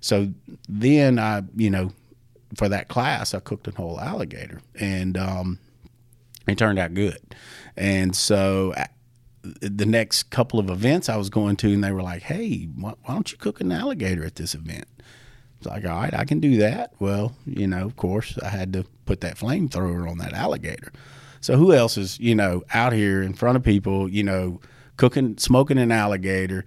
So 0.00 0.32
then 0.68 1.20
I, 1.20 1.44
you 1.54 1.70
know, 1.70 1.92
for 2.56 2.68
that 2.68 2.88
class, 2.88 3.32
I 3.32 3.38
cooked 3.38 3.68
a 3.68 3.70
whole 3.70 4.00
alligator, 4.00 4.60
and 4.78 5.16
um, 5.16 5.60
it 6.48 6.58
turned 6.58 6.80
out 6.80 6.94
good. 6.94 7.20
And 7.76 8.14
so 8.14 8.74
the 9.60 9.86
next 9.86 10.24
couple 10.30 10.58
of 10.58 10.70
events 10.70 11.08
I 11.08 11.16
was 11.16 11.30
going 11.30 11.56
to, 11.56 11.72
and 11.72 11.84
they 11.84 11.92
were 11.92 12.02
like, 12.02 12.22
"Hey, 12.22 12.68
why, 12.76 12.94
why 13.04 13.14
don't 13.14 13.30
you 13.30 13.38
cook 13.38 13.60
an 13.60 13.72
alligator 13.72 14.24
at 14.24 14.36
this 14.36 14.54
event?" 14.54 14.86
It's 15.58 15.66
like, 15.66 15.84
all 15.84 15.96
right, 15.96 16.12
I 16.12 16.24
can 16.24 16.40
do 16.40 16.58
that. 16.58 16.92
Well, 16.98 17.34
you 17.46 17.66
know, 17.66 17.84
of 17.84 17.96
course, 17.96 18.38
I 18.42 18.48
had 18.48 18.72
to 18.74 18.84
put 19.06 19.20
that 19.22 19.38
flamethrower 19.38 20.10
on 20.10 20.18
that 20.18 20.34
alligator. 20.34 20.92
So 21.40 21.56
who 21.56 21.72
else 21.72 21.96
is 21.96 22.18
you 22.20 22.34
know 22.34 22.62
out 22.72 22.92
here 22.92 23.22
in 23.22 23.34
front 23.34 23.56
of 23.56 23.62
people, 23.62 24.08
you 24.08 24.22
know, 24.22 24.60
cooking, 24.96 25.38
smoking 25.38 25.78
an 25.78 25.92
alligator, 25.92 26.64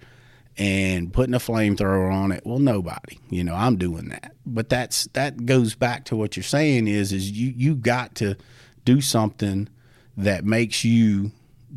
and 0.56 1.12
putting 1.12 1.34
a 1.34 1.38
flamethrower 1.38 2.12
on 2.12 2.32
it? 2.32 2.42
Well, 2.44 2.58
nobody. 2.58 3.18
You 3.30 3.44
know, 3.44 3.54
I'm 3.54 3.76
doing 3.76 4.08
that. 4.08 4.34
But 4.46 4.68
that's 4.68 5.04
that 5.14 5.46
goes 5.46 5.74
back 5.74 6.04
to 6.06 6.16
what 6.16 6.36
you're 6.36 6.44
saying 6.44 6.86
is 6.88 7.12
is 7.12 7.30
you 7.30 7.52
you 7.56 7.74
got 7.74 8.14
to 8.16 8.36
do 8.84 9.00
something 9.00 9.68
that 10.16 10.44
makes 10.44 10.84
you 10.84 11.32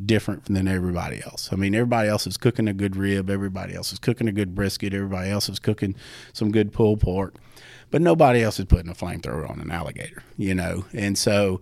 different 0.06 0.46
than 0.46 0.68
everybody 0.68 1.22
else. 1.24 1.50
I 1.52 1.56
mean, 1.56 1.76
everybody 1.76 2.10
else 2.10 2.28
is 2.28 2.38
cooking 2.38 2.68
a 2.68 2.74
good 2.74 2.96
rib, 2.96 3.30
everybody 3.30 3.74
else 3.74 3.92
is 3.94 4.00
cooking 4.00 4.28
a 4.28 4.32
good 4.32 4.56
brisket, 4.56 4.94
everybody 4.94 5.30
else 5.30 5.50
is 5.50 5.60
cooking 5.60 5.96
some 6.34 6.52
good 6.52 6.72
pulled 6.72 7.02
pork, 7.02 7.36
but 7.90 8.02
nobody 8.02 8.42
else 8.42 8.60
is 8.60 8.66
putting 8.66 8.90
a 8.90 8.96
flamethrower 8.96 9.50
on 9.50 9.60
an 9.60 9.72
alligator, 9.72 10.24
you 10.38 10.56
know. 10.56 10.86
And 10.94 11.18
so 11.18 11.62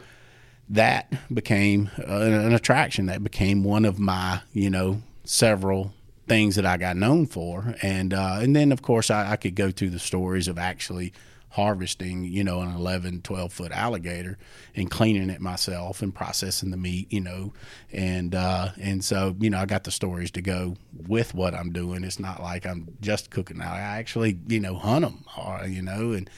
that 0.69 1.11
became 1.33 1.89
an, 1.97 2.33
an 2.33 2.53
attraction. 2.53 3.07
That 3.07 3.23
became 3.23 3.63
one 3.63 3.85
of 3.85 3.99
my, 3.99 4.41
you 4.53 4.69
know, 4.69 5.01
several 5.23 5.93
things 6.27 6.55
that 6.55 6.65
I 6.65 6.77
got 6.77 6.95
known 6.95 7.25
for. 7.25 7.75
And 7.81 8.13
uh, 8.13 8.37
and 8.41 8.55
then 8.55 8.71
of 8.71 8.81
course 8.81 9.09
I, 9.09 9.31
I, 9.31 9.35
could 9.35 9.55
go 9.55 9.71
through 9.71 9.89
the 9.89 9.99
stories 9.99 10.47
of 10.47 10.59
actually 10.59 11.11
harvesting, 11.51 12.23
you 12.23 12.43
know, 12.43 12.61
an 12.61 12.75
11, 12.75 13.21
12 13.21 13.51
foot 13.51 13.71
alligator 13.71 14.37
and 14.75 14.89
cleaning 14.89 15.29
it 15.29 15.41
myself 15.41 16.01
and 16.01 16.13
processing 16.13 16.71
the 16.71 16.77
meat, 16.77 17.11
you 17.11 17.21
know, 17.21 17.53
and 17.91 18.35
uh, 18.35 18.69
and 18.79 19.03
so 19.03 19.35
you 19.39 19.49
know 19.49 19.59
I 19.59 19.65
got 19.65 19.83
the 19.83 19.91
stories 19.91 20.31
to 20.31 20.41
go 20.41 20.75
with 21.07 21.33
what 21.33 21.53
I'm 21.53 21.71
doing. 21.71 22.03
It's 22.03 22.19
not 22.19 22.41
like 22.41 22.65
I'm 22.65 22.87
just 23.01 23.29
cooking. 23.31 23.61
I 23.61 23.79
actually 23.79 24.39
you 24.47 24.59
know 24.59 24.75
hunt 24.75 25.05
them, 25.05 25.25
uh, 25.35 25.65
you 25.67 25.81
know, 25.81 26.11
and 26.11 26.29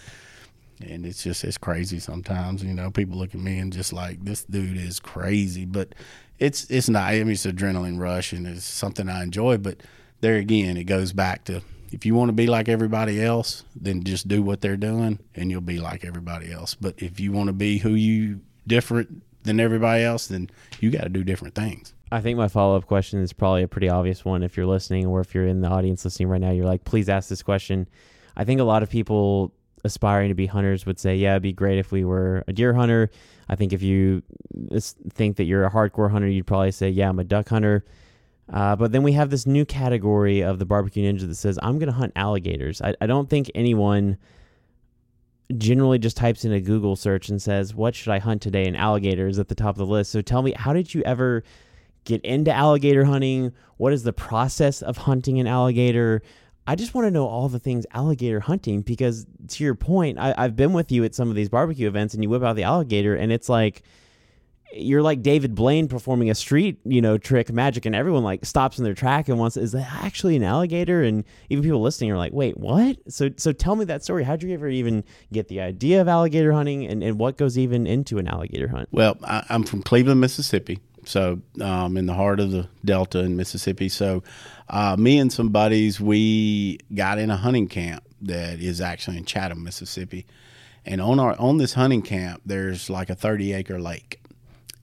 and 0.82 1.06
it's 1.06 1.24
just 1.24 1.44
it's 1.44 1.58
crazy 1.58 2.00
sometimes. 2.00 2.64
You 2.64 2.74
know, 2.74 2.90
people 2.92 3.18
look 3.18 3.36
at 3.36 3.42
me 3.42 3.58
and 3.58 3.74
just 3.74 3.94
like 3.94 4.24
this 4.24 4.44
dude 4.46 4.78
is 4.78 5.00
crazy, 5.00 5.66
but 5.66 5.94
it's 6.40 6.70
it's 6.70 6.90
not. 6.90 7.10
I 7.10 7.20
mean, 7.20 7.32
it's 7.32 7.46
adrenaline 7.46 8.00
rush 8.00 8.34
and 8.34 8.48
it's 8.48 8.64
something 8.64 9.10
I 9.10 9.24
enjoy. 9.24 9.58
But 9.58 9.82
there 10.22 10.38
again, 10.38 10.78
it 10.78 10.86
goes 10.86 11.14
back 11.14 11.44
to 11.46 11.62
if 11.92 12.06
you 12.06 12.16
want 12.16 12.30
to 12.30 12.34
be 12.34 12.48
like 12.48 12.70
everybody 12.70 13.22
else, 13.22 13.64
then 13.76 14.04
just 14.04 14.28
do 14.28 14.42
what 14.42 14.62
they're 14.62 14.78
doing 14.78 15.20
and 15.36 15.52
you'll 15.52 15.62
be 15.62 15.80
like 15.80 16.06
everybody 16.06 16.52
else. 16.52 16.74
But 16.74 16.96
if 16.98 17.20
you 17.20 17.32
want 17.32 17.48
to 17.48 17.54
be 17.54 17.78
who 17.78 17.92
you 17.92 18.40
different 18.66 19.22
than 19.44 19.60
everybody 19.60 20.04
else, 20.04 20.28
then 20.28 20.50
you 20.80 20.90
got 20.90 21.04
to 21.04 21.10
do 21.10 21.24
different 21.24 21.54
things. 21.54 21.94
I 22.12 22.22
think 22.22 22.38
my 22.38 22.48
follow 22.48 22.78
up 22.78 22.88
question 22.88 23.22
is 23.22 23.34
probably 23.34 23.64
a 23.64 23.68
pretty 23.68 23.90
obvious 23.90 24.26
one. 24.26 24.44
If 24.44 24.58
you're 24.58 24.66
listening 24.66 25.06
or 25.06 25.22
if 25.22 25.34
you're 25.34 25.48
in 25.48 25.62
the 25.62 25.70
audience 25.70 26.04
listening 26.04 26.30
right 26.30 26.42
now, 26.42 26.52
you're 26.52 26.66
like, 26.66 26.84
please 26.84 27.10
ask 27.10 27.30
this 27.30 27.42
question. 27.42 27.88
I 28.36 28.44
think 28.46 28.60
a 28.60 28.66
lot 28.66 28.84
of 28.84 28.90
people 28.90 29.54
aspiring 29.84 30.30
to 30.30 30.36
be 30.36 30.46
hunters 30.46 30.86
would 30.86 31.00
say, 31.00 31.16
yeah, 31.16 31.32
it'd 31.32 31.44
be 31.44 31.54
great 31.54 31.80
if 31.80 31.92
we 31.92 32.04
were 32.04 32.44
a 32.48 32.54
deer 32.54 32.74
hunter. 32.74 33.10
I 33.50 33.56
think 33.56 33.74
if 33.74 33.82
you 33.82 34.24
think 35.10 35.38
that 35.38 35.46
you're 35.46 35.66
a 35.66 35.72
hardcore 35.72 36.12
hunter, 36.12 36.28
you'd 36.28 36.48
probably 36.48 36.72
say, 36.72 36.90
yeah, 36.90 37.10
I'm 37.10 37.20
a 37.20 37.24
duck 37.24 37.50
hunter. 37.50 37.84
Uh, 38.52 38.76
but 38.76 38.92
then 38.92 39.02
we 39.02 39.14
have 39.14 39.30
this 39.30 39.48
new 39.48 39.64
category 39.64 40.42
of 40.42 40.60
the 40.60 40.66
barbecue 40.66 41.10
ninja 41.10 41.26
that 41.28 41.36
says, 41.36 41.58
I'm 41.62 41.80
going 41.80 41.88
to 41.88 41.96
hunt 41.96 42.12
alligators. 42.16 42.82
I, 42.82 42.94
I 43.00 43.08
don't 43.08 43.30
think 43.30 43.50
anyone 43.56 44.18
generally 45.58 46.00
just 46.00 46.18
types 46.18 46.44
in 46.44 46.52
a 46.52 46.60
Google 46.60 46.96
search 46.96 47.30
and 47.30 47.42
says, 47.42 47.74
What 47.74 47.96
should 47.96 48.12
I 48.12 48.20
hunt 48.20 48.42
today? 48.42 48.66
And 48.68 48.76
alligators 48.76 49.40
at 49.40 49.48
the 49.48 49.56
top 49.56 49.70
of 49.70 49.78
the 49.78 49.86
list. 49.86 50.12
So 50.12 50.22
tell 50.22 50.42
me, 50.42 50.54
how 50.56 50.74
did 50.74 50.94
you 50.94 51.02
ever 51.04 51.44
get 52.04 52.22
into 52.24 52.52
alligator 52.52 53.06
hunting? 53.06 53.54
What 53.78 53.94
is 53.94 54.04
the 54.04 54.14
process 54.14 54.82
of 54.82 54.98
hunting 54.98 55.40
an 55.40 55.48
alligator? 55.48 56.22
I 56.68 56.76
just 56.76 56.94
want 56.94 57.08
to 57.08 57.12
know 57.12 57.28
all 57.28 57.50
the 57.50 57.60
things 57.60 57.86
alligator 57.92 58.40
hunting 58.40 58.82
because, 58.82 59.26
to 59.48 59.64
your 59.64 59.76
point, 59.76 60.20
I, 60.20 60.34
I've 60.38 60.56
been 60.56 60.74
with 60.74 60.92
you 60.92 61.04
at 61.04 61.16
some 61.16 61.30
of 61.30 61.36
these 61.36 61.50
barbecue 61.50 61.88
events 61.88 62.14
and 62.14 62.22
you 62.22 62.30
whip 62.30 62.44
out 62.44 62.56
the 62.56 62.64
alligator 62.64 63.16
and 63.16 63.32
it's 63.32 63.50
like, 63.50 63.84
you're 64.74 65.02
like 65.02 65.22
David 65.22 65.56
Blaine 65.56 65.88
performing 65.88 66.30
a 66.30 66.36
street, 66.36 66.80
you 66.86 67.02
know, 67.02 67.18
trick 67.18 67.52
magic, 67.52 67.86
and 67.86 67.96
everyone 67.96 68.24
like 68.24 68.46
stops 68.46 68.78
in 68.78 68.84
their 68.84 68.94
track 68.94 69.28
and 69.28 69.38
wants, 69.40 69.58
is 69.58 69.72
that 69.74 69.92
actually 70.04 70.36
an 70.36 70.44
alligator? 70.44 71.04
And 71.04 71.24
even 71.50 71.64
people 71.64 71.82
listening 71.82 72.12
are 72.12 72.18
like, 72.18 72.34
wait, 72.34 72.58
what? 72.58 72.98
So, 73.08 73.30
so 73.38 73.52
tell 73.52 73.76
me 73.76 73.86
that 73.86 74.04
story. 74.04 74.24
How'd 74.24 74.44
you 74.44 74.54
ever 74.54 74.68
even 74.68 75.04
get 75.32 75.48
the 75.48 75.62
idea 75.62 76.02
of 76.02 76.08
alligator 76.08 76.52
hunting, 76.52 76.86
and, 76.86 77.04
and 77.04 77.20
what 77.20 77.38
goes 77.38 77.58
even 77.58 77.88
into 77.88 78.18
an 78.18 78.28
alligator 78.28 78.68
hunt? 78.68 78.90
Well, 78.92 79.18
I, 79.24 79.46
am 79.50 79.64
from 79.64 79.82
Cleveland, 79.84 80.22
Mississippi, 80.22 80.80
so 81.06 81.42
um, 81.60 81.98
in 81.98 82.06
the 82.06 82.14
heart 82.14 82.40
of 82.40 82.52
the 82.52 82.68
Delta 82.86 83.20
in 83.20 83.36
Mississippi. 83.36 83.90
So, 83.90 84.24
uh, 84.70 84.96
me 84.98 85.18
and 85.20 85.32
some 85.32 85.50
buddies, 85.50 86.00
we 86.00 86.80
got 86.94 87.18
in 87.18 87.30
a 87.30 87.38
hunting 87.38 87.68
camp 87.68 88.04
that 88.22 88.60
is 88.60 88.80
actually 88.80 89.18
in 89.18 89.26
Chatham, 89.26 89.64
Mississippi, 89.64 90.26
and 90.86 91.02
on 91.02 91.20
our 91.20 91.38
on 91.40 91.58
this 91.58 91.74
hunting 91.74 92.02
camp, 92.02 92.42
there's 92.46 92.90
like 92.90 93.10
a 93.10 93.16
30 93.16 93.54
acre 93.54 93.80
lake 93.80 94.21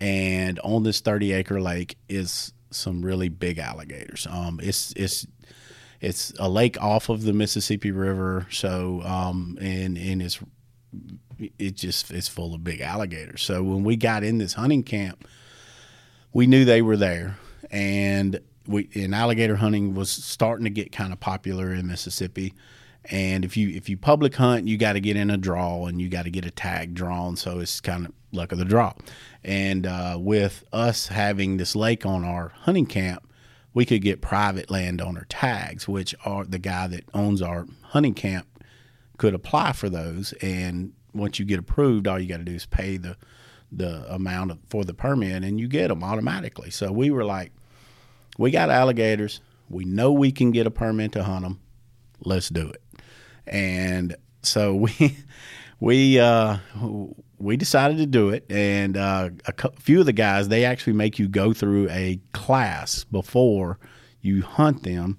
and 0.00 0.58
on 0.60 0.82
this 0.82 1.00
30 1.00 1.32
acre 1.32 1.60
lake 1.60 1.96
is 2.08 2.52
some 2.70 3.02
really 3.02 3.28
big 3.28 3.58
alligators. 3.58 4.26
Um, 4.30 4.60
it's 4.62 4.92
it's 4.96 5.26
it's 6.00 6.32
a 6.38 6.48
lake 6.48 6.80
off 6.80 7.08
of 7.08 7.22
the 7.22 7.32
Mississippi 7.32 7.90
River, 7.90 8.46
so 8.50 9.02
um, 9.02 9.58
and 9.60 9.96
and 9.96 10.22
it's 10.22 10.38
it 11.58 11.74
just 11.74 12.10
it's 12.10 12.28
full 12.28 12.54
of 12.54 12.62
big 12.62 12.80
alligators. 12.80 13.42
So 13.42 13.62
when 13.62 13.84
we 13.84 13.96
got 13.96 14.22
in 14.22 14.38
this 14.38 14.54
hunting 14.54 14.82
camp, 14.82 15.26
we 16.32 16.46
knew 16.46 16.64
they 16.64 16.82
were 16.82 16.96
there, 16.96 17.38
and 17.70 18.40
we 18.66 18.88
and 18.94 19.14
alligator 19.14 19.56
hunting 19.56 19.94
was 19.94 20.10
starting 20.10 20.64
to 20.64 20.70
get 20.70 20.92
kind 20.92 21.12
of 21.12 21.20
popular 21.20 21.72
in 21.72 21.86
Mississippi. 21.86 22.54
And 23.10 23.44
if 23.44 23.56
you 23.56 23.70
if 23.70 23.88
you 23.88 23.96
public 23.96 24.34
hunt, 24.36 24.68
you 24.68 24.76
got 24.76 24.92
to 24.94 25.00
get 25.00 25.16
in 25.16 25.30
a 25.30 25.36
draw 25.36 25.86
and 25.86 26.00
you 26.00 26.08
got 26.08 26.24
to 26.24 26.30
get 26.30 26.44
a 26.44 26.50
tag 26.50 26.94
drawn. 26.94 27.36
So 27.36 27.60
it's 27.60 27.80
kind 27.80 28.06
of 28.06 28.12
luck 28.32 28.52
of 28.52 28.58
the 28.58 28.64
draw. 28.64 28.92
And 29.42 29.86
uh, 29.86 30.18
with 30.20 30.64
us 30.72 31.08
having 31.08 31.56
this 31.56 31.74
lake 31.74 32.04
on 32.04 32.24
our 32.24 32.52
hunting 32.54 32.86
camp, 32.86 33.26
we 33.72 33.84
could 33.84 34.02
get 34.02 34.20
private 34.20 34.70
landowner 34.70 35.24
tags, 35.28 35.88
which 35.88 36.14
are 36.24 36.44
the 36.44 36.58
guy 36.58 36.86
that 36.88 37.04
owns 37.14 37.40
our 37.40 37.66
hunting 37.82 38.14
camp 38.14 38.46
could 39.16 39.34
apply 39.34 39.72
for 39.72 39.88
those. 39.88 40.32
And 40.42 40.92
once 41.14 41.38
you 41.38 41.44
get 41.44 41.58
approved, 41.58 42.06
all 42.06 42.18
you 42.18 42.28
got 42.28 42.38
to 42.38 42.44
do 42.44 42.54
is 42.54 42.66
pay 42.66 42.96
the 42.96 43.16
the 43.70 44.10
amount 44.12 44.50
of, 44.50 44.58
for 44.68 44.84
the 44.84 44.94
permit, 44.94 45.44
and 45.44 45.60
you 45.60 45.68
get 45.68 45.88
them 45.88 46.02
automatically. 46.02 46.70
So 46.70 46.90
we 46.90 47.10
were 47.10 47.24
like, 47.24 47.52
we 48.38 48.50
got 48.50 48.70
alligators. 48.70 49.40
We 49.68 49.84
know 49.84 50.10
we 50.10 50.32
can 50.32 50.52
get 50.52 50.66
a 50.66 50.70
permit 50.70 51.12
to 51.12 51.24
hunt 51.24 51.42
them. 51.42 51.60
Let's 52.24 52.48
do 52.48 52.68
it. 52.68 52.82
And 53.48 54.16
so 54.42 54.74
we 54.98 55.16
we 55.80 56.18
uh, 56.18 56.58
we 57.38 57.56
decided 57.56 57.98
to 57.98 58.06
do 58.06 58.30
it, 58.30 58.44
and 58.50 58.96
uh, 58.96 59.30
a 59.46 59.70
few 59.78 60.00
of 60.00 60.06
the 60.06 60.12
guys 60.12 60.48
they 60.48 60.64
actually 60.64 60.94
make 60.94 61.18
you 61.18 61.28
go 61.28 61.52
through 61.52 61.88
a 61.90 62.20
class 62.32 63.04
before 63.04 63.78
you 64.20 64.42
hunt 64.42 64.82
them, 64.82 65.18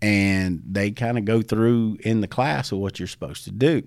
and 0.00 0.62
they 0.66 0.90
kind 0.90 1.18
of 1.18 1.24
go 1.24 1.42
through 1.42 1.98
in 2.00 2.20
the 2.20 2.28
class 2.28 2.72
of 2.72 2.78
what 2.78 2.98
you're 2.98 3.08
supposed 3.08 3.44
to 3.44 3.50
do. 3.50 3.82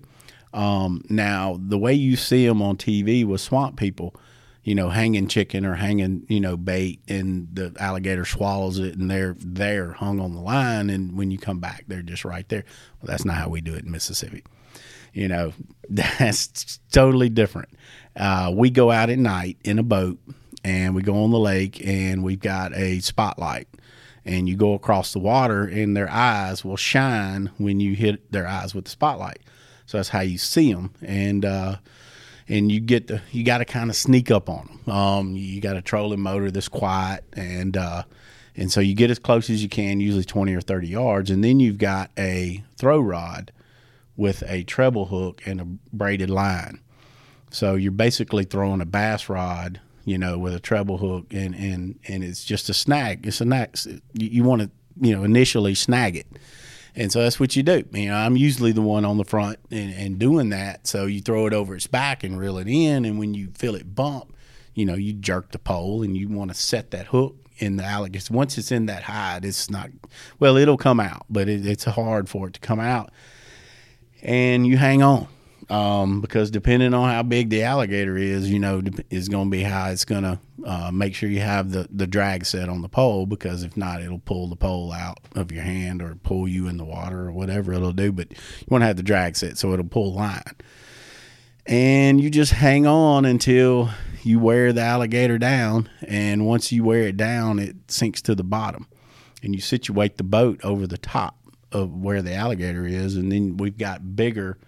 Um, 0.54 1.02
now, 1.08 1.58
the 1.58 1.78
way 1.78 1.94
you 1.94 2.16
see 2.16 2.46
them 2.46 2.60
on 2.60 2.76
TV 2.76 3.24
with 3.24 3.40
swamp 3.40 3.78
people, 3.78 4.14
you 4.64 4.74
know, 4.74 4.90
hanging 4.90 5.28
chicken 5.28 5.64
or 5.64 5.74
hanging, 5.74 6.24
you 6.28 6.40
know, 6.40 6.56
bait, 6.56 7.00
and 7.08 7.48
the 7.52 7.74
alligator 7.78 8.24
swallows 8.24 8.78
it, 8.78 8.96
and 8.96 9.10
they're 9.10 9.36
there 9.38 9.92
hung 9.92 10.20
on 10.20 10.34
the 10.34 10.40
line, 10.40 10.90
and 10.90 11.16
when 11.16 11.30
you 11.30 11.38
come 11.38 11.58
back, 11.58 11.84
they're 11.88 12.02
just 12.02 12.24
right 12.24 12.48
there. 12.48 12.64
Well, 13.00 13.10
that's 13.10 13.24
not 13.24 13.36
how 13.36 13.48
we 13.48 13.60
do 13.60 13.74
it 13.74 13.84
in 13.84 13.90
Mississippi 13.90 14.44
you 15.12 15.28
know, 15.28 15.52
that's 15.88 16.78
totally 16.90 17.28
different. 17.28 17.70
Uh, 18.16 18.52
we 18.54 18.70
go 18.70 18.90
out 18.90 19.10
at 19.10 19.18
night 19.18 19.58
in 19.64 19.78
a 19.78 19.82
boat 19.82 20.18
and 20.64 20.94
we 20.94 21.02
go 21.02 21.22
on 21.24 21.30
the 21.30 21.38
lake 21.38 21.84
and 21.86 22.22
we've 22.22 22.40
got 22.40 22.74
a 22.74 23.00
spotlight 23.00 23.68
and 24.24 24.48
you 24.48 24.56
go 24.56 24.74
across 24.74 25.12
the 25.12 25.18
water 25.18 25.64
and 25.64 25.96
their 25.96 26.10
eyes 26.10 26.64
will 26.64 26.76
shine 26.76 27.50
when 27.58 27.80
you 27.80 27.94
hit 27.94 28.30
their 28.30 28.46
eyes 28.46 28.74
with 28.74 28.84
the 28.84 28.90
spotlight. 28.90 29.40
So 29.86 29.98
that's 29.98 30.10
how 30.10 30.20
you 30.20 30.38
see 30.38 30.72
them. 30.72 30.92
And, 31.02 31.44
uh, 31.44 31.76
and 32.48 32.70
you 32.70 32.80
get 32.80 33.06
the, 33.06 33.20
you 33.30 33.44
got 33.44 33.58
to 33.58 33.64
kind 33.64 33.90
of 33.90 33.96
sneak 33.96 34.30
up 34.30 34.48
on 34.48 34.78
them. 34.84 34.94
Um, 34.94 35.36
you 35.36 35.60
got 35.60 35.76
a 35.76 35.82
trolling 35.82 36.20
motor 36.20 36.50
that's 36.50 36.68
quiet 36.68 37.24
and, 37.34 37.76
uh, 37.76 38.04
and 38.54 38.70
so 38.70 38.80
you 38.80 38.94
get 38.94 39.10
as 39.10 39.18
close 39.18 39.48
as 39.48 39.62
you 39.62 39.68
can, 39.68 40.00
usually 40.00 40.24
20 40.24 40.54
or 40.54 40.60
30 40.60 40.86
yards. 40.86 41.30
And 41.30 41.42
then 41.42 41.58
you've 41.60 41.78
got 41.78 42.10
a 42.18 42.62
throw 42.76 43.00
rod 43.00 43.50
with 44.16 44.42
a 44.46 44.62
treble 44.64 45.06
hook 45.06 45.42
and 45.46 45.60
a 45.60 45.64
braided 45.92 46.30
line. 46.30 46.80
So 47.50 47.74
you're 47.74 47.92
basically 47.92 48.44
throwing 48.44 48.80
a 48.80 48.86
bass 48.86 49.28
rod, 49.28 49.80
you 50.04 50.18
know, 50.18 50.38
with 50.38 50.54
a 50.54 50.60
treble 50.60 50.98
hook, 50.98 51.26
and 51.32 51.54
and 51.54 51.98
and 52.08 52.24
it's 52.24 52.44
just 52.44 52.68
a 52.70 52.74
snag. 52.74 53.26
It's 53.26 53.40
a 53.40 53.44
snag. 53.44 53.76
You, 54.14 54.28
you 54.28 54.44
want 54.44 54.62
to, 54.62 54.70
you 55.00 55.14
know, 55.14 55.22
initially 55.22 55.74
snag 55.74 56.16
it, 56.16 56.26
and 56.94 57.10
so 57.10 57.22
that's 57.22 57.40
what 57.40 57.56
you 57.56 57.62
do. 57.62 57.84
You 57.92 58.08
know, 58.08 58.16
I'm 58.16 58.36
usually 58.36 58.72
the 58.72 58.82
one 58.82 59.04
on 59.04 59.16
the 59.16 59.24
front 59.24 59.58
and, 59.70 59.92
and 59.94 60.18
doing 60.18 60.50
that. 60.50 60.86
So 60.86 61.06
you 61.06 61.20
throw 61.20 61.46
it 61.46 61.52
over 61.52 61.74
its 61.74 61.86
back 61.86 62.22
and 62.22 62.38
reel 62.38 62.58
it 62.58 62.68
in, 62.68 63.04
and 63.04 63.18
when 63.18 63.34
you 63.34 63.48
feel 63.54 63.74
it 63.74 63.94
bump, 63.94 64.34
you 64.74 64.84
know, 64.84 64.94
you 64.94 65.12
jerk 65.12 65.52
the 65.52 65.58
pole 65.58 66.02
and 66.02 66.16
you 66.16 66.28
want 66.28 66.50
to 66.50 66.56
set 66.56 66.90
that 66.92 67.06
hook 67.06 67.36
in 67.58 67.76
the 67.76 67.84
alligator. 67.84 68.32
Once 68.32 68.56
it's 68.58 68.72
in 68.72 68.86
that 68.86 69.04
hide, 69.04 69.44
it's 69.44 69.70
not 69.70 69.90
well. 70.38 70.56
It'll 70.56 70.76
come 70.76 71.00
out, 71.00 71.26
but 71.28 71.48
it, 71.48 71.66
it's 71.66 71.84
hard 71.84 72.28
for 72.28 72.48
it 72.48 72.54
to 72.54 72.60
come 72.60 72.80
out 72.80 73.10
and 74.22 74.66
you 74.66 74.76
hang 74.76 75.02
on 75.02 75.26
um, 75.68 76.20
because 76.20 76.50
depending 76.50 76.94
on 76.94 77.08
how 77.08 77.22
big 77.22 77.50
the 77.50 77.62
alligator 77.62 78.16
is, 78.16 78.50
you 78.50 78.58
know, 78.58 78.82
is 79.10 79.28
going 79.28 79.46
to 79.46 79.50
be 79.50 79.62
how 79.62 79.90
it's 79.90 80.04
going 80.04 80.22
to 80.22 80.38
uh, 80.64 80.90
make 80.92 81.14
sure 81.14 81.28
you 81.28 81.40
have 81.40 81.70
the, 81.70 81.88
the 81.90 82.06
drag 82.06 82.44
set 82.44 82.68
on 82.68 82.82
the 82.82 82.88
pole 82.88 83.26
because 83.26 83.62
if 83.62 83.76
not, 83.76 84.02
it'll 84.02 84.18
pull 84.18 84.48
the 84.48 84.56
pole 84.56 84.92
out 84.92 85.18
of 85.34 85.52
your 85.52 85.62
hand 85.62 86.02
or 86.02 86.14
pull 86.16 86.48
you 86.48 86.68
in 86.68 86.76
the 86.76 86.84
water 86.84 87.26
or 87.26 87.32
whatever 87.32 87.72
it'll 87.72 87.92
do. 87.92 88.12
But 88.12 88.30
you 88.30 88.66
want 88.68 88.82
to 88.82 88.86
have 88.86 88.96
the 88.96 89.02
drag 89.02 89.36
set 89.36 89.58
so 89.58 89.72
it'll 89.72 89.84
pull 89.84 90.14
line. 90.14 90.42
And 91.66 92.20
you 92.20 92.28
just 92.28 92.52
hang 92.52 92.86
on 92.86 93.24
until 93.24 93.90
you 94.22 94.38
wear 94.38 94.72
the 94.72 94.82
alligator 94.82 95.38
down. 95.38 95.88
And 96.06 96.46
once 96.46 96.72
you 96.72 96.84
wear 96.84 97.02
it 97.02 97.16
down, 97.16 97.58
it 97.58 97.76
sinks 97.88 98.20
to 98.22 98.34
the 98.34 98.44
bottom. 98.44 98.88
And 99.42 99.54
you 99.54 99.60
situate 99.60 100.16
the 100.16 100.24
boat 100.24 100.60
over 100.64 100.86
the 100.86 100.98
top 100.98 101.36
of 101.72 101.94
where 101.94 102.22
the 102.22 102.34
alligator 102.34 102.86
is, 102.86 103.16
and 103.16 103.32
then 103.32 103.56
we've 103.56 103.78
got 103.78 104.14
bigger, 104.14 104.58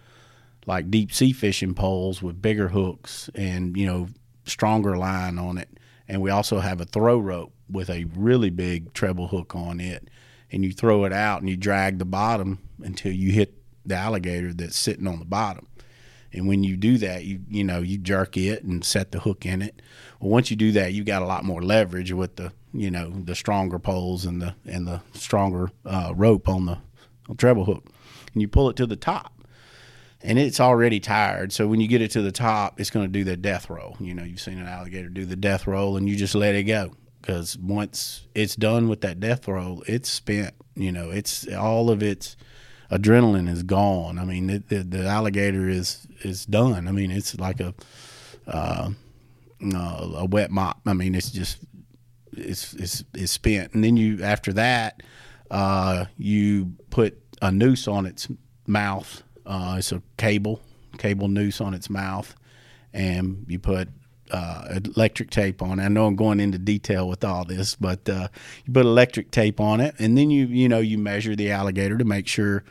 like 0.66 0.90
deep 0.90 1.12
sea 1.12 1.32
fishing 1.32 1.74
poles 1.74 2.22
with 2.22 2.42
bigger 2.42 2.68
hooks, 2.68 3.30
and 3.34 3.76
you 3.76 3.86
know, 3.86 4.08
stronger 4.44 4.96
line 4.96 5.38
on 5.38 5.58
it, 5.58 5.68
and 6.08 6.20
we 6.20 6.30
also 6.30 6.60
have 6.60 6.80
a 6.80 6.84
throw 6.84 7.18
rope 7.18 7.52
with 7.70 7.90
a 7.90 8.04
really 8.16 8.50
big 8.50 8.92
treble 8.92 9.28
hook 9.28 9.54
on 9.54 9.80
it, 9.80 10.08
and 10.50 10.64
you 10.64 10.72
throw 10.72 11.04
it 11.04 11.12
out 11.12 11.40
and 11.40 11.48
you 11.48 11.56
drag 11.56 11.98
the 11.98 12.04
bottom 12.04 12.58
until 12.82 13.12
you 13.12 13.32
hit 13.32 13.54
the 13.84 13.94
alligator 13.94 14.52
that's 14.52 14.76
sitting 14.76 15.06
on 15.06 15.18
the 15.18 15.24
bottom. 15.24 15.66
And 16.32 16.48
when 16.48 16.64
you 16.64 16.76
do 16.76 16.98
that, 16.98 17.24
you 17.24 17.40
you 17.48 17.62
know 17.62 17.80
you 17.80 17.98
jerk 17.98 18.36
it 18.36 18.64
and 18.64 18.84
set 18.84 19.12
the 19.12 19.20
hook 19.20 19.46
in 19.46 19.62
it. 19.62 19.80
Well, 20.20 20.30
once 20.30 20.50
you 20.50 20.56
do 20.56 20.72
that, 20.72 20.92
you 20.92 21.04
got 21.04 21.22
a 21.22 21.26
lot 21.26 21.44
more 21.44 21.62
leverage 21.62 22.12
with 22.12 22.36
the 22.36 22.52
you 22.72 22.90
know 22.90 23.10
the 23.10 23.36
stronger 23.36 23.78
poles 23.78 24.24
and 24.24 24.42
the 24.42 24.54
and 24.66 24.86
the 24.86 25.00
stronger 25.12 25.70
uh, 25.84 26.12
rope 26.14 26.48
on 26.48 26.66
the 26.66 26.78
treble 27.36 27.64
hook, 27.64 27.86
and 28.32 28.42
you 28.42 28.48
pull 28.48 28.68
it 28.68 28.76
to 28.76 28.86
the 28.86 28.96
top. 28.96 29.33
And 30.26 30.38
it's 30.38 30.58
already 30.58 31.00
tired, 31.00 31.52
so 31.52 31.68
when 31.68 31.80
you 31.80 31.86
get 31.86 32.00
it 32.00 32.10
to 32.12 32.22
the 32.22 32.32
top, 32.32 32.80
it's 32.80 32.88
going 32.88 33.04
to 33.04 33.12
do 33.12 33.24
the 33.24 33.36
death 33.36 33.68
roll. 33.68 33.94
You 34.00 34.14
know, 34.14 34.24
you've 34.24 34.40
seen 34.40 34.58
an 34.58 34.66
alligator 34.66 35.10
do 35.10 35.26
the 35.26 35.36
death 35.36 35.66
roll, 35.66 35.98
and 35.98 36.08
you 36.08 36.16
just 36.16 36.34
let 36.34 36.54
it 36.54 36.64
go 36.64 36.94
because 37.20 37.56
once 37.58 38.26
it's 38.34 38.56
done 38.56 38.88
with 38.88 39.02
that 39.02 39.20
death 39.20 39.46
roll, 39.46 39.82
it's 39.86 40.08
spent. 40.08 40.54
You 40.74 40.92
know, 40.92 41.10
it's 41.10 41.46
all 41.52 41.90
of 41.90 42.02
its 42.02 42.36
adrenaline 42.90 43.48
is 43.48 43.62
gone. 43.62 44.18
I 44.18 44.24
mean, 44.24 44.46
the, 44.46 44.58
the, 44.58 44.82
the 44.82 45.06
alligator 45.06 45.68
is 45.68 46.06
is 46.22 46.46
done. 46.46 46.88
I 46.88 46.90
mean, 46.90 47.10
it's 47.10 47.38
like 47.38 47.60
a 47.60 47.74
uh, 48.46 48.90
uh, 49.74 50.10
a 50.16 50.24
wet 50.26 50.50
mop. 50.50 50.80
I 50.86 50.92
mean, 50.92 51.14
it's 51.14 51.30
just 51.30 51.58
it's 52.32 52.74
it's 52.74 53.04
it's 53.14 53.32
spent. 53.32 53.74
And 53.74 53.84
then 53.84 53.96
you 53.96 54.22
after 54.22 54.52
that, 54.54 55.02
uh, 55.50 56.06
you 56.16 56.74
put 56.90 57.18
a 57.40 57.50
noose 57.50 57.88
on 57.88 58.06
its 58.06 58.28
mouth. 58.66 59.22
Uh, 59.46 59.76
it's 59.78 59.92
a 59.92 60.02
cable 60.16 60.60
cable 60.98 61.28
noose 61.28 61.60
on 61.60 61.74
its 61.74 61.90
mouth, 61.90 62.34
and 62.92 63.44
you 63.48 63.58
put 63.58 63.88
uh, 64.30 64.78
electric 64.96 65.30
tape 65.30 65.62
on 65.62 65.78
it. 65.78 65.84
I 65.84 65.88
know 65.88 66.06
I'm 66.06 66.16
going 66.16 66.40
into 66.40 66.58
detail 66.58 67.08
with 67.08 67.24
all 67.24 67.44
this, 67.44 67.74
but 67.74 68.08
uh, 68.08 68.28
you 68.64 68.72
put 68.72 68.86
electric 68.86 69.30
tape 69.30 69.60
on 69.60 69.80
it, 69.80 69.94
and 69.98 70.16
then 70.16 70.30
you 70.30 70.46
you 70.46 70.68
know 70.68 70.78
you 70.80 70.98
measure 70.98 71.36
the 71.36 71.50
alligator 71.50 71.98
to 71.98 72.04
make 72.04 72.26
sure 72.26 72.64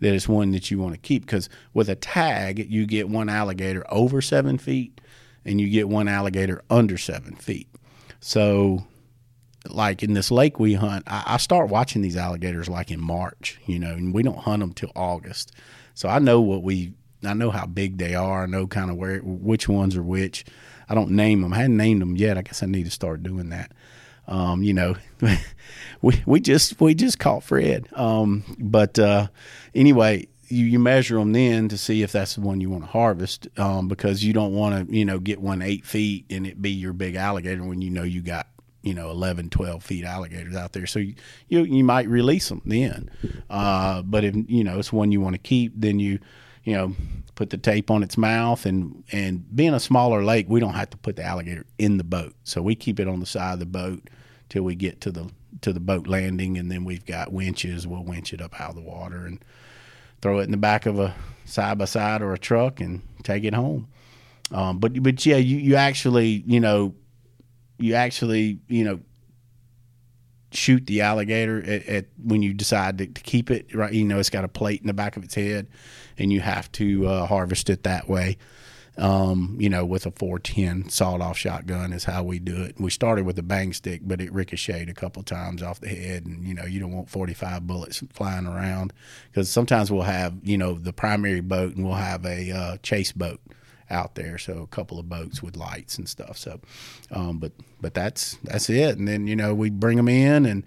that 0.00 0.14
it's 0.14 0.28
one 0.28 0.52
that 0.52 0.70
you 0.70 0.78
want 0.78 0.94
to 0.94 1.00
keep. 1.00 1.26
Because 1.26 1.48
with 1.74 1.88
a 1.88 1.94
tag, 1.94 2.70
you 2.70 2.86
get 2.86 3.08
one 3.08 3.28
alligator 3.28 3.84
over 3.92 4.22
seven 4.22 4.58
feet, 4.58 5.00
and 5.44 5.60
you 5.60 5.68
get 5.68 5.88
one 5.88 6.08
alligator 6.08 6.62
under 6.70 6.96
seven 6.96 7.34
feet. 7.34 7.68
So, 8.20 8.86
like 9.68 10.02
in 10.02 10.14
this 10.14 10.30
lake 10.30 10.60
we 10.60 10.74
hunt, 10.74 11.04
I, 11.06 11.24
I 11.26 11.36
start 11.38 11.70
watching 11.70 12.02
these 12.02 12.16
alligators 12.16 12.68
like 12.68 12.90
in 12.90 13.00
March, 13.00 13.58
you 13.66 13.78
know, 13.78 13.90
and 13.92 14.14
we 14.14 14.22
don't 14.22 14.38
hunt 14.38 14.60
them 14.60 14.72
till 14.72 14.92
August. 14.94 15.52
So 16.00 16.08
I 16.08 16.18
know 16.18 16.40
what 16.40 16.62
we, 16.62 16.94
I 17.22 17.34
know 17.34 17.50
how 17.50 17.66
big 17.66 17.98
they 17.98 18.14
are. 18.14 18.44
I 18.44 18.46
know 18.46 18.66
kind 18.66 18.90
of 18.90 18.96
where 18.96 19.18
which 19.18 19.68
ones 19.68 19.94
are 19.96 20.02
which. 20.02 20.46
I 20.88 20.94
don't 20.94 21.10
name 21.10 21.42
them. 21.42 21.52
I 21.52 21.56
hadn't 21.56 21.76
named 21.76 22.00
them 22.00 22.16
yet. 22.16 22.38
I 22.38 22.42
guess 22.42 22.62
I 22.62 22.66
need 22.66 22.84
to 22.84 22.90
start 22.90 23.22
doing 23.22 23.50
that. 23.50 23.72
Um, 24.26 24.62
you 24.62 24.72
know, 24.72 24.96
we 26.00 26.22
we 26.24 26.40
just 26.40 26.80
we 26.80 26.94
just 26.94 27.18
caught 27.18 27.42
Fred. 27.42 27.86
Um, 27.92 28.44
but 28.58 28.98
uh, 28.98 29.26
anyway, 29.74 30.26
you, 30.48 30.64
you 30.64 30.78
measure 30.78 31.16
them 31.16 31.32
then 31.32 31.68
to 31.68 31.76
see 31.76 32.02
if 32.02 32.12
that's 32.12 32.36
the 32.36 32.40
one 32.40 32.62
you 32.62 32.70
want 32.70 32.84
to 32.84 32.90
harvest 32.90 33.48
um, 33.58 33.86
because 33.86 34.24
you 34.24 34.32
don't 34.32 34.54
want 34.54 34.88
to 34.88 34.96
you 34.96 35.04
know 35.04 35.18
get 35.18 35.38
one 35.38 35.60
eight 35.60 35.84
feet 35.84 36.24
and 36.30 36.46
it 36.46 36.62
be 36.62 36.70
your 36.70 36.94
big 36.94 37.14
alligator 37.14 37.62
when 37.62 37.82
you 37.82 37.90
know 37.90 38.04
you 38.04 38.22
got 38.22 38.46
you 38.82 38.94
know 38.94 39.10
11 39.10 39.50
12 39.50 39.82
feet 39.82 40.04
alligators 40.04 40.56
out 40.56 40.72
there. 40.72 40.86
So 40.86 40.98
you 40.98 41.14
you, 41.48 41.64
you 41.64 41.84
might 41.84 42.08
release 42.08 42.48
them 42.48 42.62
then. 42.64 43.10
Uh, 43.48 44.02
but 44.02 44.24
if 44.24 44.34
you 44.48 44.64
know 44.64 44.78
it's 44.78 44.92
one 44.92 45.12
you 45.12 45.20
want 45.20 45.34
to 45.34 45.38
keep 45.38 45.72
then 45.76 45.98
you 45.98 46.18
you 46.64 46.74
know 46.74 46.94
put 47.34 47.50
the 47.50 47.56
tape 47.56 47.90
on 47.90 48.02
its 48.02 48.16
mouth 48.18 48.66
and 48.66 49.04
and 49.12 49.54
being 49.54 49.74
a 49.74 49.80
smaller 49.80 50.22
lake 50.22 50.46
we 50.48 50.60
don't 50.60 50.74
have 50.74 50.90
to 50.90 50.96
put 50.96 51.16
the 51.16 51.24
alligator 51.24 51.64
in 51.78 51.96
the 51.96 52.04
boat. 52.04 52.34
So 52.44 52.62
we 52.62 52.74
keep 52.74 53.00
it 53.00 53.08
on 53.08 53.20
the 53.20 53.26
side 53.26 53.54
of 53.54 53.58
the 53.60 53.66
boat 53.66 54.08
till 54.48 54.62
we 54.62 54.74
get 54.74 55.00
to 55.02 55.10
the 55.10 55.30
to 55.62 55.72
the 55.72 55.80
boat 55.80 56.06
landing 56.06 56.56
and 56.58 56.70
then 56.70 56.84
we've 56.84 57.04
got 57.04 57.32
winches. 57.32 57.86
We'll 57.86 58.04
winch 58.04 58.32
it 58.32 58.40
up 58.40 58.60
out 58.60 58.70
of 58.70 58.76
the 58.76 58.82
water 58.82 59.26
and 59.26 59.44
throw 60.22 60.38
it 60.38 60.44
in 60.44 60.50
the 60.50 60.56
back 60.56 60.86
of 60.86 60.98
a 60.98 61.14
side 61.44 61.78
by 61.78 61.86
side 61.86 62.22
or 62.22 62.32
a 62.32 62.38
truck 62.38 62.80
and 62.80 63.02
take 63.22 63.44
it 63.44 63.54
home. 63.54 63.88
Um, 64.52 64.78
but 64.78 65.02
but 65.02 65.24
yeah 65.24 65.36
you, 65.36 65.58
you 65.58 65.76
actually 65.76 66.42
you 66.46 66.60
know 66.60 66.94
you 67.80 67.94
actually 67.94 68.60
you 68.68 68.84
know 68.84 69.00
shoot 70.52 70.86
the 70.86 71.00
alligator 71.00 71.62
at, 71.62 71.86
at 71.86 72.06
when 72.22 72.42
you 72.42 72.52
decide 72.52 72.98
to, 72.98 73.06
to, 73.06 73.20
keep 73.22 73.50
it 73.50 73.74
right? 73.74 73.92
You 73.92 74.04
know 74.04 74.18
it's 74.18 74.30
got 74.30 74.44
a 74.44 74.48
plate 74.48 74.80
in 74.80 74.86
the 74.86 74.92
back 74.92 75.16
of 75.16 75.24
its 75.24 75.34
head 75.34 75.68
and 76.18 76.32
you 76.32 76.40
have 76.40 76.70
to 76.72 77.06
uh, 77.06 77.26
harvest 77.26 77.70
it 77.70 77.84
that 77.84 78.08
way. 78.08 78.36
Um, 78.98 79.56
you 79.58 79.70
know 79.70 79.84
with 79.86 80.04
a 80.04 80.10
410 80.10 80.90
sawed 80.90 81.22
off 81.22 81.38
shotgun 81.38 81.92
is 81.92 82.04
how 82.04 82.24
we 82.24 82.38
do 82.38 82.62
it. 82.62 82.78
We 82.78 82.90
started 82.90 83.24
with 83.24 83.38
a 83.38 83.42
bang 83.42 83.72
stick 83.72 84.02
but 84.04 84.20
it 84.20 84.32
ricocheted 84.32 84.90
a 84.90 84.94
couple 84.94 85.22
times 85.22 85.62
off 85.62 85.80
the 85.80 85.88
head 85.88 86.26
and 86.26 86.44
you 86.44 86.52
know 86.52 86.64
you 86.64 86.80
don't 86.80 86.92
want 86.92 87.08
45 87.08 87.66
bullets 87.66 88.02
flying 88.12 88.46
around 88.46 88.92
because 89.30 89.48
sometimes 89.48 89.90
we'll 89.90 90.02
have 90.02 90.34
you 90.42 90.58
know 90.58 90.74
the 90.74 90.92
primary 90.92 91.40
boat 91.40 91.76
and 91.76 91.86
we'll 91.86 91.94
have 91.94 92.26
a 92.26 92.50
uh, 92.50 92.76
chase 92.82 93.12
boat 93.12 93.40
out 93.90 94.14
there. 94.14 94.38
So 94.38 94.62
a 94.62 94.66
couple 94.66 94.98
of 94.98 95.08
boats 95.08 95.42
with 95.42 95.56
lights 95.56 95.98
and 95.98 96.08
stuff. 96.08 96.36
So, 96.36 96.60
um, 97.10 97.38
but 97.38 97.52
but 97.80 97.94
that's 97.94 98.36
that's 98.44 98.70
it. 98.70 98.98
And 98.98 99.06
then 99.06 99.26
you 99.26 99.36
know 99.36 99.54
we 99.54 99.70
bring 99.70 99.96
them 99.96 100.08
in, 100.08 100.46
and 100.46 100.64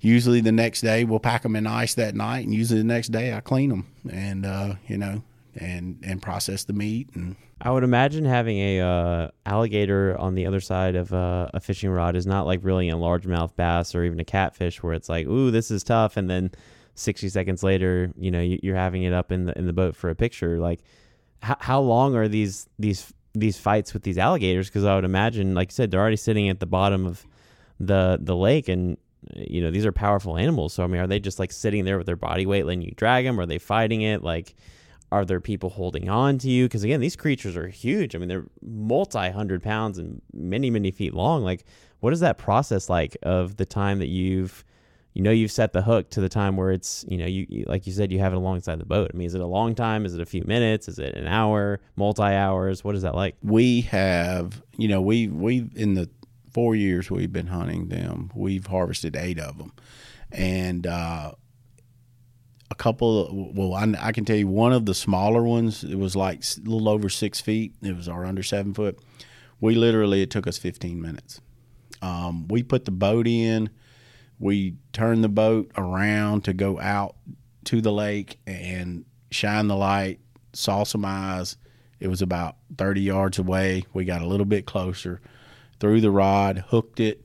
usually 0.00 0.40
the 0.40 0.52
next 0.52 0.82
day 0.82 1.04
we'll 1.04 1.20
pack 1.20 1.42
them 1.42 1.56
in 1.56 1.66
ice 1.66 1.94
that 1.94 2.14
night, 2.14 2.44
and 2.44 2.54
usually 2.54 2.80
the 2.80 2.86
next 2.86 3.08
day 3.08 3.32
I 3.34 3.40
clean 3.40 3.70
them 3.70 3.86
and 4.10 4.46
uh, 4.46 4.74
you 4.86 4.98
know 4.98 5.22
and 5.56 5.98
and 6.02 6.22
process 6.22 6.64
the 6.64 6.72
meat 6.72 7.10
and. 7.14 7.36
I 7.60 7.72
would 7.72 7.82
imagine 7.82 8.24
having 8.24 8.56
a 8.58 8.80
uh, 8.80 9.28
alligator 9.44 10.16
on 10.16 10.36
the 10.36 10.46
other 10.46 10.60
side 10.60 10.94
of 10.94 11.12
uh, 11.12 11.48
a 11.52 11.58
fishing 11.58 11.90
rod 11.90 12.14
is 12.14 12.24
not 12.24 12.46
like 12.46 12.60
really 12.62 12.88
a 12.88 12.94
largemouth 12.94 13.56
bass 13.56 13.96
or 13.96 14.04
even 14.04 14.20
a 14.20 14.24
catfish 14.24 14.80
where 14.80 14.92
it's 14.92 15.08
like, 15.08 15.26
ooh, 15.26 15.50
this 15.50 15.72
is 15.72 15.82
tough, 15.82 16.16
and 16.16 16.30
then 16.30 16.52
60 16.94 17.28
seconds 17.28 17.62
later, 17.64 18.12
you 18.16 18.30
know, 18.30 18.40
you're 18.40 18.76
having 18.76 19.02
it 19.02 19.12
up 19.12 19.32
in 19.32 19.46
the 19.46 19.58
in 19.58 19.66
the 19.66 19.72
boat 19.72 19.96
for 19.96 20.10
a 20.10 20.14
picture. 20.14 20.58
Like 20.58 20.80
how, 21.42 21.56
how 21.60 21.80
long 21.80 22.14
are 22.16 22.28
these 22.28 22.68
these 22.78 23.12
these 23.34 23.58
fights 23.58 23.94
with 23.94 24.02
these 24.02 24.18
alligators? 24.18 24.68
Because 24.68 24.84
I 24.84 24.94
would 24.94 25.04
imagine, 25.04 25.54
like 25.54 25.70
you 25.70 25.74
said, 25.74 25.90
they're 25.90 26.00
already 26.00 26.16
sitting 26.16 26.48
at 26.48 26.60
the 26.60 26.66
bottom 26.66 27.06
of 27.06 27.26
the 27.80 28.18
the 28.20 28.36
lake, 28.36 28.68
and 28.68 28.96
eh, 29.34 29.44
you 29.48 29.60
know 29.60 29.70
these 29.70 29.86
are 29.86 29.92
powerful 29.92 30.36
animals. 30.36 30.72
So 30.72 30.84
I 30.84 30.86
mean, 30.86 31.00
are 31.00 31.06
they 31.06 31.20
just 31.20 31.38
like 31.38 31.52
sitting 31.52 31.84
there 31.84 31.98
with 31.98 32.06
their 32.06 32.16
body 32.16 32.46
weight, 32.46 32.66
letting 32.66 32.82
you 32.82 32.92
drag 32.96 33.24
them? 33.24 33.38
Are 33.38 33.46
they 33.46 33.58
fighting 33.58 34.02
it? 34.02 34.22
Like, 34.22 34.54
are 35.12 35.24
there 35.24 35.40
people 35.40 35.70
holding 35.70 36.08
on 36.08 36.38
to 36.38 36.50
you? 36.50 36.64
Because 36.64 36.84
again, 36.84 37.00
these 37.00 37.16
creatures 37.16 37.56
are 37.56 37.68
huge. 37.68 38.14
I 38.14 38.18
mean, 38.18 38.28
they're 38.28 38.46
multi 38.62 39.30
hundred 39.30 39.62
pounds 39.62 39.98
and 39.98 40.20
many 40.32 40.70
many 40.70 40.90
feet 40.90 41.14
long. 41.14 41.44
Like, 41.44 41.64
what 42.00 42.12
is 42.12 42.20
that 42.20 42.38
process 42.38 42.88
like 42.88 43.16
of 43.22 43.56
the 43.56 43.66
time 43.66 43.98
that 43.98 44.08
you've 44.08 44.64
you 45.14 45.22
know 45.22 45.30
you've 45.30 45.52
set 45.52 45.72
the 45.72 45.82
hook 45.82 46.10
to 46.10 46.20
the 46.20 46.28
time 46.28 46.56
where 46.56 46.70
it's 46.70 47.04
you 47.08 47.18
know 47.18 47.26
you, 47.26 47.64
like 47.66 47.86
you 47.86 47.92
said 47.92 48.12
you 48.12 48.18
have 48.20 48.32
it 48.32 48.36
alongside 48.36 48.78
the 48.78 48.86
boat. 48.86 49.10
I 49.12 49.16
mean, 49.16 49.26
is 49.26 49.34
it 49.34 49.40
a 49.40 49.46
long 49.46 49.74
time? 49.74 50.04
Is 50.04 50.14
it 50.14 50.20
a 50.20 50.26
few 50.26 50.44
minutes? 50.44 50.88
Is 50.88 50.98
it 50.98 51.14
an 51.14 51.26
hour? 51.26 51.80
Multi 51.96 52.22
hours? 52.22 52.84
What 52.84 52.94
is 52.94 53.02
that 53.02 53.14
like? 53.14 53.36
We 53.42 53.82
have 53.82 54.62
you 54.76 54.88
know 54.88 55.00
we 55.00 55.28
we 55.28 55.70
in 55.74 55.94
the 55.94 56.08
four 56.52 56.74
years 56.74 57.10
we've 57.10 57.32
been 57.32 57.48
hunting 57.48 57.88
them, 57.88 58.30
we've 58.34 58.66
harvested 58.66 59.16
eight 59.16 59.38
of 59.38 59.58
them, 59.58 59.72
and. 60.32 60.86
uh 60.86 61.32
a 62.70 62.74
couple 62.74 63.50
well 63.54 63.72
I, 63.74 63.94
I, 63.98 64.12
can 64.12 64.26
tell 64.26 64.36
you 64.36 64.46
one 64.46 64.74
of 64.74 64.84
the 64.84 64.94
smaller 64.94 65.42
ones 65.42 65.84
it 65.84 65.94
was 65.94 66.14
like 66.14 66.42
a 66.42 66.68
little 66.68 66.88
over 66.88 67.08
six 67.08 67.40
feet 67.40 67.74
it 67.82 67.96
was 67.96 68.08
our 68.08 68.26
under 68.26 68.42
seven 68.42 68.74
foot 68.74 68.98
we 69.58 69.74
literally 69.74 70.20
it 70.20 70.30
took 70.30 70.46
us 70.46 70.58
15 70.58 71.00
minutes 71.00 71.40
um, 72.02 72.46
we 72.48 72.62
put 72.62 72.84
the 72.84 72.90
boat 72.90 73.26
in 73.26 73.70
we 74.38 74.76
turned 74.92 75.24
the 75.24 75.28
boat 75.28 75.70
around 75.76 76.44
to 76.44 76.52
go 76.52 76.78
out 76.80 77.16
to 77.64 77.80
the 77.80 77.92
lake 77.92 78.38
and 78.46 79.04
shine 79.30 79.68
the 79.68 79.76
light, 79.76 80.20
saw 80.52 80.84
some 80.84 81.04
eyes. 81.04 81.56
It 82.00 82.08
was 82.08 82.22
about 82.22 82.56
30 82.76 83.00
yards 83.00 83.38
away. 83.38 83.84
We 83.92 84.04
got 84.04 84.22
a 84.22 84.26
little 84.26 84.46
bit 84.46 84.66
closer, 84.66 85.20
threw 85.80 86.00
the 86.00 86.10
rod, 86.10 86.64
hooked 86.68 87.00
it, 87.00 87.24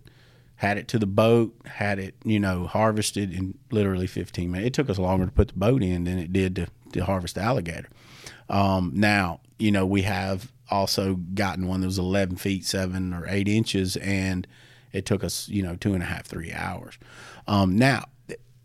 had 0.56 0.78
it 0.78 0.88
to 0.90 1.00
the 1.00 1.06
boat, 1.06 1.56
had 1.66 2.00
it, 2.00 2.16
you 2.24 2.40
know, 2.40 2.66
harvested 2.66 3.32
in 3.34 3.58
literally 3.72 4.08
15 4.08 4.50
minutes. 4.50 4.68
It 4.68 4.74
took 4.74 4.90
us 4.90 4.98
longer 4.98 5.26
to 5.26 5.32
put 5.32 5.50
the 5.50 5.60
boat 5.60 5.84
in 5.84 6.06
than 6.06 6.18
it 6.18 6.34
did 6.34 6.56
to, 6.56 6.68
to 6.94 7.06
harvest 7.06 7.36
the 7.36 7.42
alligator. 7.42 7.90
Um, 8.50 8.92
now, 8.96 9.42
you 9.60 9.72
know, 9.72 9.86
we 9.86 10.02
have 10.02 10.52
also 10.70 11.16
gotten 11.16 11.68
one 11.68 11.82
that 11.82 11.88
was 11.88 12.00
11 12.00 12.38
feet, 12.38 12.66
seven 12.66 13.14
or 13.14 13.28
eight 13.28 13.48
inches, 13.48 13.98
and– 13.98 14.48
it 14.94 15.06
took 15.06 15.24
us, 15.24 15.50
you 15.50 15.64
know, 15.64 15.76
two 15.76 15.94
and 15.94 16.04
a 16.04 16.06
half, 16.06 16.26
three 16.26 16.54
hours. 16.54 16.98
Um, 17.48 17.78
now, 17.78 18.06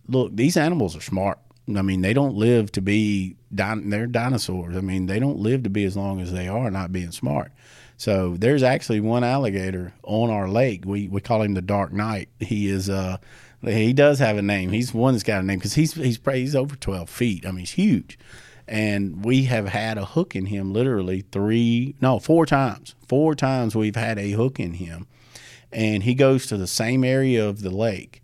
look, 0.09 0.35
these 0.35 0.57
animals 0.57 0.95
are 0.97 1.01
smart. 1.01 1.39
I 1.76 1.83
mean, 1.83 2.01
they 2.01 2.12
don't 2.14 2.35
live 2.35 2.72
to 2.72 2.81
be 2.81 3.37
din- 3.55 3.91
they're 3.91 4.07
dinosaurs. 4.07 4.76
I 4.76 4.81
mean, 4.81 5.07
they 5.07 5.18
don't 5.18 5.39
live 5.39 5.64
to 5.64 5.70
be 5.70 5.85
as 5.85 5.97
long 5.97 6.20
as 6.20 6.33
they 6.33 6.49
are 6.49 6.70
not 6.70 6.93
being 6.93 7.11
smart. 7.11 7.53
So 7.99 8.37
there's 8.39 8.62
actually 8.62 9.01
one 9.01 9.24
alligator 9.24 9.93
on 10.05 10.31
our 10.31 10.49
lake. 10.49 10.85
We 10.87 11.09
we 11.09 11.20
call 11.20 11.43
him 11.43 11.55
the 11.55 11.62
Dark 11.62 11.93
Knight. 11.93 12.29
He 12.39 12.68
is 12.68 12.89
uh 12.89 13.18
he 13.61 13.93
does 13.93 14.20
have 14.20 14.37
a 14.37 14.43
name. 14.43 14.70
He's 14.70 14.95
one 14.95 15.14
that's 15.14 15.24
got 15.24 15.43
a 15.43 15.47
name 15.47 15.59
because 15.59 15.74
he's 15.74 15.95
he's 15.95 16.18
he's 16.24 16.55
over 16.55 16.76
twelve 16.76 17.11
feet. 17.11 17.45
I 17.45 17.51
mean, 17.51 17.61
he's 17.61 17.72
huge, 17.72 18.16
and 18.68 19.24
we 19.24 19.45
have 19.45 19.68
had 19.68 19.99
a 19.99 20.05
hook 20.05 20.37
in 20.37 20.47
him 20.47 20.72
literally 20.72 21.24
three, 21.33 21.97
no, 22.01 22.20
four 22.20 22.47
times. 22.47 22.95
Four 23.09 23.35
times 23.35 23.74
we've 23.74 23.97
had 23.97 24.16
a 24.16 24.31
hook 24.31 24.61
in 24.61 24.74
him, 24.74 25.09
and 25.72 26.02
he 26.02 26.14
goes 26.14 26.46
to 26.46 26.56
the 26.56 26.66
same 26.66 27.04
area 27.04 27.46
of 27.46 27.62
the 27.62 27.70
lake, 27.70 28.22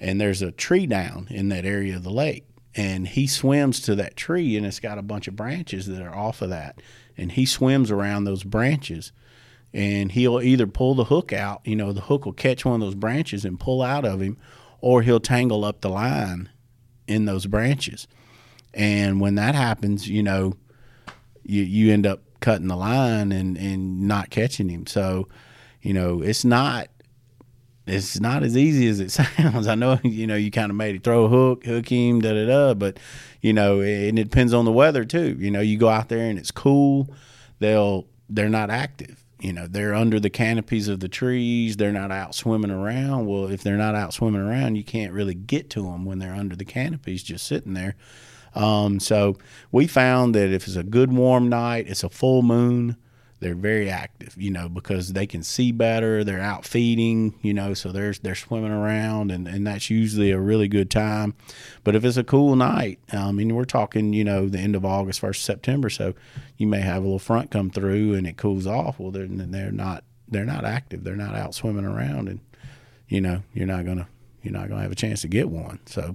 and 0.00 0.20
there's 0.20 0.42
a 0.42 0.52
tree 0.52 0.86
down 0.86 1.26
in 1.30 1.48
that 1.48 1.64
area 1.64 1.96
of 1.96 2.02
the 2.02 2.10
lake, 2.10 2.46
and 2.74 3.08
he 3.08 3.26
swims 3.26 3.80
to 3.80 3.94
that 3.94 4.16
tree, 4.16 4.56
and 4.56 4.66
it's 4.66 4.80
got 4.80 4.98
a 4.98 5.02
bunch 5.02 5.28
of 5.28 5.36
branches 5.36 5.86
that 5.86 6.02
are 6.02 6.14
off 6.14 6.42
of 6.42 6.50
that, 6.50 6.80
and 7.16 7.32
he 7.32 7.46
swims 7.46 7.90
around 7.90 8.24
those 8.24 8.44
branches 8.44 9.12
and 9.74 10.12
he'll 10.12 10.40
either 10.40 10.66
pull 10.66 10.94
the 10.94 11.04
hook 11.04 11.32
out, 11.32 11.62
you 11.64 11.74
know, 11.74 11.92
the 11.92 12.02
hook 12.02 12.26
will 12.26 12.32
catch 12.32 12.64
one 12.64 12.74
of 12.74 12.80
those 12.80 12.94
branches 12.94 13.44
and 13.44 13.58
pull 13.58 13.82
out 13.82 14.04
of 14.04 14.20
him, 14.20 14.36
or 14.80 15.02
he'll 15.02 15.20
tangle 15.20 15.64
up 15.64 15.80
the 15.80 15.88
line 15.88 16.50
in 17.06 17.24
those 17.24 17.46
branches. 17.46 18.06
And 18.74 19.20
when 19.20 19.34
that 19.36 19.54
happens, 19.54 20.08
you 20.08 20.22
know, 20.22 20.54
you 21.42 21.62
you 21.62 21.92
end 21.92 22.06
up 22.06 22.20
cutting 22.40 22.68
the 22.68 22.76
line 22.76 23.32
and 23.32 23.56
and 23.56 24.02
not 24.02 24.30
catching 24.30 24.68
him. 24.68 24.86
So, 24.86 25.28
you 25.82 25.92
know, 25.92 26.22
it's 26.22 26.44
not 26.44 26.88
it's 27.86 28.20
not 28.20 28.42
as 28.42 28.56
easy 28.56 28.88
as 28.88 29.00
it 29.00 29.10
sounds. 29.38 29.66
I 29.66 29.74
know 29.74 29.98
you 30.02 30.26
know 30.26 30.36
you 30.36 30.50
kind 30.50 30.70
of 30.70 30.76
made 30.76 30.96
it 30.96 31.04
throw 31.04 31.24
a 31.24 31.28
hook, 31.28 31.64
hook 31.66 31.88
him, 31.88 32.20
da 32.20 32.32
da 32.32 32.46
da, 32.46 32.74
but 32.74 32.98
you 33.40 33.52
know, 33.52 33.80
and 33.80 34.18
it 34.18 34.24
depends 34.24 34.54
on 34.54 34.64
the 34.64 34.72
weather 34.72 35.04
too. 35.04 35.36
You 35.38 35.50
know, 35.50 35.60
you 35.60 35.78
go 35.78 35.88
out 35.88 36.08
there 36.08 36.28
and 36.30 36.38
it's 36.38 36.50
cool, 36.50 37.08
they'll 37.58 38.06
they're 38.28 38.48
not 38.48 38.70
active 38.70 39.22
you 39.42 39.52
know 39.52 39.66
they're 39.66 39.92
under 39.92 40.20
the 40.20 40.30
canopies 40.30 40.88
of 40.88 41.00
the 41.00 41.08
trees 41.08 41.76
they're 41.76 41.92
not 41.92 42.12
out 42.12 42.34
swimming 42.34 42.70
around 42.70 43.26
well 43.26 43.46
if 43.50 43.62
they're 43.62 43.76
not 43.76 43.94
out 43.94 44.14
swimming 44.14 44.40
around 44.40 44.76
you 44.76 44.84
can't 44.84 45.12
really 45.12 45.34
get 45.34 45.68
to 45.68 45.82
them 45.82 46.04
when 46.04 46.18
they're 46.18 46.34
under 46.34 46.56
the 46.56 46.64
canopies 46.64 47.22
just 47.22 47.46
sitting 47.46 47.74
there 47.74 47.96
um, 48.54 49.00
so 49.00 49.38
we 49.70 49.86
found 49.86 50.34
that 50.34 50.50
if 50.50 50.66
it's 50.66 50.76
a 50.76 50.82
good 50.82 51.12
warm 51.12 51.48
night 51.48 51.86
it's 51.88 52.04
a 52.04 52.08
full 52.08 52.42
moon 52.42 52.96
they're 53.42 53.56
very 53.56 53.90
active, 53.90 54.34
you 54.38 54.52
know, 54.52 54.68
because 54.68 55.14
they 55.14 55.26
can 55.26 55.42
see 55.42 55.72
better. 55.72 56.22
They're 56.22 56.40
out 56.40 56.64
feeding, 56.64 57.34
you 57.42 57.52
know, 57.52 57.74
so 57.74 57.90
they're 57.90 58.12
they're 58.12 58.36
swimming 58.36 58.70
around, 58.70 59.32
and, 59.32 59.48
and 59.48 59.66
that's 59.66 59.90
usually 59.90 60.30
a 60.30 60.38
really 60.38 60.68
good 60.68 60.90
time. 60.90 61.34
But 61.82 61.96
if 61.96 62.04
it's 62.04 62.16
a 62.16 62.22
cool 62.22 62.54
night, 62.54 63.00
I 63.12 63.32
mean, 63.32 63.54
we're 63.56 63.64
talking, 63.64 64.12
you 64.12 64.22
know, 64.22 64.48
the 64.48 64.60
end 64.60 64.76
of 64.76 64.84
August, 64.84 65.18
first 65.18 65.44
September, 65.44 65.90
so 65.90 66.14
you 66.56 66.68
may 66.68 66.80
have 66.80 66.98
a 66.98 67.04
little 67.04 67.18
front 67.18 67.50
come 67.50 67.68
through 67.68 68.14
and 68.14 68.28
it 68.28 68.36
cools 68.36 68.66
off. 68.66 69.00
Well, 69.00 69.10
they're 69.10 69.26
they're 69.26 69.72
not 69.72 70.04
they're 70.28 70.44
not 70.44 70.64
active. 70.64 71.02
They're 71.02 71.16
not 71.16 71.34
out 71.34 71.52
swimming 71.52 71.84
around, 71.84 72.28
and 72.28 72.38
you 73.08 73.20
know, 73.20 73.42
you're 73.52 73.66
not 73.66 73.84
gonna 73.84 74.06
you're 74.42 74.54
not 74.54 74.68
gonna 74.68 74.82
have 74.82 74.92
a 74.92 74.96
chance 74.96 75.22
to 75.22 75.28
get 75.28 75.50
one. 75.50 75.80
So, 75.86 76.14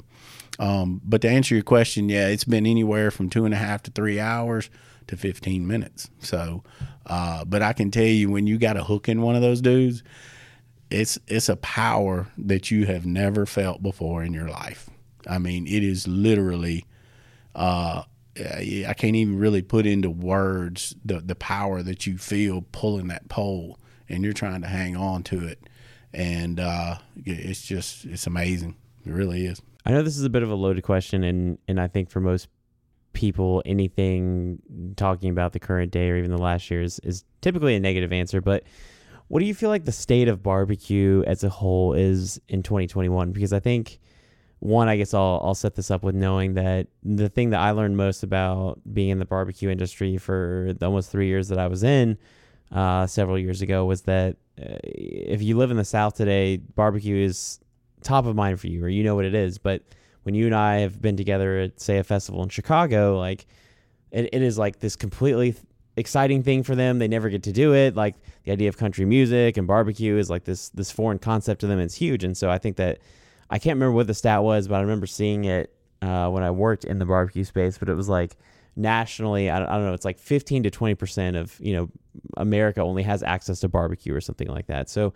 um, 0.59 1.01
but 1.03 1.21
to 1.23 1.29
answer 1.29 1.55
your 1.55 1.63
question, 1.65 2.07
yeah, 2.07 2.29
it's 2.29 2.45
been 2.45 2.65
anywhere 2.65 3.11
from 3.11 3.29
two 3.29 3.43
and 3.43 3.53
a 3.53 3.57
half 3.57 3.83
to 3.83 3.91
three 3.91 4.17
hours 4.17 4.69
to 5.07 5.17
15 5.17 5.67
minutes. 5.67 6.09
So, 6.19 6.63
uh, 7.05 7.45
but 7.45 7.61
I 7.61 7.73
can 7.73 7.91
tell 7.91 8.03
you 8.03 8.29
when 8.29 8.47
you 8.47 8.57
got 8.57 8.77
a 8.77 8.83
hook 8.83 9.09
in 9.09 9.21
one 9.21 9.35
of 9.35 9.41
those 9.41 9.61
dudes, 9.61 10.03
it's 10.89 11.19
it's 11.27 11.49
a 11.49 11.57
power 11.57 12.27
that 12.37 12.71
you 12.71 12.85
have 12.85 13.05
never 13.05 13.45
felt 13.45 13.83
before 13.83 14.23
in 14.23 14.33
your 14.33 14.49
life. 14.49 14.89
I 15.27 15.37
mean, 15.37 15.67
it 15.67 15.83
is 15.83 16.07
literally. 16.07 16.85
Uh, 17.55 18.03
I 18.39 18.93
can't 18.95 19.15
even 19.15 19.39
really 19.39 19.63
put 19.63 19.85
into 19.85 20.09
words 20.09 20.95
the 21.03 21.19
the 21.19 21.35
power 21.35 21.81
that 21.81 22.05
you 22.05 22.17
feel 22.17 22.63
pulling 22.71 23.07
that 23.07 23.27
pole, 23.29 23.79
and 24.07 24.23
you're 24.23 24.33
trying 24.33 24.61
to 24.61 24.67
hang 24.67 24.95
on 24.95 25.23
to 25.23 25.45
it, 25.45 25.59
and 26.13 26.59
uh, 26.59 26.97
it's 27.25 27.63
just 27.63 28.05
it's 28.05 28.27
amazing. 28.27 28.75
It 29.05 29.11
really 29.11 29.45
is. 29.45 29.61
I 29.85 29.91
know 29.91 30.03
this 30.03 30.17
is 30.17 30.23
a 30.23 30.29
bit 30.29 30.43
of 30.43 30.51
a 30.51 30.55
loaded 30.55 30.83
question, 30.83 31.23
and 31.23 31.57
and 31.67 31.81
I 31.81 31.87
think 31.87 32.09
for 32.09 32.19
most 32.19 32.47
people 33.17 33.63
anything 33.65 34.59
talking 34.95 35.31
about 35.31 35.51
the 35.51 35.59
current 35.59 35.91
day 35.91 36.11
or 36.11 36.17
even 36.17 36.29
the 36.29 36.37
last 36.37 36.69
year 36.69 36.83
is, 36.83 36.99
is 36.99 37.25
typically 37.41 37.75
a 37.75 37.79
negative 37.79 38.13
answer. 38.13 38.41
But 38.41 38.63
what 39.27 39.39
do 39.39 39.47
you 39.47 39.55
feel 39.55 39.71
like 39.71 39.85
the 39.85 39.91
state 39.91 40.27
of 40.27 40.43
barbecue 40.43 41.23
as 41.25 41.43
a 41.43 41.49
whole 41.49 41.93
is 41.93 42.39
in 42.47 42.61
2021? 42.61 43.31
Because 43.31 43.53
I 43.53 43.59
think 43.59 43.99
one, 44.59 44.87
I 44.87 44.97
guess 44.97 45.15
I'll 45.15 45.41
I'll 45.43 45.55
set 45.55 45.73
this 45.73 45.89
up 45.89 46.03
with 46.03 46.13
knowing 46.13 46.53
that 46.53 46.87
the 47.03 47.27
thing 47.27 47.49
that 47.49 47.59
I 47.59 47.71
learned 47.71 47.97
most 47.97 48.21
about 48.21 48.79
being 48.93 49.09
in 49.09 49.17
the 49.17 49.25
barbecue 49.25 49.69
industry 49.71 50.17
for 50.17 50.73
almost 50.83 51.11
three 51.11 51.27
years 51.27 51.47
that 51.47 51.57
I 51.57 51.65
was 51.65 51.83
in 51.83 52.19
uh, 52.71 53.07
several 53.07 53.39
years 53.39 53.63
ago 53.63 53.85
was 53.85 54.03
that 54.03 54.37
uh, 54.61 54.77
if 54.83 55.41
you 55.41 55.57
live 55.57 55.71
in 55.71 55.77
the 55.77 55.85
South 55.85 56.15
today, 56.15 56.57
barbecue 56.57 57.17
is 57.17 57.59
top 58.03 58.27
of 58.27 58.35
mind 58.35 58.59
for 58.59 58.67
you, 58.67 58.83
or 58.83 58.89
you 58.89 59.03
know 59.03 59.15
what 59.15 59.25
it 59.25 59.33
is, 59.33 59.57
but 59.57 59.81
when 60.27 60.35
you 60.35 60.45
and 60.45 60.53
I 60.53 60.79
have 60.79 61.01
been 61.01 61.15
together 61.15 61.57
at 61.57 61.79
say 61.79 61.99
a 61.99 62.03
festival 62.03 62.43
in 62.43 62.49
Chicago, 62.49 63.17
like 63.17 63.45
it, 64.11 64.27
it 64.33 64.41
is 64.41 64.57
like 64.57 64.79
this 64.79 64.97
completely 64.97 65.55
exciting 65.95 66.43
thing 66.43 66.63
for 66.63 66.75
them. 66.75 66.99
They 66.99 67.07
never 67.07 67.29
get 67.29 67.43
to 67.43 67.53
do 67.53 67.73
it. 67.73 67.95
Like 67.95 68.15
the 68.43 68.51
idea 68.51 68.67
of 68.67 68.75
country 68.75 69.05
music 69.05 69.55
and 69.55 69.65
barbecue 69.65 70.17
is 70.17 70.29
like 70.29 70.43
this 70.43 70.67
this 70.71 70.91
foreign 70.91 71.17
concept 71.17 71.61
to 71.61 71.67
them. 71.67 71.79
It's 71.79 71.95
huge, 71.95 72.25
and 72.25 72.35
so 72.35 72.49
I 72.49 72.57
think 72.57 72.75
that 72.75 72.99
I 73.49 73.57
can't 73.57 73.77
remember 73.77 73.93
what 73.93 74.07
the 74.07 74.13
stat 74.13 74.43
was, 74.43 74.67
but 74.67 74.75
I 74.75 74.81
remember 74.81 75.07
seeing 75.07 75.45
it 75.45 75.73
uh, 76.01 76.27
when 76.29 76.43
I 76.43 76.51
worked 76.51 76.83
in 76.83 76.99
the 76.99 77.05
barbecue 77.05 77.45
space. 77.45 77.77
But 77.77 77.87
it 77.87 77.95
was 77.95 78.09
like 78.09 78.35
nationally, 78.75 79.49
I 79.49 79.59
don't, 79.59 79.69
I 79.69 79.75
don't 79.75 79.85
know, 79.85 79.93
it's 79.93 80.03
like 80.03 80.19
15 80.19 80.63
to 80.63 80.69
20 80.69 80.95
percent 80.95 81.37
of 81.37 81.57
you 81.61 81.71
know 81.71 81.89
America 82.35 82.81
only 82.81 83.03
has 83.03 83.23
access 83.23 83.61
to 83.61 83.69
barbecue 83.69 84.13
or 84.13 84.19
something 84.19 84.49
like 84.49 84.67
that. 84.67 84.89
So, 84.89 85.13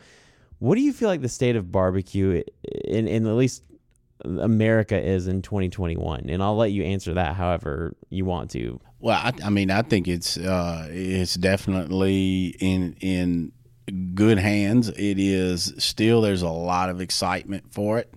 what 0.60 0.76
do 0.76 0.82
you 0.82 0.94
feel 0.94 1.10
like 1.10 1.22
the 1.22 1.28
state 1.28 1.58
of 1.58 1.70
barbecue 1.70 2.44
in 2.86 3.10
in 3.10 3.28
at 3.28 3.34
least 3.34 3.64
America 4.24 5.00
is 5.00 5.28
in 5.28 5.42
2021? 5.42 6.30
And 6.30 6.44
I'll 6.44 6.56
let 6.56 6.72
you 6.72 6.84
answer 6.84 7.14
that 7.14 7.36
however 7.36 7.96
you 8.10 8.26
want 8.26 8.52
to. 8.52 8.80
Well, 9.00 9.18
I, 9.18 9.34
I 9.44 9.50
mean, 9.50 9.72
I 9.72 9.82
think 9.82 10.08
it's 10.08 10.38
uh, 10.38 10.88
it's 10.90 11.36
definitely 11.36 12.56
in 12.60 12.96
in 13.02 13.52
good 14.14 14.38
hands. 14.38 14.90
It 14.90 15.20
is 15.20 15.74
still 15.78 16.22
there's 16.22 16.44
a 16.44 16.50
lot 16.50 16.90
of 16.90 17.02
excitement 17.02 17.74
for 17.74 17.98
it. 17.98 18.14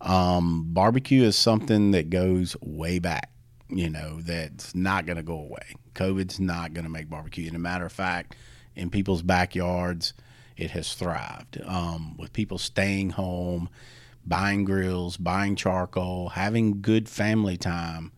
Um, 0.00 0.66
barbecue 0.68 1.24
is 1.24 1.36
something 1.36 1.90
that 1.92 2.10
goes 2.10 2.56
way 2.60 2.98
back. 2.98 3.30
You 3.68 3.90
know, 3.90 4.20
that's 4.20 4.74
not 4.74 5.06
going 5.06 5.16
to 5.16 5.22
go 5.22 5.38
away. 5.38 5.74
COVID's 5.94 6.38
not 6.38 6.72
going 6.72 6.84
to 6.84 6.90
make 6.90 7.10
barbecue. 7.10 7.46
And 7.48 7.56
a 7.56 7.58
matter 7.58 7.84
of 7.84 7.92
fact, 7.92 8.36
in 8.76 8.88
people's 8.88 9.22
backyards, 9.22 10.14
it 10.56 10.70
has 10.70 10.94
thrived. 10.94 11.60
Um, 11.64 12.16
with 12.16 12.32
people 12.32 12.58
staying 12.58 13.10
home 13.10 13.68
buying 14.28 14.64
grills, 14.64 15.16
buying 15.16 15.56
charcoal, 15.56 16.30
having 16.30 16.82
good 16.82 17.08
family 17.08 17.56
time. 17.56 18.12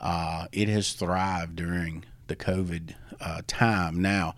Uh, 0.00 0.46
it 0.52 0.68
has 0.68 0.92
thrived 0.92 1.56
during 1.56 2.04
the 2.26 2.36
COVID 2.36 2.94
uh, 3.20 3.42
time. 3.46 4.02
Now, 4.02 4.34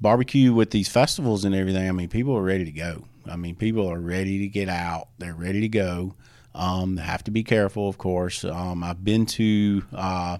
barbecue 0.00 0.52
with 0.52 0.70
these 0.70 0.88
festivals 0.88 1.44
and 1.44 1.54
everything, 1.54 1.88
I 1.88 1.92
mean, 1.92 2.08
people 2.08 2.36
are 2.36 2.42
ready 2.42 2.64
to 2.64 2.70
go. 2.70 3.04
I 3.26 3.36
mean, 3.36 3.56
people 3.56 3.90
are 3.90 3.98
ready 3.98 4.38
to 4.38 4.48
get 4.48 4.68
out, 4.68 5.08
they're 5.18 5.34
ready 5.34 5.60
to 5.60 5.68
go. 5.68 6.14
Um, 6.54 6.96
have 6.96 7.22
to 7.24 7.30
be 7.30 7.44
careful, 7.44 7.88
of 7.88 7.98
course. 7.98 8.44
Um, 8.44 8.82
I've 8.82 9.04
been 9.04 9.26
to 9.26 9.82
uh, 9.92 10.38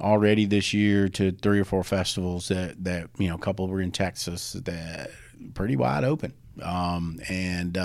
already 0.00 0.46
this 0.46 0.72
year 0.72 1.08
to 1.10 1.32
three 1.32 1.58
or 1.58 1.64
four 1.64 1.82
festivals 1.82 2.48
that, 2.48 2.82
that 2.84 3.10
you 3.18 3.28
know, 3.28 3.34
a 3.34 3.38
couple 3.38 3.66
were 3.66 3.80
in 3.80 3.90
Texas 3.90 4.52
that 4.52 5.10
pretty 5.54 5.76
wide 5.76 6.04
open. 6.04 6.32
Um, 6.62 7.18
and, 7.28 7.76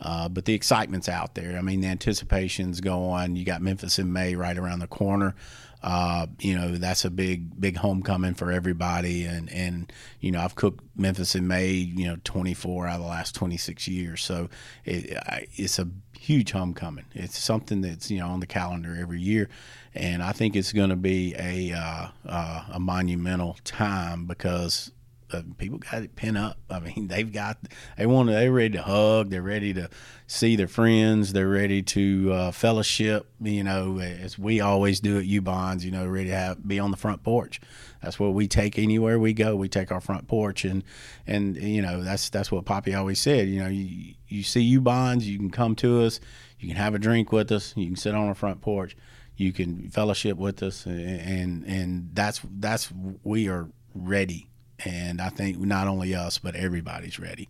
uh, 0.00 0.28
but 0.28 0.44
the 0.44 0.54
excitement's 0.54 1.08
out 1.08 1.34
there. 1.34 1.56
I 1.56 1.60
mean, 1.60 1.80
the 1.80 1.88
anticipation's 1.88 2.80
going. 2.80 3.36
You 3.36 3.44
got 3.44 3.62
Memphis 3.62 3.98
in 3.98 4.12
May 4.12 4.34
right 4.34 4.56
around 4.56 4.80
the 4.80 4.86
corner. 4.86 5.34
Uh, 5.82 6.26
you 6.38 6.54
know, 6.54 6.76
that's 6.76 7.04
a 7.04 7.10
big, 7.10 7.58
big 7.58 7.76
homecoming 7.76 8.34
for 8.34 8.52
everybody. 8.52 9.24
And, 9.24 9.50
and, 9.50 9.90
you 10.20 10.30
know, 10.30 10.40
I've 10.40 10.54
cooked 10.54 10.84
Memphis 10.94 11.34
in 11.34 11.48
May, 11.48 11.70
you 11.70 12.06
know, 12.06 12.16
24 12.24 12.86
out 12.86 12.96
of 12.96 13.00
the 13.00 13.08
last 13.08 13.34
26 13.34 13.88
years. 13.88 14.22
So 14.22 14.50
it, 14.84 15.16
it's 15.54 15.78
a 15.78 15.88
huge 16.18 16.52
homecoming. 16.52 17.06
It's 17.14 17.38
something 17.38 17.80
that's, 17.80 18.10
you 18.10 18.18
know, 18.18 18.28
on 18.28 18.40
the 18.40 18.46
calendar 18.46 18.96
every 19.00 19.20
year. 19.20 19.48
And 19.94 20.22
I 20.22 20.32
think 20.32 20.54
it's 20.54 20.72
going 20.72 20.90
to 20.90 20.96
be 20.96 21.34
a, 21.38 21.72
uh, 21.72 22.08
uh, 22.28 22.64
a 22.72 22.80
monumental 22.80 23.56
time 23.64 24.26
because 24.26 24.92
uh, 25.32 25.42
people 25.58 25.78
got 25.78 26.02
it 26.02 26.16
pin 26.16 26.36
up. 26.36 26.58
I 26.68 26.80
mean, 26.80 27.08
they've 27.08 27.32
got 27.32 27.58
they 27.96 28.06
want 28.06 28.28
to, 28.28 28.34
they're 28.34 28.52
ready 28.52 28.70
to 28.70 28.82
hug. 28.82 29.30
They're 29.30 29.42
ready 29.42 29.72
to 29.74 29.88
see 30.26 30.56
their 30.56 30.68
friends. 30.68 31.32
They're 31.32 31.48
ready 31.48 31.82
to 31.82 32.32
uh, 32.32 32.50
fellowship. 32.52 33.30
You 33.40 33.64
know, 33.64 33.98
as 33.98 34.38
we 34.38 34.60
always 34.60 35.00
do 35.00 35.18
at 35.18 35.24
Ubon's. 35.24 35.84
You 35.84 35.90
know, 35.90 36.06
ready 36.06 36.28
to 36.28 36.36
have 36.36 36.66
be 36.66 36.78
on 36.78 36.90
the 36.90 36.96
front 36.96 37.22
porch. 37.22 37.60
That's 38.02 38.18
what 38.18 38.32
we 38.32 38.48
take 38.48 38.78
anywhere 38.78 39.18
we 39.18 39.32
go. 39.32 39.56
We 39.56 39.68
take 39.68 39.92
our 39.92 40.00
front 40.00 40.26
porch, 40.26 40.64
and 40.64 40.82
and 41.26 41.56
you 41.56 41.82
know 41.82 42.02
that's 42.02 42.30
that's 42.30 42.50
what 42.50 42.64
Poppy 42.64 42.94
always 42.94 43.20
said. 43.20 43.48
You 43.48 43.60
know, 43.60 43.68
you 43.68 44.14
you 44.28 44.42
see 44.42 44.78
Ubon's, 44.78 45.28
you 45.28 45.38
can 45.38 45.50
come 45.50 45.74
to 45.76 46.02
us. 46.02 46.20
You 46.58 46.68
can 46.68 46.76
have 46.76 46.94
a 46.94 46.98
drink 46.98 47.32
with 47.32 47.52
us. 47.52 47.74
You 47.76 47.86
can 47.86 47.96
sit 47.96 48.14
on 48.14 48.28
our 48.28 48.34
front 48.34 48.60
porch. 48.60 48.96
You 49.36 49.52
can 49.52 49.88
fellowship 49.88 50.36
with 50.36 50.62
us, 50.62 50.86
and 50.86 51.00
and, 51.00 51.64
and 51.64 52.10
that's 52.14 52.40
that's 52.58 52.90
we 53.22 53.48
are 53.48 53.68
ready 53.94 54.49
and 54.84 55.20
I 55.20 55.28
think 55.28 55.58
not 55.58 55.86
only 55.86 56.14
us 56.14 56.38
but 56.38 56.54
everybody's 56.54 57.18
ready 57.18 57.48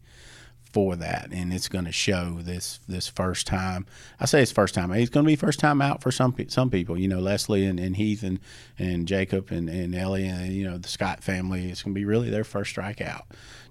for 0.73 0.95
that, 0.97 1.31
and 1.33 1.53
it's 1.53 1.69
going 1.69 1.85
to 1.85 1.93
show 1.93 2.39
this 2.41 2.79
this 2.87 3.09
first 3.09 3.47
time. 3.47 3.87
I 4.21 4.27
say 4.27 4.43
it's 4.43 4.53
first 4.53 4.75
time. 4.75 4.93
It's 4.93 5.11
going 5.11 5.25
to 5.25 5.31
be 5.31 5.37
first 5.37 5.59
time 5.59 5.83
out 5.83 6.03
for 6.03 6.13
some 6.13 6.35
some 6.49 6.71
people. 6.71 6.99
You 6.99 7.09
know, 7.09 7.19
Leslie 7.19 7.67
and, 7.67 7.81
and 7.81 7.97
Heath 7.97 8.23
and, 8.23 8.39
and 8.79 9.07
Jacob 9.09 9.51
and, 9.51 9.69
and 9.69 9.95
Ellie 9.95 10.27
and 10.27 10.53
you 10.53 10.65
know 10.65 10.79
the 10.79 10.89
Scott 10.89 11.23
family. 11.23 11.71
It's 11.71 11.83
going 11.83 11.95
to 11.95 11.99
be 11.99 12.05
really 12.05 12.31
their 12.31 12.45
first 12.45 12.75
strikeout 12.75 13.23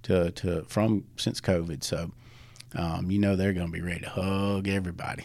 to 0.03 0.31
to 0.31 0.63
from 0.63 1.05
since 1.15 1.39
COVID. 1.39 1.83
So 1.83 2.11
um, 2.75 3.09
you 3.09 3.19
know 3.19 3.35
they're 3.35 3.53
going 3.53 3.67
to 3.67 3.71
be 3.71 3.81
ready 3.81 4.01
to 4.01 4.09
hug 4.09 4.67
everybody, 4.67 5.23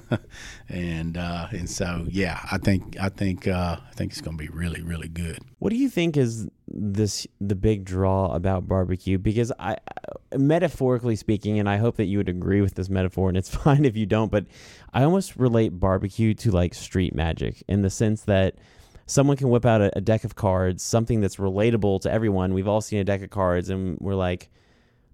and 0.68 1.16
uh, 1.16 1.48
and 1.50 1.68
so 1.68 2.06
yeah, 2.08 2.40
I 2.50 2.58
think 2.58 2.96
I 3.00 3.08
think 3.08 3.48
uh, 3.48 3.78
I 3.80 3.94
think 3.94 4.12
it's 4.12 4.20
going 4.20 4.36
to 4.36 4.42
be 4.42 4.48
really 4.48 4.82
really 4.82 5.08
good. 5.08 5.38
What 5.58 5.70
do 5.70 5.76
you 5.76 5.88
think 5.88 6.16
is 6.16 6.48
this 6.68 7.26
the 7.40 7.54
big 7.54 7.84
draw 7.84 8.34
about 8.34 8.68
barbecue? 8.68 9.16
Because 9.16 9.50
I, 9.58 9.78
metaphorically 10.36 11.16
speaking, 11.16 11.58
and 11.58 11.68
I 11.68 11.78
hope 11.78 11.96
that 11.96 12.04
you 12.04 12.18
would 12.18 12.28
agree 12.28 12.60
with 12.60 12.74
this 12.74 12.90
metaphor, 12.90 13.28
and 13.28 13.38
it's 13.38 13.54
fine 13.54 13.84
if 13.84 13.96
you 13.96 14.06
don't, 14.06 14.30
but 14.30 14.44
I 14.92 15.04
almost 15.04 15.36
relate 15.36 15.80
barbecue 15.80 16.34
to 16.34 16.50
like 16.50 16.74
street 16.74 17.14
magic 17.14 17.62
in 17.66 17.82
the 17.82 17.90
sense 17.90 18.22
that 18.22 18.56
someone 19.06 19.36
can 19.36 19.48
whip 19.48 19.64
out 19.64 19.80
a, 19.80 19.96
a 19.96 20.00
deck 20.00 20.24
of 20.24 20.34
cards, 20.34 20.82
something 20.82 21.20
that's 21.20 21.36
relatable 21.36 22.00
to 22.02 22.12
everyone. 22.12 22.54
We've 22.54 22.68
all 22.68 22.80
seen 22.80 22.98
a 22.98 23.04
deck 23.04 23.22
of 23.22 23.30
cards, 23.30 23.70
and 23.70 23.98
we're 24.00 24.14
like 24.14 24.50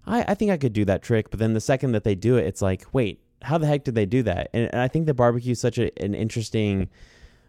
I, 0.05 0.25
I 0.29 0.33
think 0.33 0.51
I 0.51 0.57
could 0.57 0.73
do 0.73 0.85
that 0.85 1.01
trick. 1.01 1.29
But 1.29 1.39
then 1.39 1.53
the 1.53 1.61
second 1.61 1.91
that 1.93 2.03
they 2.03 2.15
do 2.15 2.37
it, 2.37 2.45
it's 2.45 2.61
like, 2.61 2.85
wait, 2.91 3.21
how 3.41 3.57
the 3.57 3.67
heck 3.67 3.83
did 3.83 3.95
they 3.95 4.05
do 4.05 4.23
that? 4.23 4.49
And, 4.53 4.69
and 4.71 4.81
I 4.81 4.87
think 4.87 5.05
the 5.05 5.13
barbecue 5.13 5.51
is 5.51 5.59
such 5.59 5.77
a, 5.77 5.91
an 6.03 6.13
interesting 6.13 6.89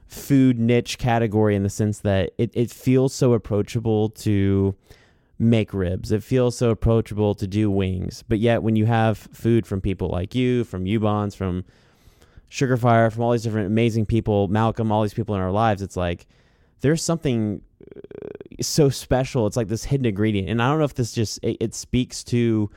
food 0.07 0.59
niche 0.59 0.99
category 0.99 1.57
in 1.57 1.63
the 1.63 1.71
sense 1.71 2.01
that 2.01 2.33
it, 2.37 2.51
it 2.55 2.71
feels 2.71 3.15
so 3.15 3.33
approachable 3.33 4.11
to 4.11 4.75
make 5.39 5.73
ribs. 5.75 6.13
It 6.13 6.23
feels 6.23 6.57
so 6.57 6.71
approachable 6.71 7.35
to 7.35 7.47
do 7.47 7.71
wings. 7.71 8.23
But 8.29 8.39
yet 8.39 8.63
when 8.63 8.77
you 8.77 8.87
have 8.87 9.19
food 9.19 9.67
from 9.67 9.81
people 9.81 10.09
like 10.09 10.35
you, 10.35 10.65
from 10.65 10.85
Ubon's, 10.85 11.35
from 11.35 11.65
Sugarfire, 12.51 13.11
from 13.11 13.23
all 13.23 13.33
these 13.33 13.43
different 13.43 13.67
amazing 13.67 14.07
people, 14.07 14.49
Malcolm, 14.49 14.93
all 14.93 15.03
these 15.03 15.15
people 15.15 15.35
in 15.35 15.41
our 15.41 15.51
lives, 15.51 15.83
it's 15.83 15.97
like 15.97 16.27
there's 16.81 17.03
something 17.03 17.63
so 18.61 18.89
special. 18.89 19.47
It's 19.47 19.57
like 19.57 19.69
this 19.69 19.85
hidden 19.85 20.07
ingredient. 20.07 20.49
And 20.49 20.63
I 20.63 20.69
don't 20.69 20.79
know 20.79 20.85
if 20.85 20.95
this 20.95 21.13
just 21.13 21.39
it, 21.43 21.57
it, 21.61 21.75
speaks 21.75 22.23
to 22.25 22.71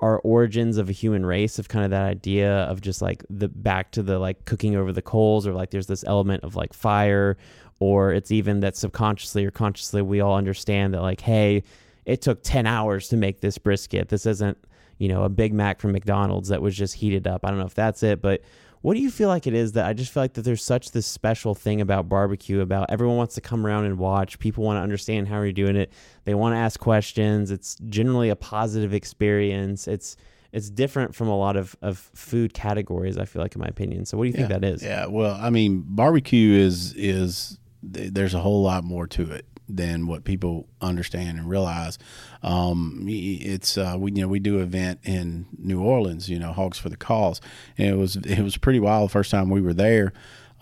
our 0.00 0.18
origins 0.20 0.76
of 0.76 0.88
a 0.88 0.92
human 0.92 1.26
race 1.26 1.58
of 1.58 1.68
kind 1.68 1.84
of 1.84 1.90
that 1.90 2.04
idea 2.04 2.50
of 2.64 2.80
just 2.80 3.02
like 3.02 3.24
the 3.28 3.48
back 3.48 3.90
to 3.92 4.02
the 4.02 4.18
like 4.18 4.44
cooking 4.44 4.76
over 4.76 4.92
the 4.92 5.02
coals 5.02 5.46
or 5.46 5.52
like 5.52 5.70
there's 5.70 5.86
this 5.86 6.04
element 6.06 6.44
of 6.44 6.54
like 6.54 6.72
fire 6.72 7.36
or 7.80 8.12
it's 8.12 8.30
even 8.30 8.60
that 8.60 8.76
subconsciously 8.76 9.44
or 9.44 9.50
consciously 9.50 10.02
we 10.02 10.20
all 10.20 10.36
understand 10.36 10.94
that 10.94 11.02
like 11.02 11.20
hey, 11.20 11.62
it 12.04 12.22
took 12.22 12.42
10 12.42 12.66
hours 12.66 13.08
to 13.08 13.16
make 13.16 13.40
this 13.40 13.58
brisket. 13.58 14.08
This 14.08 14.24
isn't, 14.24 14.56
you 14.96 15.08
know, 15.08 15.24
a 15.24 15.28
Big 15.28 15.52
Mac 15.52 15.78
from 15.78 15.92
McDonald's 15.92 16.48
that 16.48 16.62
was 16.62 16.74
just 16.74 16.94
heated 16.94 17.26
up. 17.26 17.44
I 17.44 17.50
don't 17.50 17.58
know 17.58 17.66
if 17.66 17.74
that's 17.74 18.02
it, 18.02 18.22
but 18.22 18.40
what 18.82 18.94
do 18.94 19.00
you 19.00 19.10
feel 19.10 19.28
like 19.28 19.46
it 19.46 19.54
is 19.54 19.72
that 19.72 19.86
I 19.86 19.92
just 19.92 20.12
feel 20.12 20.22
like 20.22 20.34
that 20.34 20.42
there's 20.42 20.62
such 20.62 20.92
this 20.92 21.06
special 21.06 21.54
thing 21.54 21.80
about 21.80 22.08
barbecue 22.08 22.60
about 22.60 22.90
everyone 22.90 23.16
wants 23.16 23.34
to 23.36 23.40
come 23.40 23.66
around 23.66 23.84
and 23.86 23.98
watch. 23.98 24.38
People 24.38 24.64
want 24.64 24.78
to 24.78 24.82
understand 24.82 25.28
how 25.28 25.42
you're 25.42 25.52
doing 25.52 25.76
it. 25.76 25.92
They 26.24 26.34
want 26.34 26.54
to 26.54 26.58
ask 26.58 26.78
questions. 26.78 27.50
It's 27.50 27.76
generally 27.88 28.28
a 28.28 28.36
positive 28.36 28.94
experience. 28.94 29.88
It's 29.88 30.16
it's 30.50 30.70
different 30.70 31.14
from 31.14 31.28
a 31.28 31.36
lot 31.36 31.56
of, 31.56 31.76
of 31.82 31.98
food 32.14 32.54
categories, 32.54 33.18
I 33.18 33.26
feel 33.26 33.42
like 33.42 33.54
in 33.54 33.60
my 33.60 33.66
opinion. 33.66 34.06
So 34.06 34.16
what 34.16 34.24
do 34.24 34.28
you 34.28 34.34
think 34.34 34.48
that 34.48 34.64
is? 34.64 34.82
Yeah, 34.82 35.04
well, 35.06 35.38
I 35.38 35.50
mean, 35.50 35.84
barbecue 35.86 36.54
is 36.54 36.94
is 36.94 37.58
there's 37.82 38.34
a 38.34 38.40
whole 38.40 38.62
lot 38.62 38.84
more 38.84 39.06
to 39.06 39.30
it 39.30 39.44
than 39.68 40.06
what 40.06 40.24
people 40.24 40.66
understand 40.80 41.38
and 41.38 41.48
realize. 41.48 41.98
Um, 42.42 43.04
it's 43.08 43.76
uh, 43.76 43.96
we 43.98 44.12
you 44.12 44.22
know 44.22 44.28
we 44.28 44.38
do 44.38 44.60
event 44.60 45.00
in 45.04 45.46
New 45.58 45.80
Orleans, 45.80 46.28
you 46.28 46.38
know, 46.38 46.52
Hogs 46.52 46.78
for 46.78 46.88
the 46.88 46.96
Cause, 46.96 47.40
and 47.76 47.88
it 47.88 47.96
was 47.96 48.16
it 48.16 48.40
was 48.40 48.56
pretty 48.56 48.80
wild 48.80 49.08
the 49.08 49.12
first 49.12 49.30
time 49.30 49.50
we 49.50 49.60
were 49.60 49.74
there. 49.74 50.12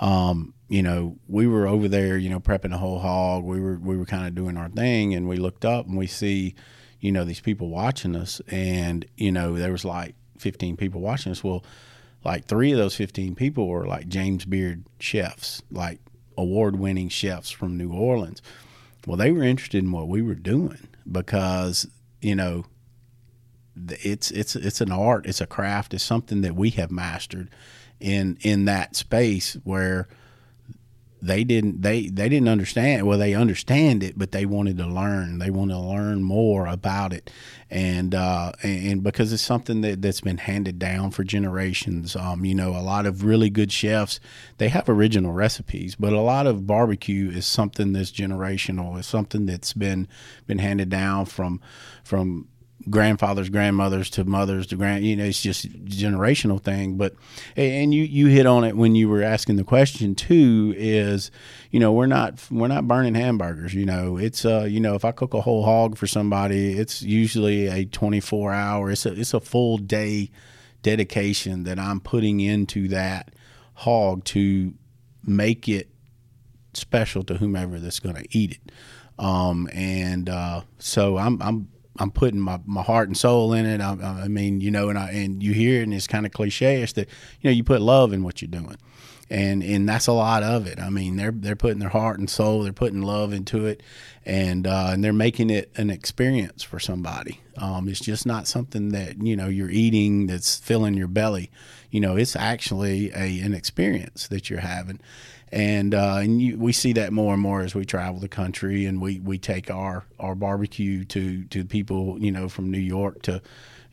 Um, 0.00 0.54
you 0.68 0.82
know, 0.82 1.16
we 1.28 1.46
were 1.46 1.66
over 1.66 1.88
there, 1.88 2.18
you 2.18 2.28
know, 2.28 2.40
prepping 2.40 2.74
a 2.74 2.78
whole 2.78 2.98
hog. 2.98 3.44
We 3.44 3.60
were 3.60 3.78
we 3.78 3.96
were 3.96 4.04
kind 4.04 4.26
of 4.26 4.34
doing 4.34 4.56
our 4.56 4.68
thing, 4.68 5.14
and 5.14 5.28
we 5.28 5.36
looked 5.36 5.64
up 5.64 5.86
and 5.86 5.96
we 5.96 6.06
see, 6.06 6.54
you 7.00 7.12
know, 7.12 7.24
these 7.24 7.40
people 7.40 7.68
watching 7.68 8.16
us, 8.16 8.40
and 8.48 9.06
you 9.16 9.30
know, 9.30 9.54
there 9.54 9.72
was 9.72 9.84
like 9.84 10.14
15 10.38 10.76
people 10.76 11.00
watching 11.00 11.32
us. 11.32 11.44
Well, 11.44 11.64
like 12.24 12.46
three 12.46 12.72
of 12.72 12.78
those 12.78 12.96
15 12.96 13.36
people 13.36 13.68
were 13.68 13.86
like 13.86 14.08
James 14.08 14.44
Beard 14.44 14.84
chefs, 14.98 15.62
like 15.70 16.00
award 16.36 16.76
winning 16.76 17.08
chefs 17.08 17.50
from 17.50 17.76
New 17.76 17.92
Orleans. 17.92 18.42
Well, 19.06 19.16
they 19.16 19.30
were 19.30 19.44
interested 19.44 19.82
in 19.84 19.92
what 19.92 20.08
we 20.08 20.20
were 20.20 20.34
doing 20.34 20.88
because 21.10 21.86
you 22.20 22.34
know 22.34 22.66
it's 23.88 24.30
it's 24.30 24.56
it's 24.56 24.80
an 24.80 24.90
art, 24.92 25.26
it's 25.26 25.40
a 25.40 25.46
craft, 25.46 25.94
it's 25.94 26.02
something 26.02 26.40
that 26.42 26.56
we 26.56 26.70
have 26.70 26.90
mastered 26.90 27.48
in 28.00 28.36
in 28.42 28.64
that 28.66 28.96
space 28.96 29.54
where 29.64 30.08
they 31.22 31.44
didn't 31.44 31.82
they 31.82 32.08
they 32.08 32.28
didn't 32.28 32.48
understand 32.48 33.06
well 33.06 33.18
they 33.18 33.34
understand 33.34 34.02
it 34.02 34.18
but 34.18 34.32
they 34.32 34.46
wanted 34.46 34.76
to 34.78 34.86
learn. 34.86 35.38
They 35.38 35.50
want 35.50 35.70
to 35.70 35.78
learn 35.78 36.22
more 36.22 36.66
about 36.66 37.12
it. 37.12 37.30
And 37.70 38.14
uh 38.14 38.52
and, 38.62 39.02
because 39.02 39.32
it's 39.32 39.42
something 39.42 39.80
that 39.80 40.02
that's 40.02 40.20
been 40.20 40.38
handed 40.38 40.78
down 40.78 41.10
for 41.10 41.24
generations 41.24 42.14
um 42.14 42.44
you 42.44 42.54
know 42.54 42.76
a 42.76 42.82
lot 42.82 43.06
of 43.06 43.24
really 43.24 43.50
good 43.50 43.72
chefs 43.72 44.20
they 44.58 44.68
have 44.68 44.88
original 44.88 45.32
recipes 45.32 45.96
but 45.96 46.12
a 46.12 46.20
lot 46.20 46.46
of 46.46 46.66
barbecue 46.66 47.30
is 47.30 47.46
something 47.46 47.92
that's 47.92 48.12
generational. 48.12 48.98
It's 48.98 49.08
something 49.08 49.46
that's 49.46 49.72
been 49.72 50.08
been 50.46 50.58
handed 50.58 50.88
down 50.90 51.26
from 51.26 51.60
from 52.04 52.48
grandfathers, 52.88 53.48
grandmothers 53.48 54.10
to 54.10 54.24
mothers 54.24 54.66
to 54.68 54.76
grand. 54.76 55.04
You 55.04 55.16
know, 55.16 55.24
it's 55.24 55.42
just 55.42 55.70
generational 55.84 56.62
thing. 56.62 56.96
But 56.96 57.14
and 57.56 57.92
you 57.92 58.04
you 58.04 58.26
hit 58.26 58.46
on 58.46 58.64
it 58.64 58.76
when 58.76 58.94
you 58.94 59.08
were 59.08 59.22
asking 59.22 59.56
the 59.56 59.64
question 59.64 60.14
too. 60.14 60.74
Is 60.76 61.30
you 61.70 61.80
know 61.80 61.92
we're 61.92 62.06
not 62.06 62.40
we're 62.50 62.68
not 62.68 62.88
burning 62.88 63.14
hamburgers. 63.14 63.74
You 63.74 63.86
know, 63.86 64.16
it's 64.16 64.44
uh 64.44 64.64
you 64.64 64.80
know 64.80 64.94
if 64.94 65.04
I 65.04 65.12
cook 65.12 65.34
a 65.34 65.40
whole 65.40 65.64
hog 65.64 65.96
for 65.96 66.06
somebody, 66.06 66.78
it's 66.78 67.02
usually 67.02 67.66
a 67.66 67.84
twenty 67.84 68.20
four 68.20 68.52
hour. 68.52 68.90
It's 68.90 69.06
a 69.06 69.18
it's 69.18 69.34
a 69.34 69.40
full 69.40 69.78
day 69.78 70.30
dedication 70.82 71.64
that 71.64 71.78
I'm 71.78 72.00
putting 72.00 72.40
into 72.40 72.88
that 72.88 73.34
hog 73.74 74.24
to 74.24 74.74
make 75.24 75.68
it 75.68 75.88
special 76.74 77.22
to 77.24 77.34
whomever 77.34 77.78
that's 77.78 78.00
going 78.00 78.14
to 78.14 78.26
eat 78.30 78.52
it. 78.52 78.72
Um, 79.18 79.68
and 79.72 80.28
uh, 80.28 80.62
so 80.78 81.16
I'm 81.16 81.40
I'm 81.42 81.68
I'm 81.98 82.10
putting 82.10 82.40
my, 82.40 82.60
my 82.66 82.82
heart 82.82 83.08
and 83.08 83.16
soul 83.16 83.52
in 83.52 83.66
it. 83.66 83.80
I, 83.80 84.22
I 84.24 84.28
mean, 84.28 84.60
you 84.60 84.70
know, 84.70 84.88
and 84.88 84.98
I 84.98 85.10
and 85.10 85.42
you 85.42 85.52
hear 85.52 85.80
it, 85.80 85.84
and 85.84 85.94
it's 85.94 86.06
kind 86.06 86.26
of 86.26 86.32
cliche. 86.32 86.82
It's 86.82 86.92
that 86.94 87.08
you 87.40 87.50
know 87.50 87.54
you 87.54 87.64
put 87.64 87.80
love 87.80 88.12
in 88.12 88.22
what 88.22 88.42
you're 88.42 88.50
doing, 88.50 88.76
and 89.30 89.62
and 89.62 89.88
that's 89.88 90.06
a 90.06 90.12
lot 90.12 90.42
of 90.42 90.66
it. 90.66 90.78
I 90.78 90.90
mean, 90.90 91.16
they're 91.16 91.32
they're 91.32 91.56
putting 91.56 91.78
their 91.78 91.88
heart 91.88 92.18
and 92.18 92.28
soul, 92.28 92.62
they're 92.62 92.72
putting 92.72 93.02
love 93.02 93.32
into 93.32 93.66
it, 93.66 93.82
and 94.24 94.66
uh, 94.66 94.90
and 94.90 95.02
they're 95.02 95.12
making 95.12 95.50
it 95.50 95.70
an 95.76 95.90
experience 95.90 96.62
for 96.62 96.78
somebody. 96.78 97.40
Um, 97.56 97.88
it's 97.88 98.00
just 98.00 98.26
not 98.26 98.46
something 98.46 98.90
that 98.90 99.22
you 99.22 99.36
know 99.36 99.48
you're 99.48 99.70
eating 99.70 100.26
that's 100.26 100.56
filling 100.56 100.94
your 100.94 101.08
belly. 101.08 101.50
You 101.90 102.00
know, 102.00 102.16
it's 102.16 102.36
actually 102.36 103.10
a 103.12 103.40
an 103.40 103.54
experience 103.54 104.28
that 104.28 104.50
you're 104.50 104.60
having 104.60 105.00
and 105.52 105.94
uh, 105.94 106.16
and 106.20 106.42
you, 106.42 106.58
we 106.58 106.72
see 106.72 106.92
that 106.94 107.12
more 107.12 107.32
and 107.32 107.42
more 107.42 107.60
as 107.60 107.74
we 107.74 107.84
travel 107.84 108.20
the 108.20 108.28
country, 108.28 108.86
and 108.86 109.00
we, 109.00 109.20
we 109.20 109.38
take 109.38 109.70
our, 109.70 110.04
our 110.18 110.34
barbecue 110.34 111.04
to 111.04 111.44
to 111.44 111.64
people 111.64 112.18
you 112.18 112.32
know 112.32 112.48
from 112.48 112.70
New 112.70 112.78
York 112.78 113.22
to 113.22 113.40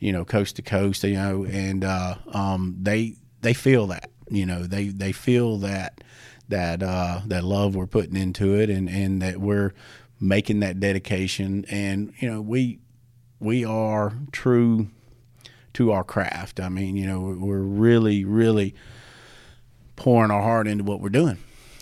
you 0.00 0.12
know 0.12 0.24
coast 0.24 0.56
to 0.56 0.62
coast, 0.62 1.04
you 1.04 1.14
know, 1.14 1.44
and 1.44 1.84
uh, 1.84 2.16
um, 2.32 2.76
they 2.80 3.14
they 3.40 3.54
feel 3.54 3.86
that 3.88 4.10
you 4.28 4.46
know 4.46 4.64
they 4.64 4.88
they 4.88 5.12
feel 5.12 5.58
that 5.58 6.02
that 6.48 6.82
uh, 6.82 7.20
that 7.26 7.44
love 7.44 7.76
we're 7.76 7.86
putting 7.86 8.16
into 8.16 8.54
it, 8.58 8.68
and 8.68 8.88
and 8.88 9.22
that 9.22 9.38
we're 9.38 9.72
making 10.20 10.60
that 10.60 10.80
dedication, 10.80 11.64
and 11.70 12.12
you 12.18 12.30
know 12.30 12.40
we 12.40 12.80
we 13.38 13.64
are 13.64 14.14
true 14.32 14.88
to 15.74 15.92
our 15.92 16.04
craft. 16.04 16.60
I 16.60 16.68
mean, 16.68 16.96
you 16.96 17.06
know, 17.06 17.36
we're 17.38 17.58
really 17.58 18.24
really 18.24 18.74
pouring 19.96 20.30
our 20.30 20.42
heart 20.42 20.66
into 20.66 20.84
what 20.84 21.00
we're 21.00 21.08
doing. 21.08 21.38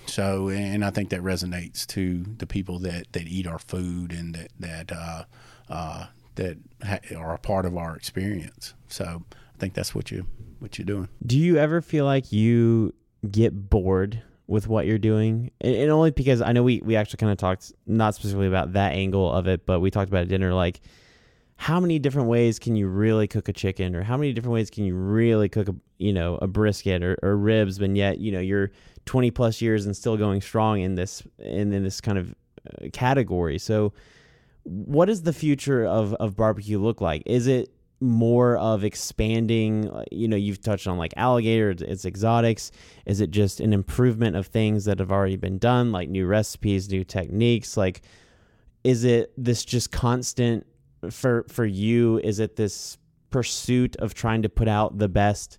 So, 0.06 0.48
and 0.48 0.84
I 0.84 0.90
think 0.90 1.10
that 1.10 1.20
resonates 1.20 1.86
to 1.88 2.24
the 2.38 2.46
people 2.46 2.78
that, 2.80 3.12
that 3.12 3.26
eat 3.26 3.46
our 3.46 3.58
food 3.58 4.12
and 4.12 4.34
that 4.34 4.50
that 4.58 4.92
uh, 4.92 5.24
uh, 5.68 6.06
that 6.34 6.58
ha- 6.84 7.16
are 7.16 7.34
a 7.34 7.38
part 7.38 7.64
of 7.64 7.76
our 7.76 7.96
experience. 7.96 8.74
So, 8.88 9.22
I 9.30 9.58
think 9.58 9.74
that's 9.74 9.94
what 9.94 10.10
you 10.10 10.26
what 10.58 10.78
you're 10.78 10.86
doing. 10.86 11.08
Do 11.24 11.38
you 11.38 11.56
ever 11.56 11.80
feel 11.80 12.04
like 12.04 12.32
you 12.32 12.94
get 13.30 13.70
bored 13.70 14.22
with 14.48 14.66
what 14.66 14.86
you're 14.86 14.98
doing? 14.98 15.50
And, 15.60 15.74
and 15.74 15.90
only 15.90 16.10
because 16.10 16.42
I 16.42 16.52
know 16.52 16.62
we 16.62 16.82
we 16.84 16.96
actually 16.96 17.18
kind 17.18 17.32
of 17.32 17.38
talked 17.38 17.72
not 17.86 18.14
specifically 18.14 18.48
about 18.48 18.72
that 18.72 18.92
angle 18.92 19.32
of 19.32 19.46
it, 19.46 19.66
but 19.66 19.80
we 19.80 19.90
talked 19.90 20.10
about 20.10 20.28
dinner 20.28 20.52
like 20.52 20.80
how 21.62 21.78
many 21.78 22.00
different 22.00 22.26
ways 22.26 22.58
can 22.58 22.74
you 22.74 22.88
really 22.88 23.28
cook 23.28 23.48
a 23.48 23.52
chicken? 23.52 23.94
Or 23.94 24.02
how 24.02 24.16
many 24.16 24.32
different 24.32 24.52
ways 24.52 24.68
can 24.68 24.82
you 24.82 24.96
really 24.96 25.48
cook 25.48 25.68
a 25.68 25.74
you 25.98 26.12
know 26.12 26.34
a 26.42 26.48
brisket 26.48 27.04
or, 27.04 27.16
or 27.22 27.36
ribs 27.36 27.78
but 27.78 27.94
yet 27.94 28.18
you 28.18 28.32
know 28.32 28.40
you're 28.40 28.72
20 29.06 29.30
plus 29.30 29.62
years 29.62 29.86
and 29.86 29.96
still 29.96 30.16
going 30.16 30.40
strong 30.40 30.80
in 30.80 30.96
this 30.96 31.22
in, 31.38 31.72
in 31.72 31.84
this 31.84 32.00
kind 32.00 32.18
of 32.18 32.34
uh, 32.66 32.88
category? 32.92 33.58
So 33.58 33.92
what 34.64 35.06
does 35.06 35.22
the 35.22 35.32
future 35.32 35.86
of, 35.86 36.14
of 36.14 36.34
barbecue 36.34 36.80
look 36.80 37.00
like? 37.00 37.22
Is 37.26 37.46
it 37.46 37.72
more 38.00 38.56
of 38.56 38.82
expanding 38.82 39.88
uh, 39.88 40.02
you 40.10 40.26
know 40.26 40.36
you've 40.36 40.60
touched 40.60 40.88
on 40.88 40.98
like 40.98 41.14
alligator 41.16 41.70
it's 41.78 42.04
exotics. 42.04 42.72
Is 43.06 43.20
it 43.20 43.30
just 43.30 43.60
an 43.60 43.72
improvement 43.72 44.34
of 44.34 44.48
things 44.48 44.84
that 44.86 44.98
have 44.98 45.12
already 45.12 45.36
been 45.36 45.58
done 45.58 45.92
like 45.92 46.08
new 46.08 46.26
recipes 46.26 46.90
new 46.90 47.04
techniques? 47.04 47.76
Like 47.76 48.02
is 48.82 49.04
it 49.04 49.32
this 49.38 49.64
just 49.64 49.92
constant 49.92 50.66
for 51.10 51.44
for 51.48 51.64
you 51.64 52.18
is 52.18 52.38
it 52.38 52.56
this 52.56 52.98
pursuit 53.30 53.96
of 53.96 54.14
trying 54.14 54.42
to 54.42 54.48
put 54.48 54.68
out 54.68 54.98
the 54.98 55.08
best 55.08 55.58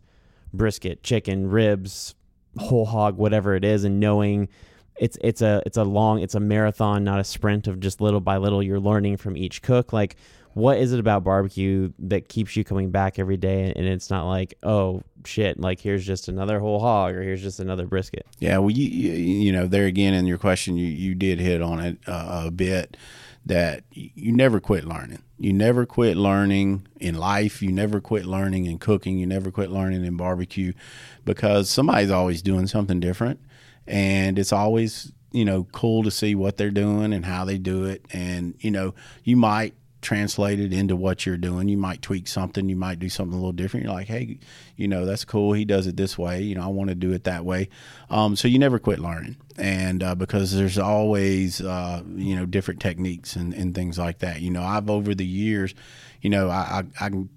brisket 0.53 1.03
chicken 1.03 1.49
ribs 1.49 2.15
whole 2.57 2.85
hog 2.85 3.17
whatever 3.17 3.55
it 3.55 3.65
is 3.65 3.83
and 3.83 3.99
knowing 3.99 4.47
it's 4.97 5.17
it's 5.21 5.41
a 5.41 5.61
it's 5.65 5.77
a 5.77 5.83
long 5.83 6.19
it's 6.19 6.35
a 6.35 6.39
marathon 6.39 7.03
not 7.03 7.19
a 7.19 7.23
sprint 7.23 7.67
of 7.67 7.79
just 7.79 7.99
little 7.99 8.19
by 8.19 8.37
little 8.37 8.61
you're 8.61 8.79
learning 8.79 9.17
from 9.17 9.35
each 9.35 9.61
cook? 9.61 9.91
Like 9.93 10.15
what 10.53 10.77
is 10.77 10.93
it 10.93 10.99
about 10.99 11.23
barbecue 11.23 11.91
that 11.97 12.29
keeps 12.29 12.55
you 12.55 12.63
coming 12.63 12.91
back 12.91 13.17
every 13.17 13.37
day 13.37 13.73
and 13.75 13.87
it's 13.87 14.11
not 14.11 14.27
like 14.27 14.53
oh 14.61 15.01
shit 15.25 15.59
like 15.59 15.79
here's 15.79 16.05
just 16.05 16.27
another 16.27 16.59
whole 16.59 16.79
hog 16.79 17.15
or 17.15 17.23
here's 17.23 17.41
just 17.41 17.59
another 17.59 17.87
brisket? 17.87 18.25
Yeah 18.39 18.59
well 18.59 18.69
you 18.69 18.87
you, 18.87 19.51
know 19.51 19.65
there 19.65 19.85
again 19.85 20.13
in 20.13 20.27
your 20.27 20.37
question 20.37 20.77
you 20.77 20.87
you 20.87 21.15
did 21.15 21.39
hit 21.39 21.61
on 21.61 21.79
it 21.79 21.97
uh, 22.07 22.43
a 22.45 22.51
bit 22.51 22.95
that 23.45 23.83
you 23.91 24.31
never 24.31 24.59
quit 24.59 24.85
learning 24.85 25.21
you 25.37 25.51
never 25.51 25.85
quit 25.85 26.15
learning 26.15 26.87
in 26.99 27.15
life 27.15 27.61
you 27.61 27.71
never 27.71 27.99
quit 27.99 28.25
learning 28.25 28.65
in 28.65 28.77
cooking 28.77 29.17
you 29.17 29.25
never 29.25 29.51
quit 29.51 29.69
learning 29.69 30.05
in 30.05 30.15
barbecue 30.15 30.71
because 31.25 31.69
somebody's 31.69 32.11
always 32.11 32.41
doing 32.41 32.67
something 32.67 32.99
different 32.99 33.39
and 33.85 34.39
it's 34.39 34.53
always 34.53 35.11
you 35.31 35.43
know 35.43 35.65
cool 35.71 36.03
to 36.03 36.11
see 36.11 36.35
what 36.35 36.57
they're 36.57 36.71
doing 36.71 37.11
and 37.11 37.25
how 37.25 37.43
they 37.43 37.57
do 37.57 37.83
it 37.83 38.05
and 38.11 38.55
you 38.59 38.71
know 38.71 38.93
you 39.23 39.35
might 39.35 39.73
translate 40.03 40.59
it 40.59 40.71
into 40.71 40.95
what 40.95 41.25
you're 41.25 41.37
doing. 41.37 41.67
You 41.67 41.77
might 41.77 42.01
tweak 42.01 42.27
something, 42.27 42.69
you 42.69 42.75
might 42.75 42.99
do 42.99 43.09
something 43.09 43.33
a 43.33 43.37
little 43.37 43.53
different. 43.53 43.85
You're 43.85 43.93
like, 43.93 44.07
hey, 44.07 44.37
you 44.75 44.87
know, 44.87 45.05
that's 45.05 45.25
cool. 45.25 45.53
He 45.53 45.65
does 45.65 45.87
it 45.87 45.97
this 45.97 46.17
way. 46.17 46.41
You 46.41 46.55
know, 46.55 46.63
I 46.63 46.67
want 46.67 46.89
to 46.89 46.95
do 46.95 47.11
it 47.13 47.23
that 47.23 47.45
way. 47.45 47.69
Um, 48.09 48.35
so 48.35 48.47
you 48.47 48.59
never 48.59 48.77
quit 48.77 48.99
learning, 48.99 49.37
and 49.57 50.03
uh, 50.03 50.15
because 50.15 50.53
there's 50.53 50.77
always 50.77 51.61
uh, 51.61 52.01
you 52.15 52.35
know 52.35 52.45
different 52.45 52.79
techniques 52.79 53.35
and, 53.35 53.53
and 53.53 53.75
things 53.75 53.97
like 53.97 54.19
that. 54.19 54.41
You 54.41 54.51
know, 54.51 54.63
I've 54.63 54.89
over 54.89 55.13
the 55.13 55.25
years, 55.25 55.73
you 56.21 56.29
know, 56.29 56.49
I, 56.49 56.83
I, 56.99 57.05
I 57.05 57.09
can 57.09 57.29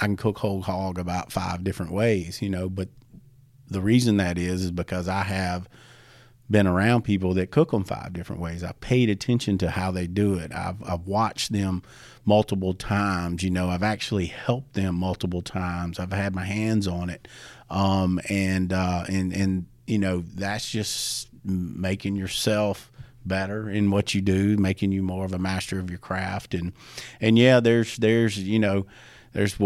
I 0.00 0.06
can 0.06 0.16
cook 0.16 0.38
whole 0.38 0.62
hog 0.62 0.98
about 0.98 1.32
five 1.32 1.64
different 1.64 1.92
ways. 1.92 2.40
You 2.42 2.50
know, 2.50 2.68
but 2.68 2.88
the 3.68 3.80
reason 3.80 4.16
that 4.18 4.38
is 4.38 4.64
is 4.64 4.70
because 4.70 5.08
I 5.08 5.22
have 5.22 5.68
been 6.50 6.66
around 6.66 7.02
people 7.02 7.32
that 7.34 7.52
cook 7.52 7.70
them 7.70 7.84
five 7.84 8.12
different 8.12 8.42
ways. 8.42 8.64
I 8.64 8.72
paid 8.72 9.08
attention 9.08 9.56
to 9.58 9.70
how 9.70 9.92
they 9.92 10.08
do 10.08 10.34
it. 10.34 10.52
I've, 10.52 10.82
I've 10.84 11.06
watched 11.06 11.52
them 11.52 11.82
multiple 12.24 12.74
times. 12.74 13.44
You 13.44 13.50
know, 13.50 13.70
I've 13.70 13.84
actually 13.84 14.26
helped 14.26 14.74
them 14.74 14.96
multiple 14.96 15.42
times. 15.42 16.00
I've 16.00 16.12
had 16.12 16.34
my 16.34 16.44
hands 16.44 16.88
on 16.88 17.08
it, 17.08 17.28
um, 17.70 18.20
and 18.28 18.72
uh, 18.72 19.04
and 19.08 19.32
and 19.32 19.66
you 19.86 19.98
know 19.98 20.24
that's 20.34 20.68
just 20.68 21.28
making 21.44 22.16
yourself 22.16 22.90
better 23.24 23.68
in 23.68 23.90
what 23.90 24.14
you 24.14 24.20
do, 24.20 24.56
making 24.56 24.92
you 24.92 25.02
more 25.02 25.24
of 25.24 25.32
a 25.32 25.38
master 25.38 25.78
of 25.78 25.90
your 25.90 25.98
craft. 25.98 26.54
And 26.54 26.72
and 27.20 27.38
yeah, 27.38 27.60
there's 27.60 27.96
there's 27.96 28.38
you 28.38 28.58
know 28.58 28.86
there's 29.32 29.56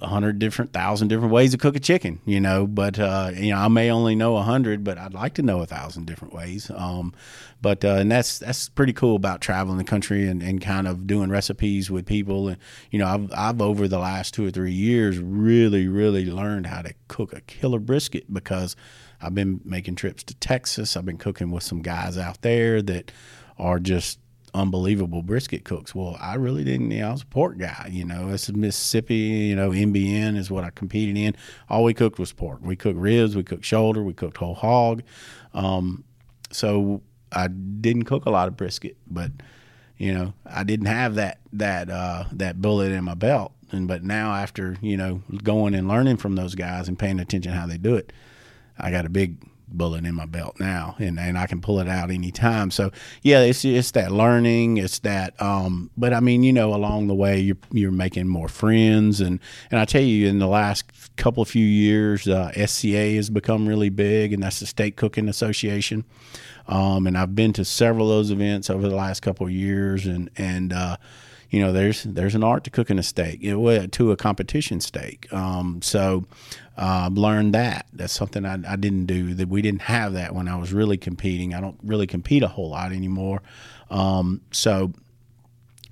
a 0.00 0.06
hundred 0.06 0.38
different 0.38 0.72
thousand 0.72 1.08
different 1.08 1.32
ways 1.32 1.52
to 1.52 1.58
cook 1.58 1.76
a 1.76 1.80
chicken, 1.80 2.20
you 2.24 2.40
know. 2.40 2.66
But 2.66 2.98
uh, 2.98 3.32
you 3.34 3.50
know, 3.50 3.58
I 3.58 3.68
may 3.68 3.90
only 3.90 4.14
know 4.14 4.36
a 4.36 4.42
hundred, 4.42 4.84
but 4.84 4.98
I'd 4.98 5.14
like 5.14 5.34
to 5.34 5.42
know 5.42 5.60
a 5.60 5.66
thousand 5.66 6.06
different 6.06 6.32
ways. 6.34 6.70
Um, 6.74 7.12
but 7.60 7.84
uh, 7.84 7.96
and 7.96 8.10
that's 8.10 8.38
that's 8.38 8.68
pretty 8.68 8.92
cool 8.92 9.16
about 9.16 9.40
traveling 9.40 9.78
the 9.78 9.84
country 9.84 10.26
and, 10.26 10.42
and 10.42 10.60
kind 10.60 10.88
of 10.88 11.06
doing 11.06 11.30
recipes 11.30 11.90
with 11.90 12.06
people. 12.06 12.48
And 12.48 12.58
you 12.90 12.98
know, 12.98 13.06
I've 13.06 13.32
I've 13.32 13.60
over 13.60 13.86
the 13.88 13.98
last 13.98 14.34
two 14.34 14.46
or 14.46 14.50
three 14.50 14.72
years 14.72 15.18
really 15.18 15.88
really 15.88 16.24
learned 16.26 16.66
how 16.66 16.82
to 16.82 16.94
cook 17.08 17.32
a 17.32 17.40
killer 17.42 17.78
brisket 17.78 18.32
because 18.32 18.76
I've 19.22 19.34
been 19.34 19.60
making 19.64 19.94
trips 19.94 20.22
to 20.24 20.34
Texas. 20.34 20.96
I've 20.96 21.06
been 21.06 21.18
cooking 21.18 21.50
with 21.50 21.62
some 21.62 21.82
guys 21.82 22.18
out 22.18 22.42
there 22.42 22.82
that 22.82 23.12
are 23.58 23.78
just 23.78 24.18
unbelievable 24.54 25.22
brisket 25.22 25.64
cooks. 25.64 25.94
Well, 25.94 26.16
I 26.20 26.34
really 26.34 26.64
didn't. 26.64 26.90
You 26.90 27.00
know, 27.00 27.08
I 27.08 27.12
was 27.12 27.22
a 27.22 27.26
pork 27.26 27.58
guy. 27.58 27.88
You 27.90 28.04
know, 28.04 28.28
it's 28.28 28.50
Mississippi. 28.50 29.14
You 29.14 29.56
know, 29.56 29.70
MBN 29.70 30.36
is 30.36 30.50
what 30.50 30.64
I 30.64 30.70
competed 30.70 31.16
in. 31.16 31.36
All 31.68 31.84
we 31.84 31.94
cooked 31.94 32.18
was 32.18 32.32
pork. 32.32 32.60
We 32.62 32.76
cooked 32.76 32.98
ribs. 32.98 33.36
We 33.36 33.44
cooked 33.44 33.64
shoulder. 33.64 34.02
We 34.02 34.12
cooked 34.12 34.36
whole 34.36 34.54
hog. 34.54 35.02
Um, 35.54 36.04
so 36.50 37.02
I 37.30 37.48
didn't 37.48 38.04
cook 38.04 38.26
a 38.26 38.30
lot 38.30 38.48
of 38.48 38.56
brisket, 38.56 38.96
but 39.06 39.30
you 39.96 40.12
know, 40.12 40.34
I 40.44 40.64
didn't 40.64 40.86
have 40.86 41.14
that 41.14 41.38
that 41.52 41.90
uh, 41.90 42.24
that 42.32 42.60
bullet 42.60 42.92
in 42.92 43.04
my 43.04 43.14
belt. 43.14 43.52
And 43.70 43.88
but 43.88 44.02
now 44.02 44.34
after 44.34 44.76
you 44.82 44.96
know 44.96 45.22
going 45.42 45.74
and 45.74 45.88
learning 45.88 46.18
from 46.18 46.34
those 46.34 46.54
guys 46.54 46.88
and 46.88 46.98
paying 46.98 47.20
attention 47.20 47.52
how 47.52 47.66
they 47.66 47.78
do 47.78 47.94
it, 47.94 48.12
I 48.78 48.90
got 48.90 49.06
a 49.06 49.10
big 49.10 49.36
bullet 49.72 50.04
in 50.04 50.14
my 50.14 50.26
belt 50.26 50.58
now 50.60 50.94
and, 50.98 51.18
and 51.18 51.38
I 51.38 51.46
can 51.46 51.60
pull 51.60 51.80
it 51.80 51.88
out 51.88 52.10
anytime. 52.10 52.70
So 52.70 52.90
yeah, 53.22 53.40
it's 53.40 53.64
it's 53.64 53.92
that 53.92 54.12
learning, 54.12 54.76
it's 54.76 54.98
that 55.00 55.40
um 55.40 55.90
but 55.96 56.12
I 56.12 56.20
mean, 56.20 56.42
you 56.42 56.52
know, 56.52 56.74
along 56.74 57.06
the 57.06 57.14
way 57.14 57.40
you're 57.40 57.56
you're 57.70 57.90
making 57.90 58.28
more 58.28 58.48
friends 58.48 59.20
and 59.20 59.40
and 59.70 59.80
I 59.80 59.84
tell 59.84 60.02
you 60.02 60.28
in 60.28 60.38
the 60.38 60.46
last 60.46 60.84
couple 61.16 61.42
of 61.42 61.48
few 61.48 61.64
years 61.64 62.26
uh, 62.28 62.52
SCA 62.66 63.14
has 63.14 63.30
become 63.30 63.68
really 63.68 63.90
big 63.90 64.32
and 64.32 64.42
that's 64.42 64.60
the 64.60 64.66
Steak 64.66 64.96
Cooking 64.96 65.28
Association. 65.28 66.04
Um 66.68 67.06
and 67.06 67.16
I've 67.16 67.34
been 67.34 67.52
to 67.54 67.64
several 67.64 68.10
of 68.10 68.18
those 68.18 68.30
events 68.30 68.70
over 68.70 68.88
the 68.88 68.96
last 68.96 69.20
couple 69.20 69.46
of 69.46 69.52
years 69.52 70.06
and 70.06 70.30
and 70.36 70.72
uh 70.72 70.96
you 71.52 71.60
know, 71.60 71.70
there's 71.70 72.04
there's 72.04 72.34
an 72.34 72.42
art 72.42 72.64
to 72.64 72.70
cooking 72.70 72.98
a 72.98 73.02
steak, 73.02 73.42
you 73.42 73.60
know, 73.60 73.86
to 73.86 74.10
a 74.10 74.16
competition 74.16 74.80
steak. 74.80 75.30
Um, 75.34 75.82
so 75.82 76.24
uh, 76.76 77.10
learned 77.12 77.54
that. 77.54 77.86
That's 77.92 78.12
something 78.12 78.44
I, 78.44 78.54
I, 78.66 78.76
didn't 78.76 79.06
do. 79.06 79.34
That 79.34 79.48
we 79.48 79.62
didn't 79.62 79.82
have 79.82 80.14
that 80.14 80.34
when 80.34 80.48
I 80.48 80.56
was 80.56 80.72
really 80.72 80.96
competing. 80.96 81.54
I 81.54 81.60
don't 81.60 81.78
really 81.82 82.06
compete 82.06 82.42
a 82.42 82.48
whole 82.48 82.70
lot 82.70 82.92
anymore. 82.92 83.42
Um, 83.90 84.40
so, 84.50 84.92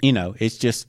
you 0.00 0.12
know, 0.12 0.34
it's 0.38 0.56
just, 0.56 0.88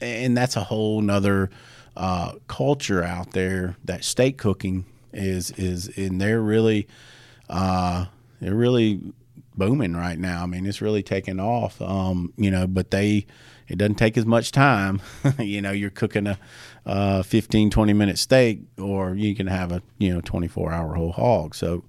and 0.00 0.36
that's 0.36 0.56
a 0.56 0.64
whole 0.64 1.00
nother 1.02 1.50
uh, 1.96 2.32
culture 2.48 3.02
out 3.02 3.32
there. 3.32 3.76
That 3.84 4.04
steak 4.04 4.38
cooking 4.38 4.86
is 5.12 5.50
is, 5.52 5.88
and 5.96 6.20
they're 6.20 6.40
really, 6.40 6.88
uh, 7.48 8.06
they're 8.40 8.54
really 8.54 9.00
booming 9.54 9.94
right 9.94 10.18
now. 10.18 10.42
I 10.42 10.46
mean, 10.46 10.66
it's 10.66 10.82
really 10.82 11.02
taking 11.02 11.40
off. 11.40 11.80
Um, 11.80 12.32
you 12.36 12.50
know, 12.50 12.66
but 12.66 12.90
they 12.90 13.26
it 13.68 13.78
doesn't 13.78 13.96
take 13.96 14.16
as 14.16 14.26
much 14.26 14.52
time. 14.52 15.00
you 15.38 15.60
know, 15.60 15.72
you're 15.72 15.90
cooking 15.90 16.26
a, 16.26 16.38
a 16.86 17.24
15, 17.24 17.70
20 17.70 17.92
minute 17.92 18.16
steak, 18.16 18.60
or 18.78 19.14
you 19.14 19.34
can 19.34 19.48
have 19.48 19.72
a, 19.72 19.82
you 19.98 20.14
know, 20.14 20.20
24 20.20 20.72
hour 20.72 20.94
whole 20.94 21.12
hog. 21.12 21.54
So, 21.54 21.84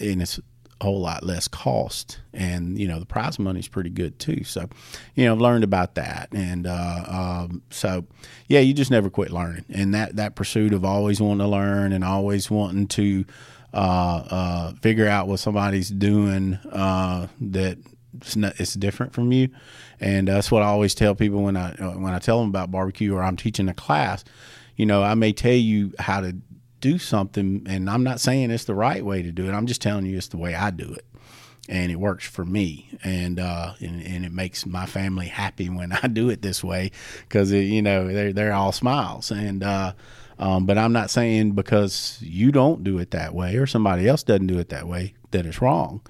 and 0.00 0.22
it's 0.22 0.40
a 0.80 0.84
whole 0.84 1.00
lot 1.00 1.22
less 1.22 1.46
cost. 1.46 2.20
And, 2.32 2.78
you 2.78 2.88
know, 2.88 2.98
the 2.98 3.06
prize 3.06 3.38
money 3.38 3.60
is 3.60 3.68
pretty 3.68 3.90
good 3.90 4.18
too. 4.18 4.42
So, 4.44 4.68
you 5.14 5.26
know, 5.26 5.34
I've 5.34 5.40
learned 5.40 5.62
about 5.62 5.94
that. 5.96 6.30
And 6.32 6.66
uh, 6.66 7.04
um, 7.06 7.62
so, 7.70 8.06
yeah, 8.48 8.60
you 8.60 8.72
just 8.72 8.90
never 8.90 9.10
quit 9.10 9.30
learning. 9.30 9.66
And 9.68 9.94
that, 9.94 10.16
that 10.16 10.36
pursuit 10.36 10.72
of 10.72 10.84
always 10.84 11.20
wanting 11.20 11.44
to 11.44 11.48
learn 11.48 11.92
and 11.92 12.02
always 12.02 12.50
wanting 12.50 12.88
to, 12.88 13.24
uh, 13.74 14.24
uh, 14.30 14.72
figure 14.80 15.08
out 15.08 15.28
what 15.28 15.40
somebody's 15.40 15.90
doing 15.90 16.54
uh, 16.72 17.26
that 17.40 17.76
it's, 18.20 18.36
not, 18.36 18.58
it's 18.60 18.74
different 18.74 19.12
from 19.12 19.32
you, 19.32 19.48
and 20.04 20.28
that's 20.28 20.50
what 20.50 20.62
I 20.62 20.66
always 20.66 20.94
tell 20.94 21.14
people 21.14 21.42
when 21.42 21.56
I 21.56 21.70
when 21.72 22.12
I 22.12 22.18
tell 22.18 22.38
them 22.38 22.50
about 22.50 22.70
barbecue 22.70 23.14
or 23.14 23.22
I'm 23.22 23.38
teaching 23.38 23.70
a 23.70 23.74
class. 23.74 24.22
You 24.76 24.84
know, 24.84 25.02
I 25.02 25.14
may 25.14 25.32
tell 25.32 25.54
you 25.54 25.94
how 25.98 26.20
to 26.20 26.36
do 26.82 26.98
something, 26.98 27.64
and 27.66 27.88
I'm 27.88 28.04
not 28.04 28.20
saying 28.20 28.50
it's 28.50 28.64
the 28.64 28.74
right 28.74 29.02
way 29.02 29.22
to 29.22 29.32
do 29.32 29.48
it. 29.48 29.52
I'm 29.52 29.66
just 29.66 29.80
telling 29.80 30.04
you 30.04 30.18
it's 30.18 30.28
the 30.28 30.36
way 30.36 30.54
I 30.54 30.70
do 30.70 30.92
it, 30.92 31.06
and 31.70 31.90
it 31.90 31.96
works 31.96 32.26
for 32.26 32.44
me, 32.44 32.90
and 33.02 33.40
uh, 33.40 33.72
and, 33.80 34.02
and 34.02 34.26
it 34.26 34.32
makes 34.32 34.66
my 34.66 34.84
family 34.84 35.28
happy 35.28 35.70
when 35.70 35.92
I 36.02 36.06
do 36.06 36.28
it 36.28 36.42
this 36.42 36.62
way 36.62 36.90
because 37.22 37.50
you 37.50 37.80
know 37.80 38.06
they're 38.06 38.32
they're 38.32 38.52
all 38.52 38.72
smiles 38.72 39.30
and. 39.30 39.64
Uh, 39.64 39.94
um, 40.36 40.66
but 40.66 40.76
I'm 40.76 40.92
not 40.92 41.10
saying 41.10 41.52
because 41.52 42.18
you 42.20 42.50
don't 42.50 42.82
do 42.82 42.98
it 42.98 43.12
that 43.12 43.36
way 43.36 43.54
or 43.54 43.68
somebody 43.68 44.08
else 44.08 44.24
doesn't 44.24 44.48
do 44.48 44.58
it 44.58 44.68
that 44.70 44.88
way 44.88 45.14
that 45.30 45.46
it's 45.46 45.62
wrong. 45.62 46.00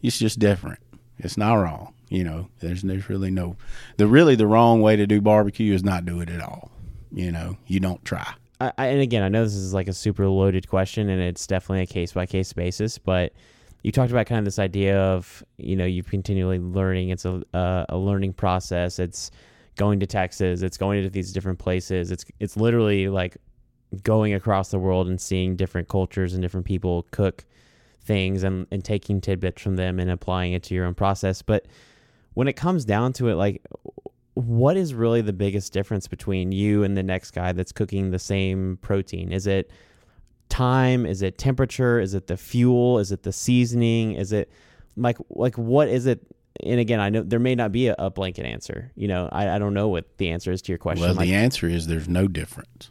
It's 0.00 0.18
just 0.18 0.38
different. 0.38 0.80
It's 1.18 1.36
not 1.36 1.56
wrong. 1.56 1.92
You 2.08 2.24
know, 2.24 2.48
there's 2.60 2.82
there's 2.82 3.08
really 3.08 3.30
no 3.30 3.56
the 3.96 4.06
really 4.06 4.36
the 4.36 4.46
wrong 4.46 4.80
way 4.80 4.96
to 4.96 5.06
do 5.06 5.20
barbecue 5.20 5.74
is 5.74 5.82
not 5.82 6.04
do 6.04 6.20
it 6.20 6.30
at 6.30 6.40
all. 6.40 6.70
You 7.12 7.32
know, 7.32 7.56
you 7.66 7.80
don't 7.80 8.04
try. 8.04 8.34
I, 8.60 8.72
and 8.78 9.00
again, 9.00 9.22
I 9.22 9.28
know 9.28 9.44
this 9.44 9.54
is 9.54 9.74
like 9.74 9.88
a 9.88 9.92
super 9.92 10.26
loaded 10.28 10.68
question, 10.68 11.08
and 11.08 11.20
it's 11.20 11.46
definitely 11.46 11.82
a 11.82 11.86
case 11.86 12.12
by 12.12 12.26
case 12.26 12.52
basis. 12.52 12.96
But 12.96 13.32
you 13.82 13.92
talked 13.92 14.10
about 14.10 14.26
kind 14.26 14.38
of 14.38 14.44
this 14.44 14.58
idea 14.58 14.98
of 14.98 15.44
you 15.58 15.76
know 15.76 15.84
you're 15.84 16.04
continually 16.04 16.58
learning. 16.58 17.10
It's 17.10 17.24
a 17.24 17.42
a, 17.52 17.86
a 17.90 17.98
learning 17.98 18.34
process. 18.34 18.98
It's 18.98 19.30
going 19.76 20.00
to 20.00 20.06
Texas. 20.06 20.62
It's 20.62 20.76
going 20.76 21.02
to 21.02 21.10
these 21.10 21.32
different 21.32 21.58
places. 21.58 22.10
It's 22.10 22.24
it's 22.40 22.56
literally 22.56 23.08
like 23.08 23.36
going 24.02 24.34
across 24.34 24.70
the 24.70 24.78
world 24.78 25.08
and 25.08 25.20
seeing 25.20 25.56
different 25.56 25.88
cultures 25.88 26.34
and 26.34 26.42
different 26.42 26.66
people 26.66 27.06
cook 27.10 27.44
things 28.02 28.42
and, 28.42 28.66
and 28.70 28.84
taking 28.84 29.20
tidbits 29.20 29.60
from 29.62 29.76
them 29.76 29.98
and 29.98 30.10
applying 30.10 30.52
it 30.52 30.62
to 30.64 30.74
your 30.74 30.86
own 30.86 30.94
process. 30.94 31.42
But 31.42 31.66
when 32.36 32.48
it 32.48 32.52
comes 32.52 32.84
down 32.84 33.14
to 33.14 33.28
it, 33.28 33.36
like 33.36 33.62
what 34.34 34.76
is 34.76 34.92
really 34.92 35.22
the 35.22 35.32
biggest 35.32 35.72
difference 35.72 36.06
between 36.06 36.52
you 36.52 36.82
and 36.82 36.94
the 36.94 37.02
next 37.02 37.30
guy 37.30 37.52
that's 37.52 37.72
cooking 37.72 38.10
the 38.10 38.18
same 38.18 38.78
protein? 38.82 39.32
Is 39.32 39.46
it 39.46 39.70
time? 40.50 41.06
Is 41.06 41.22
it 41.22 41.38
temperature? 41.38 41.98
Is 41.98 42.12
it 42.12 42.26
the 42.26 42.36
fuel? 42.36 42.98
Is 42.98 43.10
it 43.10 43.22
the 43.22 43.32
seasoning? 43.32 44.12
Is 44.12 44.32
it 44.32 44.52
like 44.98 45.16
like 45.30 45.56
what 45.56 45.88
is 45.88 46.04
it? 46.04 46.26
And 46.62 46.78
again, 46.78 47.00
I 47.00 47.08
know 47.08 47.22
there 47.22 47.38
may 47.38 47.54
not 47.54 47.72
be 47.72 47.88
a, 47.88 47.94
a 47.98 48.10
blanket 48.10 48.44
answer. 48.44 48.92
You 48.96 49.08
know, 49.08 49.30
I, 49.32 49.48
I 49.48 49.58
don't 49.58 49.72
know 49.72 49.88
what 49.88 50.18
the 50.18 50.28
answer 50.28 50.52
is 50.52 50.60
to 50.62 50.72
your 50.72 50.78
question. 50.78 51.06
Well, 51.06 51.14
like, 51.14 51.28
the 51.28 51.34
answer 51.34 51.66
is 51.66 51.86
there's 51.86 52.08
no 52.08 52.28
difference. 52.28 52.90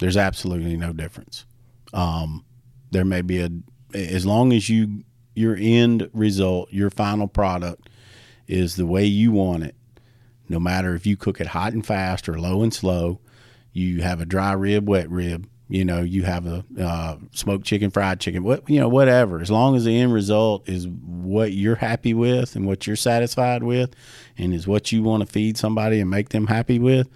There's 0.00 0.16
absolutely 0.16 0.76
no 0.76 0.92
difference. 0.92 1.46
Um, 1.92 2.44
there 2.90 3.04
may 3.04 3.22
be 3.22 3.40
a 3.40 3.48
as 3.94 4.26
long 4.26 4.52
as 4.52 4.68
you 4.68 5.04
your 5.36 5.56
end 5.56 6.10
result, 6.12 6.72
your 6.72 6.90
final 6.90 7.28
product 7.28 7.88
is 8.52 8.76
the 8.76 8.86
way 8.86 9.04
you 9.04 9.32
want 9.32 9.64
it. 9.64 9.74
No 10.48 10.60
matter 10.60 10.94
if 10.94 11.06
you 11.06 11.16
cook 11.16 11.40
it 11.40 11.48
hot 11.48 11.72
and 11.72 11.84
fast 11.84 12.28
or 12.28 12.38
low 12.38 12.62
and 12.62 12.72
slow, 12.72 13.20
you 13.72 14.02
have 14.02 14.20
a 14.20 14.26
dry 14.26 14.52
rib, 14.52 14.86
wet 14.88 15.10
rib. 15.10 15.48
You 15.68 15.86
know, 15.86 16.02
you 16.02 16.24
have 16.24 16.46
a 16.46 16.62
uh, 16.78 17.16
smoked 17.30 17.64
chicken, 17.64 17.90
fried 17.90 18.20
chicken, 18.20 18.44
what 18.44 18.68
you 18.68 18.78
know, 18.78 18.88
whatever. 18.88 19.40
As 19.40 19.50
long 19.50 19.74
as 19.74 19.84
the 19.84 19.98
end 19.98 20.12
result 20.12 20.68
is 20.68 20.86
what 20.86 21.52
you're 21.52 21.76
happy 21.76 22.12
with 22.12 22.54
and 22.54 22.66
what 22.66 22.86
you're 22.86 22.94
satisfied 22.94 23.62
with, 23.62 23.96
and 24.36 24.52
is 24.52 24.66
what 24.66 24.92
you 24.92 25.02
want 25.02 25.22
to 25.22 25.26
feed 25.26 25.56
somebody 25.56 25.98
and 25.98 26.10
make 26.10 26.28
them 26.28 26.48
happy 26.48 26.78
with, 26.78 27.08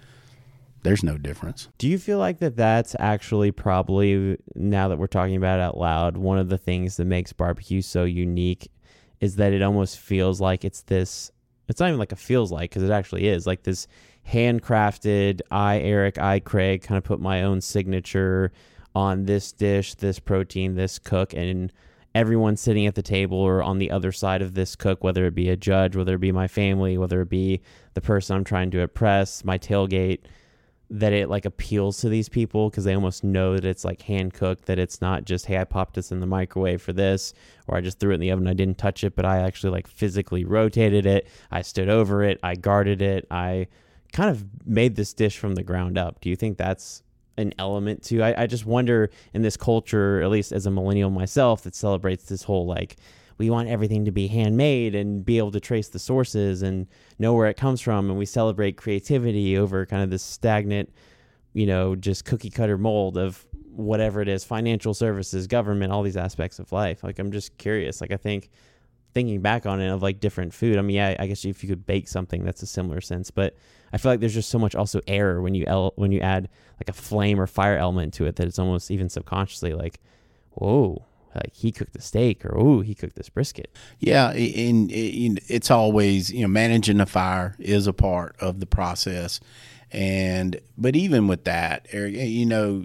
there's 0.81 1.03
no 1.03 1.19
difference. 1.19 1.67
Do 1.77 1.87
you 1.87 1.99
feel 1.99 2.17
like 2.17 2.39
that 2.39 2.55
that's 2.55 2.95
actually 2.97 3.51
probably 3.51 4.39
now 4.55 4.87
that 4.87 4.97
we're 4.97 5.05
talking 5.05 5.35
about 5.35 5.59
it 5.59 5.61
out 5.61 5.77
loud, 5.77 6.17
one 6.17 6.39
of 6.39 6.49
the 6.49 6.57
things 6.57 6.97
that 6.97 7.05
makes 7.05 7.31
barbecue 7.33 7.83
so 7.83 8.05
unique 8.05 8.71
is 9.19 9.35
that 9.37 9.53
it 9.53 9.61
almost 9.61 9.99
feels 9.99 10.39
like 10.39 10.63
it's 10.63 10.81
this 10.81 11.31
it's 11.67 11.79
not 11.79 11.87
even 11.87 11.99
like 11.99 12.11
it 12.11 12.17
feels 12.17 12.51
like 12.51 12.69
because 12.69 12.83
it 12.83 12.91
actually 12.91 13.27
is 13.27 13.45
like 13.45 13.63
this 13.63 13.87
handcrafted 14.27 15.41
I 15.51 15.79
Eric 15.79 16.17
I 16.17 16.39
Craig 16.39 16.83
kind 16.83 16.97
of 16.97 17.03
put 17.03 17.19
my 17.19 17.43
own 17.43 17.61
signature 17.61 18.51
on 18.95 19.25
this 19.25 19.51
dish, 19.51 19.93
this 19.95 20.19
protein, 20.19 20.75
this 20.75 20.97
cook 20.97 21.33
and 21.33 21.71
everyone 22.15 22.57
sitting 22.57 22.87
at 22.87 22.95
the 22.95 23.01
table 23.03 23.37
or 23.37 23.61
on 23.61 23.77
the 23.77 23.91
other 23.91 24.11
side 24.11 24.41
of 24.41 24.55
this 24.55 24.75
cook, 24.75 25.03
whether 25.03 25.27
it 25.27 25.35
be 25.35 25.49
a 25.49 25.55
judge, 25.55 25.95
whether 25.95 26.15
it 26.15 26.19
be 26.19 26.31
my 26.31 26.47
family, 26.47 26.97
whether 26.97 27.21
it 27.21 27.29
be 27.29 27.61
the 27.93 28.01
person 28.01 28.35
I'm 28.35 28.43
trying 28.43 28.71
to 28.71 28.79
impress, 28.79 29.43
my 29.45 29.59
tailgate, 29.59 30.21
that 30.89 31.11
it 31.11 31.29
like 31.29 31.45
appeals 31.45 31.99
to 31.99 32.09
these 32.09 32.29
people 32.29 32.69
because 32.69 32.85
they 32.85 32.93
almost 32.93 33.23
know 33.23 33.55
that 33.55 33.65
it's 33.65 33.83
like 33.83 34.01
hand 34.03 34.33
cooked, 34.33 34.65
that 34.65 34.79
it's 34.79 35.01
not 35.01 35.25
just, 35.25 35.45
hey, 35.45 35.57
I 35.57 35.65
popped 35.65 35.95
this 35.95 36.11
in 36.11 36.21
the 36.21 36.25
microwave 36.25 36.81
for 36.81 36.93
this, 36.93 37.33
or 37.67 37.77
I 37.77 37.81
just 37.81 37.99
threw 37.99 38.11
it 38.11 38.15
in 38.15 38.19
the 38.21 38.31
oven, 38.31 38.47
I 38.47 38.53
didn't 38.53 38.77
touch 38.77 39.03
it, 39.03 39.15
but 39.15 39.25
I 39.25 39.39
actually 39.39 39.71
like 39.71 39.87
physically 39.87 40.45
rotated 40.45 41.05
it, 41.05 41.27
I 41.51 41.61
stood 41.61 41.89
over 41.89 42.23
it, 42.23 42.39
I 42.41 42.55
guarded 42.55 43.01
it, 43.01 43.27
I 43.29 43.67
kind 44.13 44.29
of 44.29 44.45
made 44.65 44.95
this 44.95 45.13
dish 45.13 45.37
from 45.37 45.55
the 45.55 45.63
ground 45.63 45.97
up. 45.97 46.21
Do 46.21 46.29
you 46.29 46.37
think 46.37 46.57
that's 46.57 47.03
an 47.37 47.53
element 47.59 48.03
to? 48.03 48.21
I, 48.21 48.43
I 48.43 48.47
just 48.47 48.65
wonder 48.65 49.09
in 49.33 49.41
this 49.41 49.57
culture, 49.57 50.21
at 50.21 50.29
least 50.29 50.53
as 50.53 50.65
a 50.65 50.71
millennial 50.71 51.09
myself, 51.09 51.63
that 51.63 51.75
celebrates 51.75 52.25
this 52.25 52.43
whole 52.43 52.65
like 52.65 52.95
we 53.37 53.49
want 53.49 53.69
everything 53.69 54.05
to 54.05 54.11
be 54.11 54.27
handmade 54.27 54.95
and 54.95 55.23
be 55.25 55.37
able 55.37 55.51
to 55.51 55.59
trace 55.59 55.89
the 55.89 55.99
sources 55.99 56.61
and 56.61 56.87
know 57.19 57.33
where 57.33 57.47
it 57.47 57.57
comes 57.57 57.81
from, 57.81 58.09
and 58.09 58.17
we 58.17 58.25
celebrate 58.25 58.77
creativity 58.77 59.57
over 59.57 59.85
kind 59.85 60.03
of 60.03 60.09
this 60.09 60.23
stagnant, 60.23 60.91
you 61.53 61.65
know, 61.65 61.95
just 61.95 62.25
cookie 62.25 62.49
cutter 62.49 62.77
mold 62.77 63.17
of 63.17 63.45
whatever 63.71 64.21
it 64.21 64.27
is, 64.27 64.43
financial 64.43 64.93
services, 64.93 65.45
government, 65.45 65.91
all 65.91 66.01
these 66.01 66.17
aspects 66.17 66.57
of 66.57 66.71
life. 66.71 67.03
Like 67.03 67.19
I'm 67.19 67.31
just 67.31 67.57
curious. 67.57 68.01
Like 68.01 68.11
I 68.11 68.17
think 68.17 68.49
thinking 69.13 69.41
back 69.41 69.65
on 69.65 69.81
it 69.81 69.89
of 69.89 70.01
like 70.01 70.19
different 70.19 70.53
food. 70.53 70.77
I 70.77 70.81
mean, 70.81 70.95
yeah, 70.95 71.15
I 71.19 71.27
guess 71.27 71.45
if 71.45 71.63
you 71.63 71.69
could 71.69 71.85
bake 71.85 72.07
something, 72.07 72.43
that's 72.43 72.61
a 72.61 72.67
similar 72.67 73.01
sense. 73.01 73.31
But 73.31 73.55
I 73.93 73.97
feel 73.97 74.11
like 74.11 74.19
there's 74.19 74.33
just 74.33 74.49
so 74.49 74.59
much 74.59 74.75
also 74.75 75.01
error 75.07 75.41
when 75.41 75.55
you 75.55 75.63
el- 75.67 75.93
when 75.95 76.11
you 76.11 76.19
add 76.19 76.49
like 76.75 76.89
a 76.89 76.93
flame 76.93 77.39
or 77.39 77.47
fire 77.47 77.77
element 77.77 78.13
to 78.15 78.25
it 78.25 78.35
that 78.35 78.47
it's 78.47 78.59
almost 78.59 78.91
even 78.91 79.09
subconsciously 79.09 79.73
like, 79.73 79.99
whoa, 80.51 81.05
like 81.37 81.53
he 81.53 81.71
cooked 81.71 81.93
the 81.93 82.01
steak 82.01 82.45
or 82.45 82.57
oh 82.57 82.81
he 82.81 82.93
cooked 82.93 83.15
this 83.15 83.29
brisket. 83.29 83.71
Yeah, 83.99 84.31
and 84.31 84.91
it's 84.91 85.71
always 85.71 86.31
you 86.31 86.41
know 86.41 86.47
managing 86.47 86.97
the 86.97 87.05
fire 87.05 87.55
is 87.59 87.87
a 87.87 87.93
part 87.93 88.35
of 88.39 88.59
the 88.59 88.65
process, 88.65 89.39
and 89.91 90.59
but 90.77 90.95
even 90.95 91.27
with 91.27 91.45
that, 91.45 91.87
you 91.93 92.45
know, 92.45 92.83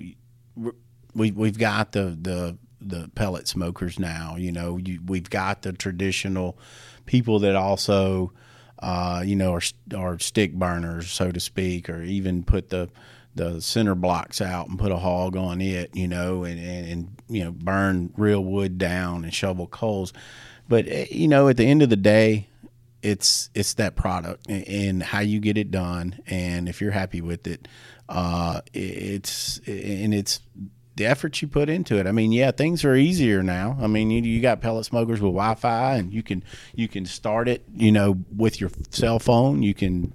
we 1.15 1.33
we've 1.33 1.59
got 1.59 1.93
the 1.93 2.17
the 2.21 2.57
the 2.81 3.11
pellet 3.15 3.49
smokers 3.49 3.99
now. 3.99 4.37
You 4.37 4.53
know, 4.53 4.77
you, 4.77 5.01
we've 5.07 5.31
got 5.31 5.63
the 5.63 5.73
traditional 5.73 6.59
people 7.07 7.39
that 7.41 7.57
also, 7.57 8.33
uh, 8.79 9.23
you 9.25 9.37
know, 9.37 9.55
are 9.55 9.63
are 9.97 10.19
stick 10.19 10.55
burners, 10.55 11.11
so 11.11 11.31
to 11.31 11.41
speak, 11.41 11.89
or 11.89 12.03
even 12.03 12.43
put 12.43 12.71
the 12.71 12.89
the 13.35 13.61
center 13.61 13.95
blocks 13.95 14.41
out 14.41 14.69
and 14.69 14.79
put 14.79 14.93
a 14.93 14.97
hog 14.97 15.37
on 15.37 15.61
it, 15.61 15.95
you 15.95 16.07
know, 16.09 16.45
and, 16.45 16.59
and, 16.59 16.87
and 16.87 17.09
you 17.29 17.45
know 17.45 17.53
burn 17.53 18.13
real 18.17 18.43
wood 18.45 18.79
down 18.79 19.25
and 19.25 19.33
shovel 19.33 19.67
coals. 19.67 20.13
But 20.69 20.87
eh, 20.89 21.07
you 21.11 21.29
know, 21.29 21.49
at 21.49 21.57
the 21.57 21.67
end 21.67 21.83
of 21.83 21.91
the 21.91 21.97
day, 21.97 22.49
it's 23.03 23.51
it's 23.55 23.75
that 23.75 23.97
product 23.97 24.49
and 24.49 25.03
how 25.03 25.21
you 25.21 25.41
get 25.41 25.57
it 25.57 25.71
done, 25.71 26.21
and 26.27 26.69
if 26.69 26.81
you're 26.81 26.93
happy 26.93 27.21
with 27.21 27.47
it, 27.47 27.69
uh, 28.09 28.61
it's 28.73 29.59
and 29.67 30.15
it's 30.15 30.41
the 30.97 31.07
effort 31.07 31.41
you 31.41 31.49
put 31.49 31.69
into 31.69 31.99
it. 31.99 32.07
I 32.07 32.13
mean, 32.13 32.33
yeah, 32.33 32.51
things 32.51 32.85
are 32.85 32.95
easier 32.95 33.43
now. 33.43 33.77
I 33.81 33.87
mean, 33.87 34.11
you, 34.11 34.23
you 34.23 34.41
got 34.41 34.61
pellet 34.61 34.85
smokers 34.85 35.21
with 35.21 35.33
Wi-Fi, 35.33 35.97
and 35.97 36.13
you 36.13 36.23
can 36.23 36.45
you 36.75 36.89
can 36.89 37.07
start 37.07 37.49
it, 37.49 37.65
you 37.75 37.93
know, 37.93 38.19
with 38.35 38.61
your 38.61 38.71
cell 38.91 39.19
phone. 39.19 39.63
You 39.63 39.75
can, 39.75 40.13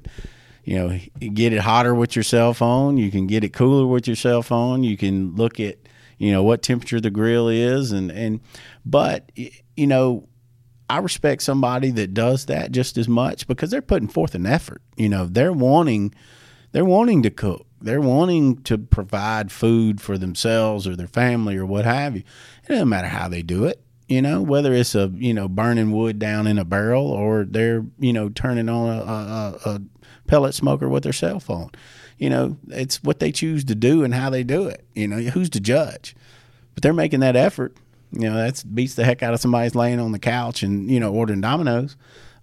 you 0.68 0.76
know, 0.76 1.00
get 1.34 1.54
it 1.54 1.60
hotter 1.60 1.96
with 1.96 2.14
your 2.14 2.24
cell 2.24 2.54
phone. 2.54 2.98
You 2.98 3.10
can 3.10 3.26
get 3.26 3.46
it 3.46 3.54
cooler 3.54 3.88
with 3.88 4.06
your 4.06 4.18
cell 4.18 4.44
phone. 4.44 4.84
You 4.84 4.98
can 4.98 5.34
look 5.36 5.62
at, 5.62 5.78
you 6.18 6.34
know, 6.34 6.44
what 6.44 6.62
temperature 6.62 7.00
the 7.00 7.10
grill 7.10 7.48
is, 7.48 7.92
and 7.92 8.12
and, 8.12 8.42
but 8.86 9.32
you 9.76 9.88
know. 9.88 10.28
I 10.90 11.00
respect 11.00 11.42
somebody 11.42 11.92
that 11.92 12.14
does 12.14 12.46
that 12.46 12.72
just 12.72 12.98
as 12.98 13.10
much 13.10 13.46
because 13.46 13.72
they're 13.72 13.82
putting 13.82 14.08
forth 14.08 14.36
an 14.36 14.46
effort. 14.46 14.82
You 14.96 15.10
know, 15.10 15.26
they're 15.26 15.52
wanting, 15.52 16.16
they're 16.72 16.86
wanting 16.86 17.24
to 17.24 17.30
cook 17.30 17.68
they're 17.82 18.02
wanting 18.02 18.62
to 18.64 18.78
provide 18.78 19.52
food 19.52 20.02
for 20.02 20.18
themselves 20.18 20.88
or 20.88 20.96
their 20.96 21.08
family 21.08 21.58
or 21.58 21.66
what 21.66 21.86
have 21.86 22.16
you. 22.16 22.24
It 22.64 22.70
doesn't 22.70 22.90
matter 22.90 23.08
how 23.08 23.28
they 23.28 23.42
do 23.42 23.66
it, 23.66 23.82
you 24.08 24.22
know, 24.22 24.42
whether 24.42 24.74
it's 24.74 24.96
a 24.96 25.12
you 25.16 25.34
know 25.34 25.48
burning 25.48 25.92
wood 25.92 26.20
down 26.20 26.48
in 26.48 26.58
a 26.58 26.66
barrel 26.66 27.08
or 27.08 27.46
they're 27.46 27.86
you 28.00 28.14
know 28.14 28.30
turning 28.30 28.70
on 28.70 28.90
a, 28.90 29.02
a, 29.02 29.60
a 29.66 29.82
pellet 30.28 30.54
smoker 30.54 30.88
with 30.90 31.04
their 31.04 31.14
cell 31.14 31.40
phone. 31.40 31.72
You 32.18 32.30
know, 32.30 32.58
it's 32.70 33.04
what 33.04 33.20
they 33.20 33.32
choose 33.32 33.64
to 33.66 33.76
do 33.76 34.04
and 34.04 34.14
how 34.14 34.30
they 34.30 34.44
do 34.44 34.68
it. 34.68 34.86
You 34.96 35.08
know, 35.08 35.18
who's 35.18 35.50
to 35.52 35.60
judge? 35.60 36.16
But 36.74 36.84
they're 36.84 36.94
making 36.94 37.20
that 37.22 37.36
effort. 37.36 37.76
You 38.12 38.30
know, 38.30 38.36
that 38.36 38.64
beats 38.74 38.96
the 38.96 39.04
heck 39.04 39.22
out 39.22 39.34
of 39.34 39.40
somebody's 39.40 39.76
laying 39.76 40.00
on 40.00 40.12
the 40.12 40.20
couch 40.20 40.64
and 40.64 40.90
you 40.90 41.00
know 41.00 41.14
ordering 41.14 41.42
Domino's 41.42 41.96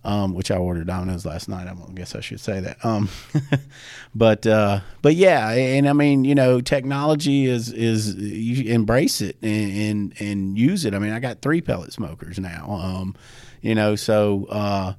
um, 0.04 0.34
which 0.34 0.50
I 0.50 0.56
ordered 0.56 0.86
Domino's 0.86 1.24
last 1.24 1.48
night. 1.48 1.66
I 1.66 1.74
guess 1.94 2.14
I 2.14 2.20
should 2.20 2.40
say 2.40 2.60
that. 2.60 2.84
Um, 2.84 3.08
but 4.14 4.46
uh, 4.46 4.80
but 5.00 5.14
yeah, 5.14 5.50
and 5.50 5.88
I 5.88 5.94
mean, 5.94 6.24
you 6.24 6.34
know, 6.34 6.60
technology 6.60 7.46
is 7.46 7.72
is 7.72 8.14
you 8.14 8.72
embrace 8.72 9.20
it 9.20 9.36
and, 9.42 9.72
and, 9.72 10.20
and 10.20 10.58
use 10.58 10.84
it. 10.84 10.94
I 10.94 10.98
mean, 10.98 11.12
I 11.12 11.20
got 11.20 11.40
three 11.40 11.62
pellet 11.62 11.92
smokers 11.92 12.38
now. 12.38 12.70
Um, 12.70 13.16
you 13.62 13.74
know, 13.74 13.96
so 13.96 14.46
uh, 14.50 14.92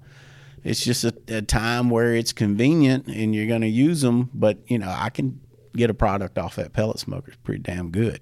it's 0.66 0.84
just 0.84 1.03
a, 1.03 1.13
a, 1.28 1.41
time 1.43 1.91
where 1.91 2.16
it's 2.16 2.34
convenient 2.34 3.05
and 3.05 3.36
you're 3.36 3.47
going 3.47 3.61
to 3.61 3.68
use 3.68 4.01
them. 4.01 4.32
But 4.34 4.57
you 4.66 4.80
know, 4.80 4.93
I 4.93 5.11
can 5.11 5.39
get 5.78 5.91
a 5.91 5.93
product 5.93 6.39
off 6.39 6.55
that 6.55 6.74
pellet 6.74 6.97
smoker. 6.99 7.28
It's 7.30 7.41
pretty 7.43 7.61
damn 7.61 7.91
good. 7.91 8.20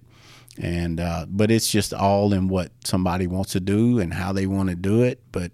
And 0.62 1.00
uh, 1.00 1.26
but 1.30 1.50
it's 1.50 1.72
just 1.72 1.94
all 1.94 2.34
in 2.34 2.50
what 2.50 2.72
somebody 2.84 3.28
wants 3.28 3.54
to 3.54 3.62
do 3.62 3.98
and 3.98 4.14
how 4.14 4.34
they 4.34 4.46
want 4.46 4.70
to 4.70 4.76
do 4.76 5.02
it. 5.02 5.24
But 5.32 5.54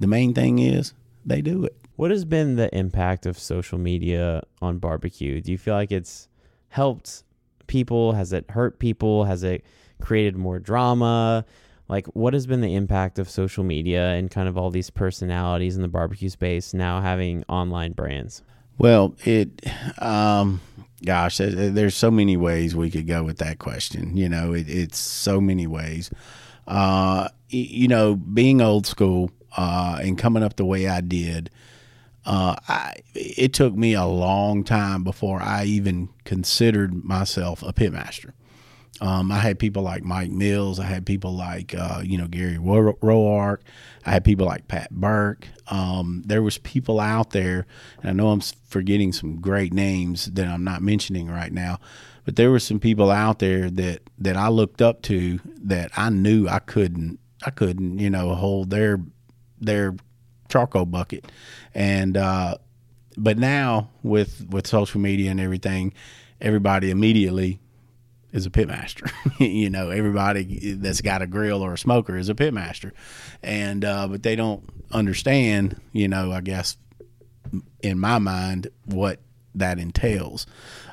the 0.00 0.08
main 0.08 0.34
thing 0.34 0.58
is 0.58 0.92
they 1.24 1.40
do 1.40 1.64
it. 1.64 1.76
What 1.94 2.10
has 2.10 2.24
been 2.24 2.56
the 2.56 2.76
impact 2.76 3.24
of 3.24 3.38
social 3.38 3.78
media 3.78 4.42
on 4.60 4.78
barbecue? 4.78 5.40
Do 5.40 5.52
you 5.52 5.56
feel 5.56 5.74
like 5.74 5.92
it's 5.92 6.28
helped 6.68 7.22
people? 7.68 8.12
Has 8.12 8.32
it 8.32 8.50
hurt 8.50 8.80
people? 8.80 9.24
Has 9.24 9.44
it 9.44 9.64
created 10.00 10.36
more 10.36 10.58
drama? 10.58 11.46
Like, 11.88 12.06
what 12.08 12.34
has 12.34 12.46
been 12.46 12.60
the 12.60 12.74
impact 12.74 13.18
of 13.18 13.30
social 13.30 13.62
media 13.62 14.10
and 14.14 14.30
kind 14.30 14.48
of 14.48 14.58
all 14.58 14.70
these 14.70 14.90
personalities 14.90 15.76
in 15.76 15.82
the 15.82 15.88
barbecue 15.88 16.28
space 16.28 16.74
now 16.74 17.00
having 17.00 17.44
online 17.48 17.92
brands? 17.92 18.42
Well, 18.78 19.14
it, 19.24 19.62
um, 20.02 20.60
gosh, 21.04 21.38
there's 21.38 21.94
so 21.94 22.10
many 22.10 22.36
ways 22.36 22.74
we 22.74 22.90
could 22.90 23.06
go 23.06 23.22
with 23.22 23.38
that 23.38 23.58
question. 23.58 24.16
You 24.16 24.28
know, 24.28 24.52
it, 24.52 24.68
it's 24.68 24.98
so 24.98 25.40
many 25.40 25.66
ways. 25.66 26.10
Uh, 26.66 27.28
you 27.48 27.86
know, 27.88 28.16
being 28.16 28.60
old 28.60 28.86
school, 28.86 29.30
uh, 29.56 29.98
and 30.02 30.18
coming 30.18 30.42
up 30.42 30.56
the 30.56 30.64
way 30.64 30.88
I 30.88 31.00
did, 31.00 31.50
uh, 32.26 32.56
I, 32.68 32.94
it 33.14 33.52
took 33.52 33.74
me 33.74 33.94
a 33.94 34.04
long 34.04 34.64
time 34.64 35.04
before 35.04 35.40
I 35.40 35.64
even 35.64 36.08
considered 36.24 37.04
myself 37.04 37.62
a 37.62 37.72
pitmaster. 37.72 38.32
Um, 39.00 39.30
I 39.30 39.38
had 39.38 39.58
people 39.58 39.82
like 39.82 40.04
Mike 40.04 40.30
Mills. 40.30 40.80
I 40.80 40.84
had 40.84 41.04
people 41.04 41.34
like 41.34 41.74
uh, 41.74 42.00
you 42.02 42.16
know 42.16 42.26
Gary 42.28 42.56
Roark. 42.56 43.58
I 44.04 44.10
had 44.10 44.24
people 44.24 44.46
like 44.46 44.68
Pat 44.68 44.90
Burke. 44.90 45.48
Um, 45.68 46.22
there 46.24 46.42
was 46.42 46.58
people 46.58 47.00
out 47.00 47.30
there, 47.30 47.66
and 48.00 48.10
I 48.10 48.12
know 48.12 48.28
I'm 48.28 48.40
forgetting 48.66 49.12
some 49.12 49.40
great 49.40 49.72
names 49.72 50.26
that 50.26 50.46
I'm 50.46 50.64
not 50.64 50.82
mentioning 50.82 51.28
right 51.28 51.52
now, 51.52 51.78
but 52.24 52.36
there 52.36 52.50
were 52.50 52.58
some 52.58 52.80
people 52.80 53.10
out 53.10 53.38
there 53.38 53.70
that 53.70 54.02
that 54.18 54.36
I 54.36 54.48
looked 54.48 54.80
up 54.80 55.02
to 55.02 55.40
that 55.64 55.90
I 55.96 56.10
knew 56.10 56.48
I 56.48 56.60
couldn't 56.60 57.18
I 57.44 57.50
couldn't 57.50 57.98
you 57.98 58.10
know 58.10 58.34
hold 58.34 58.70
their 58.70 59.00
their 59.60 59.94
charcoal 60.48 60.86
bucket, 60.86 61.30
and 61.74 62.16
uh, 62.16 62.56
but 63.18 63.36
now 63.36 63.90
with 64.02 64.46
with 64.48 64.66
social 64.66 65.00
media 65.00 65.30
and 65.30 65.40
everything, 65.40 65.92
everybody 66.40 66.90
immediately 66.90 67.60
is 68.36 68.46
a 68.46 68.50
pitmaster. 68.50 69.10
you 69.40 69.70
know, 69.70 69.90
everybody 69.90 70.72
that's 70.74 71.00
got 71.00 71.22
a 71.22 71.26
grill 71.26 71.62
or 71.62 71.74
a 71.74 71.78
smoker 71.78 72.16
is 72.16 72.28
a 72.28 72.34
pitmaster, 72.34 72.92
and 73.42 73.84
uh, 73.84 74.06
but 74.08 74.22
they 74.22 74.36
don't 74.36 74.64
understand. 74.92 75.80
You 75.92 76.08
know, 76.08 76.32
I 76.32 76.40
guess 76.40 76.76
in 77.82 77.98
my 77.98 78.18
mind 78.18 78.68
what 78.84 79.20
that 79.54 79.78
entails. 79.78 80.46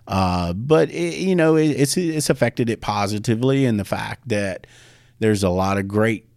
Uh, 0.07 0.53
but 0.53 0.89
it, 0.89 1.17
you 1.19 1.35
know, 1.35 1.55
it, 1.55 1.69
it's 1.69 1.97
it's 1.97 2.29
affected 2.29 2.69
it 2.69 2.81
positively 2.81 3.65
in 3.65 3.77
the 3.77 3.85
fact 3.85 4.27
that 4.29 4.67
there's 5.19 5.43
a 5.43 5.49
lot 5.49 5.77
of 5.77 5.87
great 5.87 6.27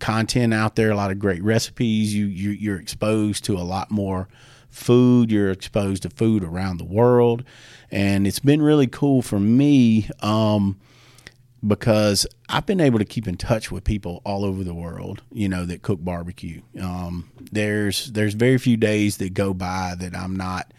content 0.00 0.54
out 0.54 0.76
there, 0.76 0.90
a 0.90 0.96
lot 0.96 1.10
of 1.10 1.18
great 1.18 1.42
recipes. 1.42 2.14
You, 2.14 2.26
you 2.26 2.50
you're 2.50 2.80
exposed 2.80 3.44
to 3.44 3.56
a 3.56 3.62
lot 3.62 3.90
more 3.90 4.28
food. 4.68 5.30
You're 5.30 5.50
exposed 5.50 6.02
to 6.02 6.10
food 6.10 6.44
around 6.44 6.78
the 6.78 6.84
world, 6.84 7.44
and 7.90 8.26
it's 8.26 8.38
been 8.38 8.62
really 8.62 8.86
cool 8.86 9.22
for 9.22 9.40
me 9.40 10.08
um, 10.20 10.78
because 11.66 12.26
I've 12.48 12.66
been 12.66 12.80
able 12.80 12.98
to 12.98 13.04
keep 13.04 13.26
in 13.26 13.36
touch 13.36 13.70
with 13.70 13.84
people 13.84 14.20
all 14.24 14.44
over 14.44 14.62
the 14.62 14.74
world. 14.74 15.22
You 15.32 15.48
know 15.48 15.64
that 15.64 15.82
cook 15.82 16.02
barbecue. 16.02 16.62
Um, 16.80 17.30
there's 17.52 18.12
there's 18.12 18.34
very 18.34 18.58
few 18.58 18.76
days 18.76 19.16
that 19.18 19.34
go 19.34 19.54
by 19.54 19.94
that 19.98 20.14
I'm 20.14 20.36
not 20.36 20.72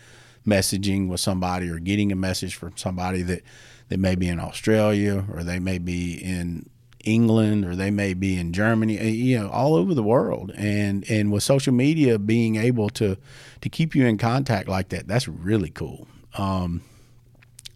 messaging 0.45 1.07
with 1.07 1.19
somebody 1.19 1.69
or 1.69 1.79
getting 1.79 2.11
a 2.11 2.15
message 2.15 2.55
from 2.55 2.75
somebody 2.77 3.21
that 3.23 3.43
that 3.89 3.99
may 3.99 4.15
be 4.15 4.27
in 4.27 4.39
Australia 4.39 5.25
or 5.33 5.43
they 5.43 5.59
may 5.59 5.79
be 5.79 6.13
in 6.13 6.69
England 7.03 7.65
or 7.65 7.75
they 7.75 7.91
may 7.91 8.13
be 8.13 8.37
in 8.37 8.53
Germany, 8.53 8.99
eh, 8.99 9.07
you 9.07 9.39
know, 9.39 9.49
all 9.49 9.75
over 9.75 9.93
the 9.93 10.03
world. 10.03 10.51
And 10.55 11.09
and 11.09 11.31
with 11.31 11.43
social 11.43 11.73
media 11.73 12.19
being 12.19 12.55
able 12.55 12.89
to 12.91 13.17
to 13.61 13.69
keep 13.69 13.95
you 13.95 14.05
in 14.05 14.17
contact 14.17 14.67
like 14.67 14.89
that, 14.89 15.07
that's 15.07 15.27
really 15.27 15.69
cool. 15.69 16.07
Um, 16.37 16.81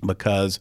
because 0.06 0.60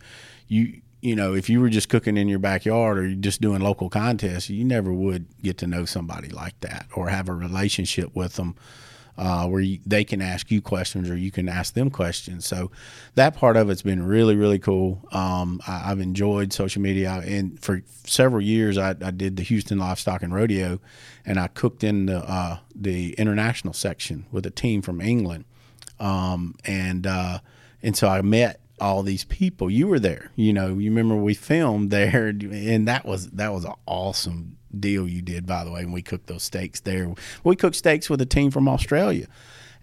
you 0.49 0.82
you 1.03 1.16
know, 1.16 1.34
if 1.34 1.51
you 1.51 1.61
were 1.61 1.68
just 1.68 1.88
cooking 1.88 2.16
in 2.16 2.28
your 2.28 2.38
backyard 2.38 2.97
or 2.97 3.07
you're 3.07 3.16
just 3.16 3.40
doing 3.40 3.61
local 3.61 3.90
contests, 3.90 4.49
you 4.49 4.64
never 4.64 4.93
would 4.93 5.26
get 5.43 5.59
to 5.59 5.66
know 5.66 5.84
somebody 5.84 6.28
like 6.28 6.59
that 6.61 6.86
or 6.95 7.09
have 7.09 7.28
a 7.28 7.34
relationship 7.34 8.14
with 8.14 8.36
them 8.36 8.55
uh, 9.18 9.47
where 9.47 9.61
you, 9.61 9.78
they 9.84 10.05
can 10.05 10.22
ask 10.22 10.51
you 10.51 10.62
questions 10.62 11.11
or 11.11 11.16
you 11.16 11.30
can 11.30 11.49
ask 11.49 11.74
them 11.74 11.90
questions. 11.90 12.47
So 12.47 12.70
that 13.16 13.34
part 13.34 13.57
of 13.57 13.68
it's 13.68 13.82
been 13.82 14.07
really, 14.07 14.36
really 14.36 14.61
cool. 14.61 15.07
Um, 15.12 15.61
I, 15.66 15.80
have 15.80 16.01
enjoyed 16.01 16.53
social 16.53 16.80
media, 16.80 17.22
and 17.26 17.61
for 17.61 17.82
several 18.05 18.40
years 18.40 18.78
I, 18.78 18.90
I, 18.90 19.11
did 19.11 19.36
the 19.36 19.43
Houston 19.43 19.78
Livestock 19.78 20.22
and 20.22 20.32
Rodeo, 20.32 20.80
and 21.26 21.38
I 21.38 21.49
cooked 21.49 21.84
in 21.84 22.07
the 22.07 22.18
uh, 22.18 22.59
the 22.74 23.12
international 23.14 23.74
section 23.74 24.24
with 24.32 24.47
a 24.47 24.51
team 24.51 24.80
from 24.80 25.01
England, 25.01 25.45
um, 26.01 26.55
and 26.64 27.07
uh, 27.07 27.40
and 27.82 27.97
so 27.97 28.09
I 28.09 28.22
met 28.22 28.62
all 28.83 29.03
these 29.03 29.24
people. 29.24 29.70
You 29.70 29.87
were 29.87 30.01
there, 30.01 30.33
you 30.35 30.53
know. 30.53 30.78
You 30.78 30.91
remember 30.91 31.14
we 31.14 31.35
filmed 31.35 31.91
there, 31.91 32.28
and 32.51 32.89
that 32.89 33.07
was 33.07 33.28
that 33.30 33.53
was 33.53 33.64
an 33.64 33.74
awesome 33.87 34.59
deal 34.78 35.07
you 35.09 35.22
did, 35.22 35.47
by 35.47 35.64
the 35.64 35.70
way, 35.70 35.80
and 35.80 35.93
we 35.93 36.03
cooked 36.03 36.26
those 36.26 36.43
steaks 36.43 36.80
there. 36.80 37.14
We 37.45 37.57
cooked 37.57 37.76
steaks 37.76 38.11
with 38.11 38.20
a 38.20 38.26
team 38.26 38.51
from 38.51 38.68
Australia, 38.68 39.26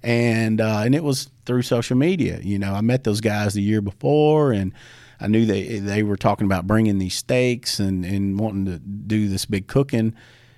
and 0.03 0.59
uh, 0.61 0.81
and 0.85 0.93
it 0.93 1.03
was 1.03 1.31
through 1.45 1.61
social 1.63 1.97
media. 1.97 2.39
You 2.43 2.59
know, 2.59 2.73
I 2.73 2.81
met 2.81 3.05
those 3.05 3.21
guys 3.21 3.53
the 3.53 3.61
year 3.61 3.81
before, 3.81 4.51
and 4.51 4.73
I 5.19 5.27
knew 5.27 5.45
they 5.45 5.79
they 5.79 6.03
were 6.03 6.17
talking 6.17 6.45
about 6.45 6.67
bringing 6.67 6.99
these 6.99 7.15
steaks 7.15 7.79
and 7.79 8.05
and 8.05 8.37
wanting 8.37 8.65
to 8.65 8.79
do 8.79 9.29
this 9.29 9.45
big 9.45 9.67
cooking. 9.67 10.13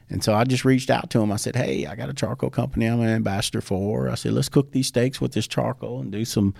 And 0.09 0.21
so 0.21 0.33
I 0.33 0.43
just 0.43 0.65
reached 0.65 0.89
out 0.89 1.09
to 1.11 1.19
them. 1.19 1.31
I 1.31 1.37
said, 1.37 1.55
"Hey, 1.55 1.85
I 1.85 1.95
got 1.95 2.09
a 2.09 2.13
charcoal 2.13 2.49
company 2.49 2.87
I'm 2.87 2.99
an 2.99 3.07
ambassador 3.07 3.61
for." 3.61 4.09
I 4.09 4.15
said, 4.15 4.33
"Let's 4.33 4.49
cook 4.49 4.71
these 4.71 4.87
steaks 4.87 5.21
with 5.21 5.31
this 5.31 5.47
charcoal 5.47 6.01
and 6.01 6.11
do 6.11 6.25
some 6.25 6.53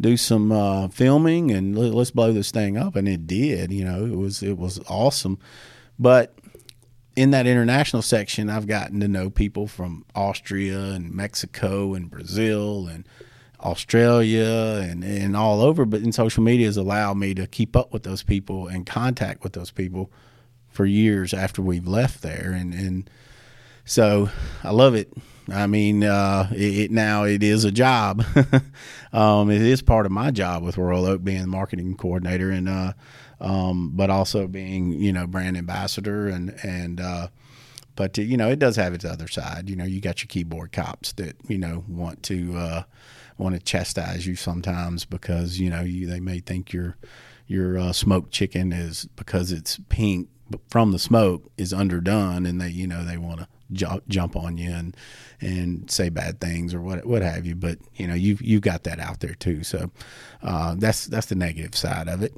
do 0.00 0.16
some 0.16 0.52
uh, 0.52 0.88
filming 0.88 1.50
and 1.50 1.76
let's 1.76 2.10
blow 2.10 2.32
this 2.32 2.50
thing 2.50 2.76
up." 2.76 2.96
And 2.96 3.08
it 3.08 3.26
did. 3.26 3.72
You 3.72 3.84
know, 3.84 4.04
it 4.04 4.16
was 4.16 4.42
it 4.42 4.58
was 4.58 4.80
awesome. 4.88 5.38
But 5.98 6.38
in 7.16 7.32
that 7.32 7.48
international 7.48 8.02
section, 8.02 8.48
I've 8.48 8.68
gotten 8.68 9.00
to 9.00 9.08
know 9.08 9.28
people 9.28 9.66
from 9.66 10.04
Austria 10.14 10.78
and 10.78 11.12
Mexico 11.12 11.94
and 11.94 12.08
Brazil 12.08 12.86
and 12.86 13.08
Australia 13.60 14.86
and, 14.88 15.02
and 15.02 15.36
all 15.36 15.60
over. 15.60 15.84
But 15.84 16.02
in 16.02 16.12
social 16.12 16.44
media 16.44 16.66
has 16.66 16.76
allowed 16.76 17.14
me 17.14 17.34
to 17.34 17.48
keep 17.48 17.74
up 17.74 17.92
with 17.92 18.04
those 18.04 18.22
people 18.22 18.68
and 18.68 18.86
contact 18.86 19.42
with 19.42 19.54
those 19.54 19.72
people 19.72 20.12
for 20.68 20.86
years 20.86 21.34
after 21.34 21.60
we've 21.60 21.88
left 21.88 22.22
there. 22.22 22.52
And, 22.56 22.72
and 22.72 23.10
so 23.88 24.30
I 24.62 24.70
love 24.70 24.94
it. 24.94 25.12
I 25.50 25.66
mean, 25.66 26.04
uh, 26.04 26.48
it, 26.52 26.78
it, 26.78 26.90
now 26.90 27.24
it 27.24 27.42
is 27.42 27.64
a 27.64 27.72
job. 27.72 28.22
um, 29.12 29.50
it 29.50 29.62
is 29.62 29.80
part 29.82 30.04
of 30.06 30.12
my 30.12 30.30
job 30.30 30.62
with 30.62 30.76
Royal 30.76 31.06
Oak 31.06 31.24
being 31.24 31.40
the 31.40 31.46
marketing 31.46 31.96
coordinator. 31.96 32.50
And, 32.50 32.68
uh, 32.68 32.92
um, 33.40 33.92
but 33.94 34.10
also 34.10 34.46
being 34.46 34.92
you 34.92 35.12
know 35.12 35.26
brand 35.26 35.56
ambassador 35.56 36.28
and 36.28 36.54
and 36.62 37.00
uh, 37.00 37.28
but 37.96 38.16
you 38.18 38.36
know 38.36 38.48
it 38.48 38.58
does 38.58 38.76
have 38.76 38.94
its 38.94 39.04
other 39.04 39.28
side. 39.28 39.68
You 39.68 39.76
know 39.76 39.84
you 39.84 40.00
got 40.00 40.22
your 40.22 40.28
keyboard 40.28 40.72
cops 40.72 41.12
that 41.14 41.36
you 41.48 41.58
know 41.58 41.84
want 41.88 42.22
to 42.24 42.56
uh, 42.56 42.82
want 43.36 43.54
to 43.54 43.60
chastise 43.60 44.26
you 44.26 44.36
sometimes 44.36 45.04
because 45.04 45.60
you 45.60 45.70
know 45.70 45.82
you, 45.82 46.06
they 46.06 46.20
may 46.20 46.40
think 46.40 46.72
your 46.72 46.96
your 47.46 47.78
uh, 47.78 47.92
smoked 47.92 48.32
chicken 48.32 48.72
is 48.72 49.06
because 49.16 49.52
it's 49.52 49.78
pink 49.88 50.28
from 50.68 50.92
the 50.92 50.98
smoke 50.98 51.50
is 51.56 51.72
underdone 51.72 52.46
and 52.46 52.60
they 52.60 52.70
you 52.70 52.86
know 52.86 53.04
they 53.04 53.18
want 53.18 53.40
to 53.40 53.48
jump 53.72 54.06
jump 54.08 54.36
on 54.36 54.56
you 54.56 54.70
and 54.70 54.96
and 55.40 55.90
say 55.90 56.08
bad 56.08 56.40
things 56.40 56.74
or 56.74 56.80
what 56.80 57.06
what 57.06 57.22
have 57.22 57.46
you. 57.46 57.54
But 57.54 57.78
you 57.94 58.06
know 58.06 58.14
you 58.14 58.38
you've 58.40 58.62
got 58.62 58.84
that 58.84 59.00
out 59.00 59.20
there 59.20 59.34
too. 59.34 59.62
So 59.62 59.90
uh, 60.42 60.74
that's 60.78 61.06
that's 61.06 61.26
the 61.26 61.34
negative 61.34 61.76
side 61.76 62.08
of 62.08 62.22
it. 62.22 62.34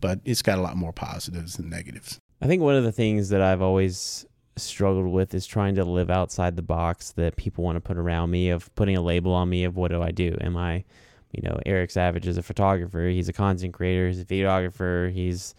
But 0.00 0.20
it's 0.24 0.42
got 0.42 0.58
a 0.58 0.62
lot 0.62 0.76
more 0.76 0.92
positives 0.92 1.56
than 1.56 1.68
negatives. 1.68 2.20
I 2.40 2.46
think 2.46 2.62
one 2.62 2.76
of 2.76 2.84
the 2.84 2.92
things 2.92 3.30
that 3.30 3.42
I've 3.42 3.62
always 3.62 4.24
struggled 4.56 5.08
with 5.08 5.34
is 5.34 5.46
trying 5.46 5.74
to 5.76 5.84
live 5.84 6.10
outside 6.10 6.56
the 6.56 6.62
box 6.62 7.12
that 7.12 7.36
people 7.36 7.64
want 7.64 7.76
to 7.76 7.80
put 7.80 7.96
around 7.96 8.30
me 8.30 8.50
of 8.50 8.72
putting 8.74 8.96
a 8.96 9.00
label 9.00 9.32
on 9.32 9.48
me 9.48 9.64
of 9.64 9.76
what 9.76 9.90
do 9.90 10.02
I 10.02 10.10
do? 10.10 10.36
Am 10.40 10.56
I, 10.56 10.84
you 11.32 11.42
know, 11.42 11.58
Eric 11.66 11.90
Savage 11.90 12.26
is 12.26 12.38
a 12.38 12.42
photographer, 12.42 13.08
he's 13.08 13.28
a 13.28 13.32
content 13.32 13.74
creator, 13.74 14.08
he's 14.08 14.20
a 14.20 14.24
videographer, 14.24 15.12
he's 15.12 15.54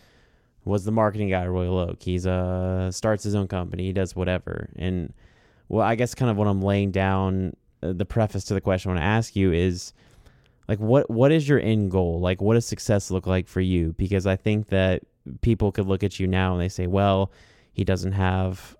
was 0.69 0.85
the 0.85 0.91
marketing 0.91 1.29
guy 1.29 1.41
at 1.41 1.49
Royal 1.49 1.77
Oak. 1.77 2.01
He's 2.01 2.25
uh 2.25 2.91
starts 2.91 3.23
his 3.23 3.35
own 3.35 3.47
company, 3.47 3.83
he 3.83 3.93
does 3.93 4.15
whatever. 4.15 4.69
And 4.77 5.13
well, 5.67 5.85
I 5.85 5.95
guess 5.95 6.15
kind 6.15 6.31
of 6.31 6.37
what 6.37 6.47
I'm 6.47 6.61
laying 6.61 6.91
down 6.91 7.55
uh, 7.83 7.93
the 7.93 8.05
preface 8.05 8.45
to 8.45 8.53
the 8.53 8.61
question 8.61 8.89
I 8.89 8.93
want 8.93 9.01
to 9.01 9.05
ask 9.05 9.35
you 9.35 9.51
is 9.51 9.93
like 10.69 10.79
what 10.79 11.09
what 11.09 11.31
is 11.31 11.49
your 11.49 11.59
end 11.59 11.91
goal 11.91 12.19
like 12.21 12.39
what 12.41 12.53
does 12.53 12.65
success 12.65 13.09
look 13.09 13.25
like 13.25 13.47
for 13.47 13.59
you 13.59 13.93
because 13.97 14.25
i 14.27 14.35
think 14.35 14.67
that 14.67 15.01
people 15.41 15.71
could 15.71 15.87
look 15.87 16.03
at 16.03 16.19
you 16.19 16.27
now 16.27 16.53
and 16.53 16.61
they 16.61 16.69
say 16.69 16.87
well 16.87 17.31
he 17.73 17.83
doesn't 17.83 18.13
have 18.13 18.77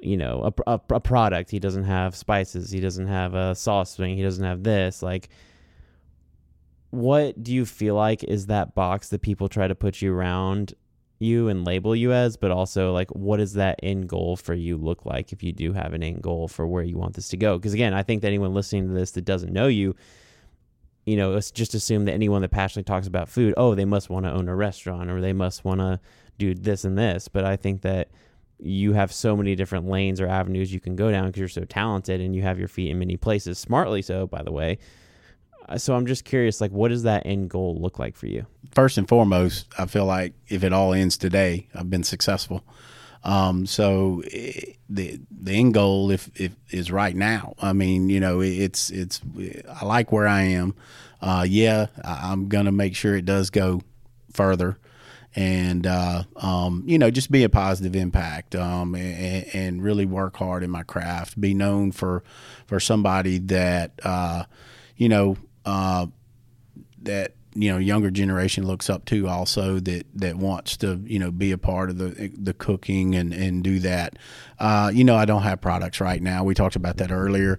you 0.00 0.16
know 0.16 0.52
a, 0.66 0.72
a, 0.72 0.80
a 0.90 1.00
product 1.00 1.50
he 1.50 1.58
doesn't 1.58 1.84
have 1.84 2.14
spices 2.14 2.70
he 2.70 2.80
doesn't 2.80 3.08
have 3.08 3.34
a 3.34 3.54
sauce 3.54 3.96
thing. 3.96 4.16
he 4.16 4.22
doesn't 4.22 4.44
have 4.44 4.62
this 4.62 5.02
like 5.02 5.28
what 6.90 7.42
do 7.42 7.52
you 7.52 7.66
feel 7.66 7.94
like 7.94 8.22
is 8.24 8.46
that 8.46 8.74
box 8.74 9.08
that 9.08 9.20
people 9.20 9.48
try 9.48 9.66
to 9.66 9.74
put 9.74 10.00
you 10.00 10.14
around 10.14 10.74
you 11.22 11.48
and 11.48 11.64
label 11.64 11.94
you 11.94 12.12
as 12.12 12.36
but 12.36 12.50
also 12.50 12.92
like 12.92 13.10
what 13.10 13.38
does 13.38 13.54
that 13.54 13.78
end 13.82 14.08
goal 14.08 14.36
for 14.36 14.54
you 14.54 14.76
look 14.76 15.04
like 15.06 15.32
if 15.32 15.42
you 15.42 15.52
do 15.52 15.72
have 15.72 15.92
an 15.92 16.02
end 16.02 16.22
goal 16.22 16.48
for 16.48 16.66
where 16.66 16.82
you 16.82 16.98
want 16.98 17.14
this 17.14 17.28
to 17.28 17.36
go 17.36 17.56
because 17.58 17.72
again 17.72 17.94
i 17.94 18.02
think 18.02 18.22
that 18.22 18.28
anyone 18.28 18.52
listening 18.52 18.88
to 18.88 18.94
this 18.94 19.12
that 19.12 19.24
doesn't 19.24 19.52
know 19.52 19.66
you 19.66 19.94
you 21.04 21.16
know, 21.16 21.38
just 21.40 21.74
assume 21.74 22.04
that 22.04 22.12
anyone 22.12 22.42
that 22.42 22.50
passionately 22.50 22.84
talks 22.84 23.06
about 23.06 23.28
food, 23.28 23.54
oh, 23.56 23.74
they 23.74 23.84
must 23.84 24.08
want 24.08 24.24
to 24.24 24.32
own 24.32 24.48
a 24.48 24.54
restaurant 24.54 25.10
or 25.10 25.20
they 25.20 25.32
must 25.32 25.64
want 25.64 25.80
to 25.80 25.98
do 26.38 26.54
this 26.54 26.84
and 26.84 26.96
this. 26.96 27.28
But 27.28 27.44
I 27.44 27.56
think 27.56 27.82
that 27.82 28.08
you 28.58 28.92
have 28.92 29.12
so 29.12 29.36
many 29.36 29.56
different 29.56 29.88
lanes 29.88 30.20
or 30.20 30.28
avenues 30.28 30.72
you 30.72 30.78
can 30.78 30.94
go 30.94 31.10
down 31.10 31.26
because 31.26 31.40
you're 31.40 31.48
so 31.48 31.64
talented 31.64 32.20
and 32.20 32.36
you 32.36 32.42
have 32.42 32.58
your 32.58 32.68
feet 32.68 32.90
in 32.90 32.98
many 32.98 33.16
places, 33.16 33.58
smartly 33.58 34.02
so, 34.02 34.26
by 34.28 34.42
the 34.42 34.52
way. 34.52 34.78
Uh, 35.68 35.78
so 35.78 35.94
I'm 35.94 36.06
just 36.06 36.24
curious, 36.24 36.60
like, 36.60 36.70
what 36.70 36.88
does 36.88 37.04
that 37.04 37.26
end 37.26 37.50
goal 37.50 37.76
look 37.80 37.98
like 37.98 38.16
for 38.16 38.26
you? 38.26 38.46
First 38.72 38.98
and 38.98 39.08
foremost, 39.08 39.66
I 39.78 39.86
feel 39.86 40.06
like 40.06 40.34
if 40.48 40.64
it 40.64 40.72
all 40.72 40.92
ends 40.92 41.16
today, 41.16 41.68
I've 41.74 41.90
been 41.90 42.04
successful. 42.04 42.64
Um, 43.24 43.66
so 43.66 44.22
it, 44.26 44.78
the 44.88 45.20
the 45.30 45.52
end 45.52 45.74
goal 45.74 46.10
if, 46.10 46.28
if 46.40 46.56
is 46.70 46.90
right 46.90 47.14
now. 47.14 47.54
I 47.60 47.72
mean, 47.72 48.08
you 48.08 48.20
know, 48.20 48.40
it's 48.40 48.90
it's 48.90 49.20
I 49.80 49.84
like 49.84 50.10
where 50.10 50.26
I 50.26 50.42
am. 50.42 50.74
Uh, 51.20 51.46
yeah, 51.48 51.86
I, 52.04 52.32
am 52.32 52.48
gonna 52.48 52.72
make 52.72 52.96
sure 52.96 53.14
it 53.14 53.24
does 53.24 53.50
go 53.50 53.82
further, 54.32 54.78
and 55.36 55.86
uh, 55.86 56.24
um, 56.36 56.82
you 56.86 56.98
know 56.98 57.10
just 57.10 57.30
be 57.30 57.44
a 57.44 57.48
positive 57.48 57.94
impact 57.94 58.56
um, 58.56 58.96
and, 58.96 59.46
and, 59.54 59.82
really 59.82 60.04
work 60.04 60.36
hard 60.36 60.64
in 60.64 60.70
my 60.70 60.82
craft. 60.82 61.40
Be 61.40 61.54
known 61.54 61.92
for 61.92 62.24
for 62.66 62.80
somebody 62.80 63.38
that 63.38 64.00
uh, 64.02 64.44
you 64.96 65.08
know 65.08 65.36
uh, 65.64 66.06
that 67.02 67.34
you 67.54 67.70
know 67.70 67.78
younger 67.78 68.10
generation 68.10 68.66
looks 68.66 68.88
up 68.88 69.04
to 69.04 69.28
also 69.28 69.78
that 69.78 70.06
that 70.14 70.36
wants 70.36 70.76
to 70.78 71.02
you 71.04 71.18
know 71.18 71.30
be 71.30 71.52
a 71.52 71.58
part 71.58 71.90
of 71.90 71.98
the 71.98 72.32
the 72.34 72.54
cooking 72.54 73.14
and 73.14 73.32
and 73.32 73.62
do 73.62 73.78
that. 73.80 74.18
Uh, 74.58 74.90
you 74.94 75.04
know 75.04 75.16
I 75.16 75.24
don't 75.24 75.42
have 75.42 75.60
products 75.60 76.00
right 76.00 76.22
now. 76.22 76.44
We 76.44 76.54
talked 76.54 76.76
about 76.76 76.96
that 76.98 77.10
earlier. 77.12 77.58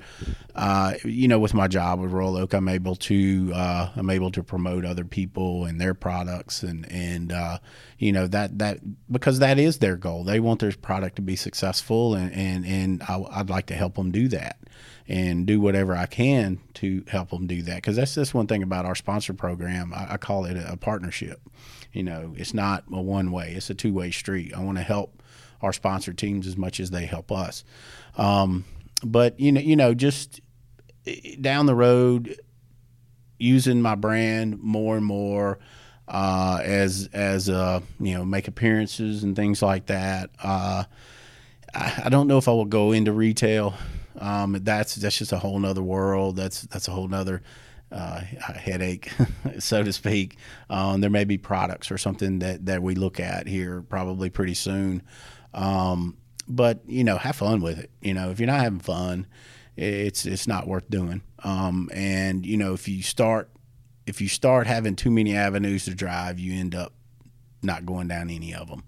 Uh, 0.55 0.93
you 1.03 1.27
know 1.27 1.39
with 1.39 1.53
my 1.53 1.67
job 1.67 1.99
with 1.99 2.11
Royal 2.11 2.37
Oak 2.37 2.53
I'm 2.53 2.69
able 2.69 2.95
to 2.95 3.51
uh, 3.53 3.89
I'm 3.95 4.09
able 4.09 4.31
to 4.31 4.43
promote 4.43 4.85
other 4.85 5.05
people 5.05 5.65
and 5.65 5.79
their 5.79 5.93
products 5.93 6.63
and 6.63 6.91
and 6.91 7.31
uh, 7.31 7.59
you 7.97 8.11
know 8.11 8.27
that 8.27 8.57
that 8.59 8.79
because 9.11 9.39
that 9.39 9.59
is 9.59 9.77
their 9.77 9.95
goal. 9.95 10.23
They 10.23 10.39
want 10.39 10.59
their 10.59 10.71
product 10.71 11.17
to 11.17 11.21
be 11.21 11.35
successful 11.35 12.15
and 12.15 12.33
and 12.33 12.65
and 12.65 13.03
I, 13.03 13.23
I'd 13.31 13.49
like 13.49 13.67
to 13.67 13.75
help 13.75 13.95
them 13.95 14.11
do 14.11 14.27
that 14.29 14.57
and 15.07 15.45
do 15.45 15.59
whatever 15.59 15.95
I 15.95 16.05
can 16.05 16.59
to 16.75 17.03
help 17.07 17.29
them 17.29 17.47
do 17.47 17.61
that. 17.63 17.75
Because 17.75 17.95
that's 17.95 18.15
just 18.15 18.33
one 18.33 18.47
thing 18.47 18.63
about 18.63 18.85
our 18.85 18.95
sponsor 18.95 19.33
program. 19.33 19.93
I, 19.93 20.13
I 20.13 20.17
call 20.17 20.45
it 20.45 20.57
a, 20.57 20.73
a, 20.73 20.77
partnership. 20.77 21.41
You 21.91 22.03
know, 22.03 22.33
it's 22.37 22.53
not 22.53 22.85
a 22.91 23.01
one 23.01 23.31
way; 23.31 23.53
it's 23.53 23.69
a 23.69 23.75
two 23.75 23.93
way 23.93 24.11
street. 24.11 24.53
I 24.53 24.61
want 24.61 24.77
to 24.77 24.83
help 24.83 25.21
our 25.61 25.73
sponsor 25.73 26.13
teams 26.13 26.47
as 26.47 26.57
much 26.57 26.79
as 26.79 26.89
they 26.89 27.05
help 27.05 27.31
us. 27.31 27.63
Um, 28.17 28.65
but 29.03 29.39
you 29.39 29.51
know, 29.51 29.61
you 29.61 29.75
know, 29.75 29.93
just 29.93 30.41
eh, 31.05 31.35
down 31.39 31.65
the 31.65 31.75
road, 31.75 32.39
using 33.37 33.81
my 33.81 33.95
brand 33.95 34.59
more 34.61 34.95
and 34.95 35.05
more. 35.05 35.59
Uh, 36.05 36.59
as 36.61 37.09
as 37.13 37.49
uh, 37.49 37.79
you 37.97 38.13
know, 38.13 38.25
make 38.25 38.49
appearances 38.49 39.23
and 39.23 39.37
things 39.37 39.61
like 39.61 39.85
that. 39.85 40.29
Uh, 40.43 40.83
I, 41.73 42.03
I 42.05 42.09
don't 42.09 42.27
know 42.27 42.37
if 42.37 42.49
I 42.49 42.51
will 42.51 42.65
go 42.65 42.91
into 42.91 43.13
retail 43.13 43.73
um, 44.19 44.57
that's 44.61 44.95
that's 44.95 45.17
just 45.17 45.31
a 45.31 45.39
whole 45.39 45.59
nother 45.59 45.83
world. 45.83 46.35
That's 46.35 46.61
that's 46.63 46.87
a 46.87 46.91
whole 46.91 47.07
nother 47.07 47.41
uh, 47.91 48.21
headache, 48.21 49.11
so 49.59 49.83
to 49.83 49.93
speak. 49.93 50.37
Um, 50.69 51.01
there 51.01 51.09
may 51.09 51.23
be 51.25 51.37
products 51.37 51.91
or 51.91 51.97
something 51.97 52.39
that, 52.39 52.65
that 52.65 52.81
we 52.81 52.95
look 52.95 53.19
at 53.19 53.47
here 53.47 53.81
probably 53.81 54.29
pretty 54.29 54.55
soon. 54.55 55.03
Um, 55.53 56.17
but 56.47 56.81
you 56.87 57.03
know, 57.03 57.17
have 57.17 57.35
fun 57.35 57.61
with 57.61 57.79
it. 57.79 57.91
You 58.01 58.13
know, 58.13 58.31
if 58.31 58.39
you're 58.39 58.47
not 58.47 58.59
having 58.59 58.79
fun, 58.79 59.27
it's 59.77 60.25
it's 60.25 60.47
not 60.47 60.67
worth 60.67 60.89
doing. 60.89 61.21
Um, 61.43 61.89
and 61.93 62.45
you 62.45 62.57
know, 62.57 62.73
if 62.73 62.87
you 62.87 63.03
start 63.03 63.49
if 64.05 64.19
you 64.19 64.27
start 64.27 64.67
having 64.67 64.95
too 64.95 65.11
many 65.11 65.35
avenues 65.35 65.85
to 65.85 65.93
drive, 65.93 66.39
you 66.39 66.59
end 66.59 66.75
up 66.75 66.93
not 67.61 67.85
going 67.85 68.07
down 68.07 68.29
any 68.29 68.53
of 68.53 68.67
them. 68.69 68.83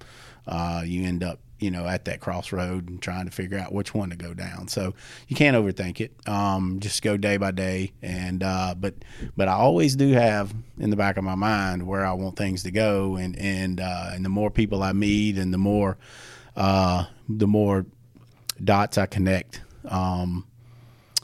Uh, 0.47 0.83
you 0.85 1.05
end 1.05 1.23
up 1.23 1.39
you 1.65 1.71
know, 1.71 1.87
at 1.87 2.05
that 2.05 2.19
crossroad 2.19 2.87
and 2.87 3.01
trying 3.01 3.25
to 3.25 3.31
figure 3.31 3.57
out 3.57 3.73
which 3.73 3.91
one 3.91 4.11
to 4.11 4.15
go 4.15 4.35
down. 4.35 4.67
So 4.67 4.93
you 5.27 5.35
can't 5.35 5.57
overthink 5.57 5.99
it. 5.99 6.13
Um, 6.29 6.79
just 6.79 7.01
go 7.01 7.17
day 7.17 7.37
by 7.37 7.49
day. 7.49 7.91
And 8.03 8.43
uh, 8.43 8.75
but 8.77 8.93
but 9.35 9.47
I 9.47 9.53
always 9.53 9.95
do 9.95 10.11
have 10.11 10.53
in 10.77 10.91
the 10.91 10.95
back 10.95 11.17
of 11.17 11.23
my 11.23 11.33
mind 11.33 11.87
where 11.87 12.05
I 12.05 12.13
want 12.13 12.37
things 12.37 12.61
to 12.63 12.71
go. 12.71 13.15
And 13.15 13.35
and 13.39 13.81
uh, 13.81 14.11
and 14.13 14.23
the 14.23 14.29
more 14.29 14.51
people 14.51 14.83
I 14.83 14.93
meet, 14.93 15.39
and 15.39 15.51
the 15.51 15.57
more 15.57 15.97
uh, 16.55 17.05
the 17.27 17.47
more 17.47 17.87
dots 18.63 18.99
I 18.99 19.07
connect. 19.07 19.61
Um, 19.85 20.45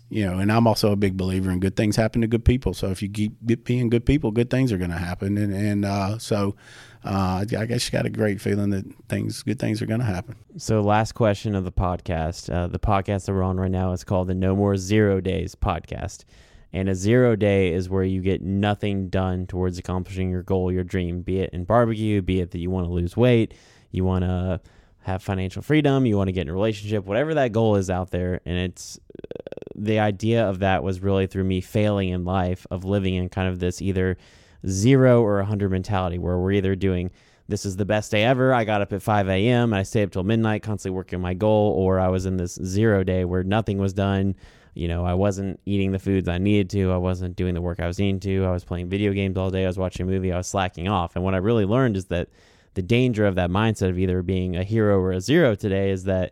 you 0.09 0.25
know, 0.25 0.39
and 0.39 0.51
I'm 0.51 0.65
also 0.65 0.91
a 0.91 0.95
big 0.95 1.17
believer 1.17 1.51
in 1.51 1.59
good 1.59 1.75
things 1.75 1.95
happen 1.95 2.21
to 2.21 2.27
good 2.27 2.43
people. 2.43 2.73
So 2.73 2.87
if 2.87 3.03
you 3.03 3.09
keep 3.09 3.63
being 3.63 3.89
good 3.91 4.07
people, 4.07 4.31
good 4.31 4.49
things 4.49 4.71
are 4.71 4.77
going 4.77 4.89
to 4.89 4.97
happen. 4.97 5.37
And 5.37 5.53
and 5.53 5.85
uh, 5.85 6.17
so 6.17 6.55
uh, 7.03 7.45
I 7.57 7.65
guess 7.65 7.87
you 7.87 7.91
got 7.91 8.05
a 8.05 8.09
great 8.09 8.39
feeling 8.39 8.69
that 8.71 8.85
things, 9.09 9.41
good 9.43 9.59
things 9.59 9.81
are 9.81 9.85
going 9.85 9.99
to 9.99 10.05
happen. 10.05 10.35
So, 10.57 10.81
last 10.81 11.13
question 11.13 11.55
of 11.55 11.63
the 11.63 11.71
podcast. 11.71 12.53
Uh, 12.53 12.67
the 12.67 12.79
podcast 12.79 13.25
that 13.25 13.33
we're 13.33 13.43
on 13.43 13.59
right 13.59 13.71
now 13.71 13.91
is 13.91 14.03
called 14.03 14.27
the 14.27 14.35
No 14.35 14.55
More 14.55 14.77
Zero 14.77 15.19
Days 15.19 15.55
podcast. 15.55 16.25
And 16.73 16.87
a 16.87 16.95
zero 16.95 17.35
day 17.35 17.73
is 17.73 17.89
where 17.89 18.03
you 18.03 18.21
get 18.21 18.41
nothing 18.41 19.09
done 19.09 19.45
towards 19.45 19.77
accomplishing 19.77 20.29
your 20.29 20.43
goal, 20.43 20.71
your 20.71 20.83
dream, 20.83 21.21
be 21.21 21.39
it 21.39 21.49
in 21.51 21.65
barbecue, 21.65 22.21
be 22.21 22.39
it 22.39 22.51
that 22.51 22.59
you 22.59 22.69
want 22.69 22.87
to 22.87 22.93
lose 22.93 23.17
weight, 23.17 23.53
you 23.91 24.05
want 24.05 24.23
to 24.23 24.61
have 25.01 25.21
financial 25.21 25.61
freedom, 25.61 26.05
you 26.05 26.15
want 26.15 26.29
to 26.29 26.31
get 26.31 26.41
in 26.41 26.49
a 26.49 26.53
relationship, 26.53 27.05
whatever 27.05 27.33
that 27.33 27.51
goal 27.51 27.75
is 27.75 27.89
out 27.89 28.11
there. 28.11 28.39
And 28.45 28.57
it's 28.57 28.99
uh, 29.17 29.39
the 29.75 29.99
idea 29.99 30.47
of 30.47 30.59
that 30.59 30.83
was 30.83 31.01
really 31.01 31.27
through 31.27 31.43
me 31.43 31.59
failing 31.59 32.09
in 32.09 32.23
life, 32.23 32.65
of 32.71 32.85
living 32.85 33.15
in 33.15 33.27
kind 33.27 33.49
of 33.49 33.59
this 33.59 33.81
either 33.81 34.17
zero 34.67 35.21
or 35.21 35.37
100 35.37 35.71
mentality 35.71 36.17
where 36.17 36.37
we're 36.37 36.51
either 36.51 36.75
doing 36.75 37.11
this 37.47 37.65
is 37.65 37.75
the 37.75 37.85
best 37.85 38.11
day 38.11 38.23
ever. 38.23 38.53
I 38.53 38.63
got 38.63 38.81
up 38.81 38.93
at 38.93 39.01
5 39.01 39.27
a.m. 39.27 39.73
and 39.73 39.79
I 39.79 39.83
stayed 39.83 40.03
up 40.03 40.11
till 40.11 40.23
midnight, 40.23 40.63
constantly 40.63 40.95
working 40.95 41.19
my 41.19 41.33
goal, 41.33 41.73
or 41.73 41.99
I 41.99 42.07
was 42.07 42.25
in 42.25 42.37
this 42.37 42.55
zero 42.63 43.03
day 43.03 43.25
where 43.25 43.43
nothing 43.43 43.77
was 43.77 43.93
done. 43.93 44.35
You 44.73 44.87
know, 44.87 45.05
I 45.05 45.13
wasn't 45.15 45.59
eating 45.65 45.91
the 45.91 45.99
foods 45.99 46.29
I 46.29 46.37
needed 46.37 46.69
to. 46.71 46.91
I 46.91 46.97
wasn't 46.97 47.35
doing 47.35 47.53
the 47.53 47.61
work 47.61 47.81
I 47.81 47.87
was 47.87 47.99
needing 47.99 48.21
to. 48.21 48.45
I 48.45 48.51
was 48.51 48.63
playing 48.63 48.87
video 48.87 49.11
games 49.11 49.37
all 49.37 49.51
day. 49.51 49.65
I 49.65 49.67
was 49.67 49.77
watching 49.77 50.07
a 50.07 50.09
movie. 50.09 50.31
I 50.31 50.37
was 50.37 50.47
slacking 50.47 50.87
off. 50.87 51.15
And 51.15 51.25
what 51.25 51.33
I 51.33 51.37
really 51.37 51.65
learned 51.65 51.97
is 51.97 52.05
that 52.05 52.29
the 52.73 52.81
danger 52.81 53.25
of 53.25 53.35
that 53.35 53.49
mindset 53.49 53.89
of 53.89 53.99
either 53.99 54.21
being 54.21 54.55
a 54.55 54.63
hero 54.63 54.97
or 54.97 55.11
a 55.11 55.19
zero 55.19 55.55
today 55.55 55.89
is 55.89 56.05
that 56.05 56.31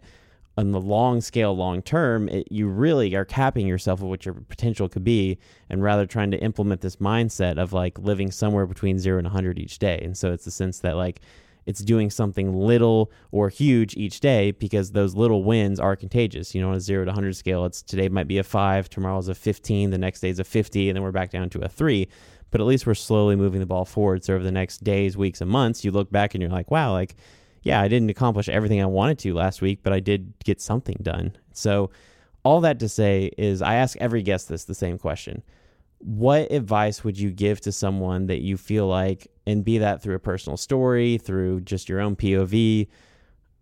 on 0.60 0.72
the 0.72 0.82
long 0.82 1.22
scale, 1.22 1.56
long 1.56 1.82
term, 1.82 2.28
it, 2.28 2.52
you 2.52 2.68
really 2.68 3.16
are 3.16 3.24
capping 3.24 3.66
yourself 3.66 4.02
of 4.02 4.08
what 4.08 4.26
your 4.26 4.34
potential 4.34 4.90
could 4.90 5.06
be, 5.06 5.38
and 5.70 5.82
rather 5.82 6.06
trying 6.06 6.32
to 6.32 6.38
implement 6.40 6.82
this 6.82 6.98
mindset 6.98 7.58
of 7.58 7.72
like 7.72 7.98
living 7.98 8.30
somewhere 8.30 8.66
between 8.66 9.00
zero 9.00 9.18
and 9.20 9.26
100 9.26 9.58
each 9.58 9.80
day. 9.80 10.00
And 10.04 10.18
so 10.18 10.34
it's 10.34 10.44
the 10.44 10.52
sense 10.52 10.80
that 10.80 10.98
like 10.98 11.22
it's 11.66 11.80
doing 11.80 12.10
something 12.10 12.54
little 12.54 13.10
or 13.32 13.48
huge 13.48 13.96
each 13.96 14.20
day 14.20 14.52
because 14.52 14.92
those 14.92 15.16
little 15.16 15.46
wins 15.46 15.80
are 15.80 15.96
contagious. 15.96 16.54
You 16.54 16.62
know, 16.62 16.72
on 16.72 16.76
a 16.76 16.82
zero 16.82 17.06
to 17.06 17.10
100 17.10 17.38
scale, 17.38 17.64
it's 17.64 17.82
today 17.82 18.10
might 18.10 18.28
be 18.28 18.38
a 18.38 18.44
five, 18.44 18.90
tomorrow's 18.90 19.30
a 19.30 19.36
15, 19.36 19.92
the 19.92 19.98
next 19.98 20.20
day 20.20 20.30
is 20.30 20.40
a 20.40 20.44
50, 20.44 20.90
and 20.90 20.98
then 20.98 21.04
we're 21.04 21.12
back 21.14 21.32
down 21.32 21.50
to 21.52 21.62
a 21.62 21.70
three. 21.70 22.10
But 22.52 22.60
at 22.60 22.68
least 22.68 22.86
we're 22.86 22.96
slowly 22.96 23.38
moving 23.38 23.62
the 23.62 23.66
ball 23.66 23.86
forward. 23.86 24.26
So 24.26 24.34
over 24.34 24.44
the 24.44 24.52
next 24.52 24.84
days, 24.84 25.16
weeks, 25.16 25.40
and 25.40 25.50
months, 25.50 25.86
you 25.86 25.92
look 25.92 26.12
back 26.12 26.34
and 26.34 26.42
you're 26.42 26.52
like, 26.52 26.70
wow, 26.70 26.92
like 26.92 27.16
yeah, 27.64 27.82
I 27.82 27.88
didn't 27.88 28.10
accomplish 28.10 28.50
everything 28.50 28.82
I 28.82 28.86
wanted 28.86 29.20
to 29.20 29.34
last 29.34 29.62
week, 29.62 29.80
but 29.84 29.94
I 29.94 30.00
did 30.00 30.34
get 30.44 30.62
something 30.62 30.98
done. 31.02 31.36
So, 31.54 31.92
all 32.44 32.62
that 32.62 32.80
to 32.80 32.90
say 32.90 33.32
is, 33.38 33.62
I 33.62 33.76
ask 33.76 33.98
every 33.98 34.22
guest 34.22 34.48
this 34.48 34.64
the 34.64 34.74
same 34.74 34.98
question. 34.98 35.44
What 35.98 36.52
advice 36.52 37.04
would 37.04 37.20
you 37.20 37.32
give 37.32 37.60
to 37.62 37.72
someone 37.74 38.28
that 38.28 38.40
you 38.42 38.56
feel 38.56 38.88
like, 38.88 39.28
and 39.46 39.66
be 39.66 39.78
that 39.80 40.02
through 40.02 40.16
a 40.16 40.20
personal 40.20 40.56
story, 40.56 41.18
through 41.18 41.62
just 41.62 41.90
your 41.90 42.00
own 42.00 42.16
POV? 42.16 42.88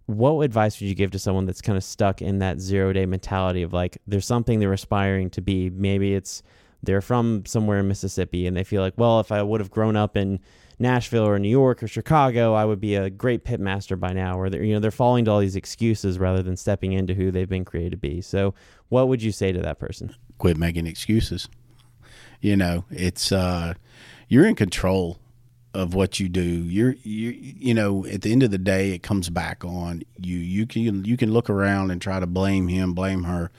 What 0.05 0.39
advice 0.41 0.79
would 0.79 0.87
you 0.87 0.95
give 0.95 1.11
to 1.11 1.19
someone 1.19 1.45
that's 1.45 1.61
kind 1.61 1.75
of 1.75 1.83
stuck 1.83 2.21
in 2.21 2.37
that 2.39 2.59
zero 2.59 2.93
day 2.93 3.05
mentality 3.07 3.63
of 3.63 3.73
like, 3.73 3.97
there's 4.05 4.27
something 4.27 4.59
they're 4.59 4.71
aspiring 4.73 5.31
to 5.31 5.41
be? 5.41 5.71
Maybe 5.71 6.13
it's 6.13 6.43
they're 6.83 7.01
from 7.01 7.45
somewhere 7.45 7.79
in 7.79 7.87
Mississippi 7.87 8.45
and 8.45 8.55
they 8.55 8.63
feel 8.63 8.81
like, 8.81 8.93
well, 8.97 9.19
if 9.19 9.31
I 9.31 9.41
would 9.41 9.59
have 9.59 9.71
grown 9.71 9.95
up 9.95 10.15
in 10.15 10.39
Nashville 10.79 11.27
or 11.27 11.39
New 11.39 11.49
York 11.49 11.81
or 11.81 11.87
Chicago, 11.87 12.53
I 12.53 12.65
would 12.65 12.79
be 12.79 12.95
a 12.95 13.09
great 13.09 13.43
pit 13.43 13.59
master 13.59 13.95
by 13.95 14.13
now. 14.13 14.39
Or 14.39 14.49
they're, 14.49 14.63
you 14.63 14.73
know, 14.73 14.79
they're 14.79 14.91
falling 14.91 15.25
to 15.25 15.31
all 15.31 15.39
these 15.39 15.55
excuses 15.55 16.19
rather 16.19 16.43
than 16.43 16.55
stepping 16.55 16.93
into 16.93 17.13
who 17.13 17.31
they've 17.31 17.49
been 17.49 17.65
created 17.65 17.91
to 17.91 17.97
be. 17.97 18.21
So, 18.21 18.53
what 18.89 19.07
would 19.07 19.23
you 19.23 19.31
say 19.31 19.51
to 19.51 19.59
that 19.59 19.79
person? 19.79 20.15
Quit 20.37 20.57
making 20.57 20.85
excuses. 20.85 21.49
You 22.41 22.55
know, 22.55 22.85
it's 22.91 23.31
uh, 23.31 23.73
you're 24.27 24.45
in 24.45 24.55
control 24.55 25.17
of 25.73 25.93
what 25.93 26.19
you 26.19 26.29
do. 26.29 26.41
You're 26.41 26.95
you 27.01 27.31
you 27.31 27.73
know, 27.73 28.05
at 28.05 28.21
the 28.21 28.31
end 28.31 28.43
of 28.43 28.51
the 28.51 28.59
day, 28.59 28.91
it 28.91 29.01
comes 29.01 29.29
back 29.29 29.65
on 29.65 30.03
you. 30.17 30.37
You 30.37 30.67
can 30.67 31.05
you 31.05 31.17
can 31.17 31.31
look 31.31 31.49
around 31.49 31.89
and 31.89 31.99
try 31.99 32.19
to 32.19 32.27
blame 32.27 32.67
him, 32.67 32.93
blame 32.93 33.23
her, 33.23 33.49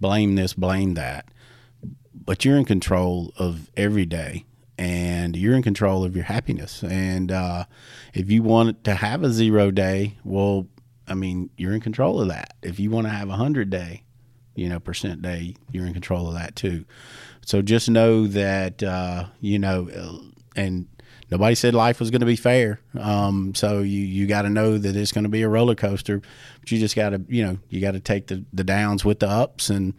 blame 0.00 0.36
this, 0.36 0.54
blame 0.54 0.94
that, 0.94 1.26
but 2.14 2.44
you're 2.44 2.56
in 2.56 2.64
control 2.64 3.32
of 3.38 3.70
every 3.76 4.06
day 4.06 4.44
and 4.80 5.36
you're 5.36 5.54
in 5.54 5.62
control 5.62 6.04
of 6.04 6.16
your 6.16 6.24
happiness. 6.24 6.82
And 6.82 7.30
uh, 7.30 7.66
if 8.14 8.30
you 8.30 8.42
want 8.42 8.82
to 8.84 8.94
have 8.94 9.22
a 9.22 9.30
zero 9.30 9.70
day, 9.70 10.16
well, 10.24 10.68
I 11.06 11.12
mean, 11.12 11.50
you're 11.58 11.74
in 11.74 11.82
control 11.82 12.18
of 12.18 12.28
that. 12.28 12.54
If 12.62 12.80
you 12.80 12.90
want 12.90 13.06
to 13.06 13.10
have 13.10 13.28
a 13.28 13.36
hundred 13.36 13.68
day, 13.68 14.04
you 14.54 14.70
know, 14.70 14.80
percent 14.80 15.20
day, 15.20 15.54
you're 15.70 15.84
in 15.84 15.92
control 15.92 16.28
of 16.28 16.34
that 16.34 16.56
too. 16.56 16.86
So 17.44 17.60
just 17.60 17.90
know 17.90 18.26
that, 18.28 18.82
uh, 18.82 19.26
you 19.40 19.58
know, 19.58 19.90
and 20.56 20.88
nobody 21.30 21.54
said 21.56 21.74
life 21.74 22.00
was 22.00 22.10
going 22.10 22.20
to 22.20 22.26
be 22.26 22.36
fair. 22.36 22.80
Um, 22.98 23.54
so 23.54 23.80
you, 23.80 24.00
you 24.00 24.26
got 24.26 24.42
to 24.42 24.50
know 24.50 24.78
that 24.78 24.96
it's 24.96 25.12
going 25.12 25.24
to 25.24 25.30
be 25.30 25.42
a 25.42 25.48
roller 25.48 25.74
coaster, 25.74 26.22
but 26.60 26.72
you 26.72 26.78
just 26.78 26.96
got 26.96 27.10
to, 27.10 27.22
you 27.28 27.44
know, 27.44 27.58
you 27.68 27.82
got 27.82 27.92
to 27.92 28.00
take 28.00 28.28
the, 28.28 28.46
the 28.50 28.64
downs 28.64 29.04
with 29.04 29.20
the 29.20 29.28
ups 29.28 29.68
and 29.68 29.92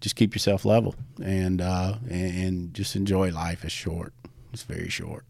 just 0.00 0.14
keep 0.14 0.32
yourself 0.32 0.64
level 0.64 0.94
and, 1.20 1.60
uh, 1.60 1.94
and, 2.08 2.44
and 2.44 2.74
just 2.74 2.94
enjoy 2.94 3.32
life. 3.32 3.64
It's 3.64 3.72
short. 3.72 4.12
It's 4.52 4.62
very 4.62 4.88
short. 4.88 5.24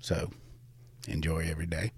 So 0.00 0.30
enjoy 1.08 1.46
every 1.50 1.66
day. 1.66 1.92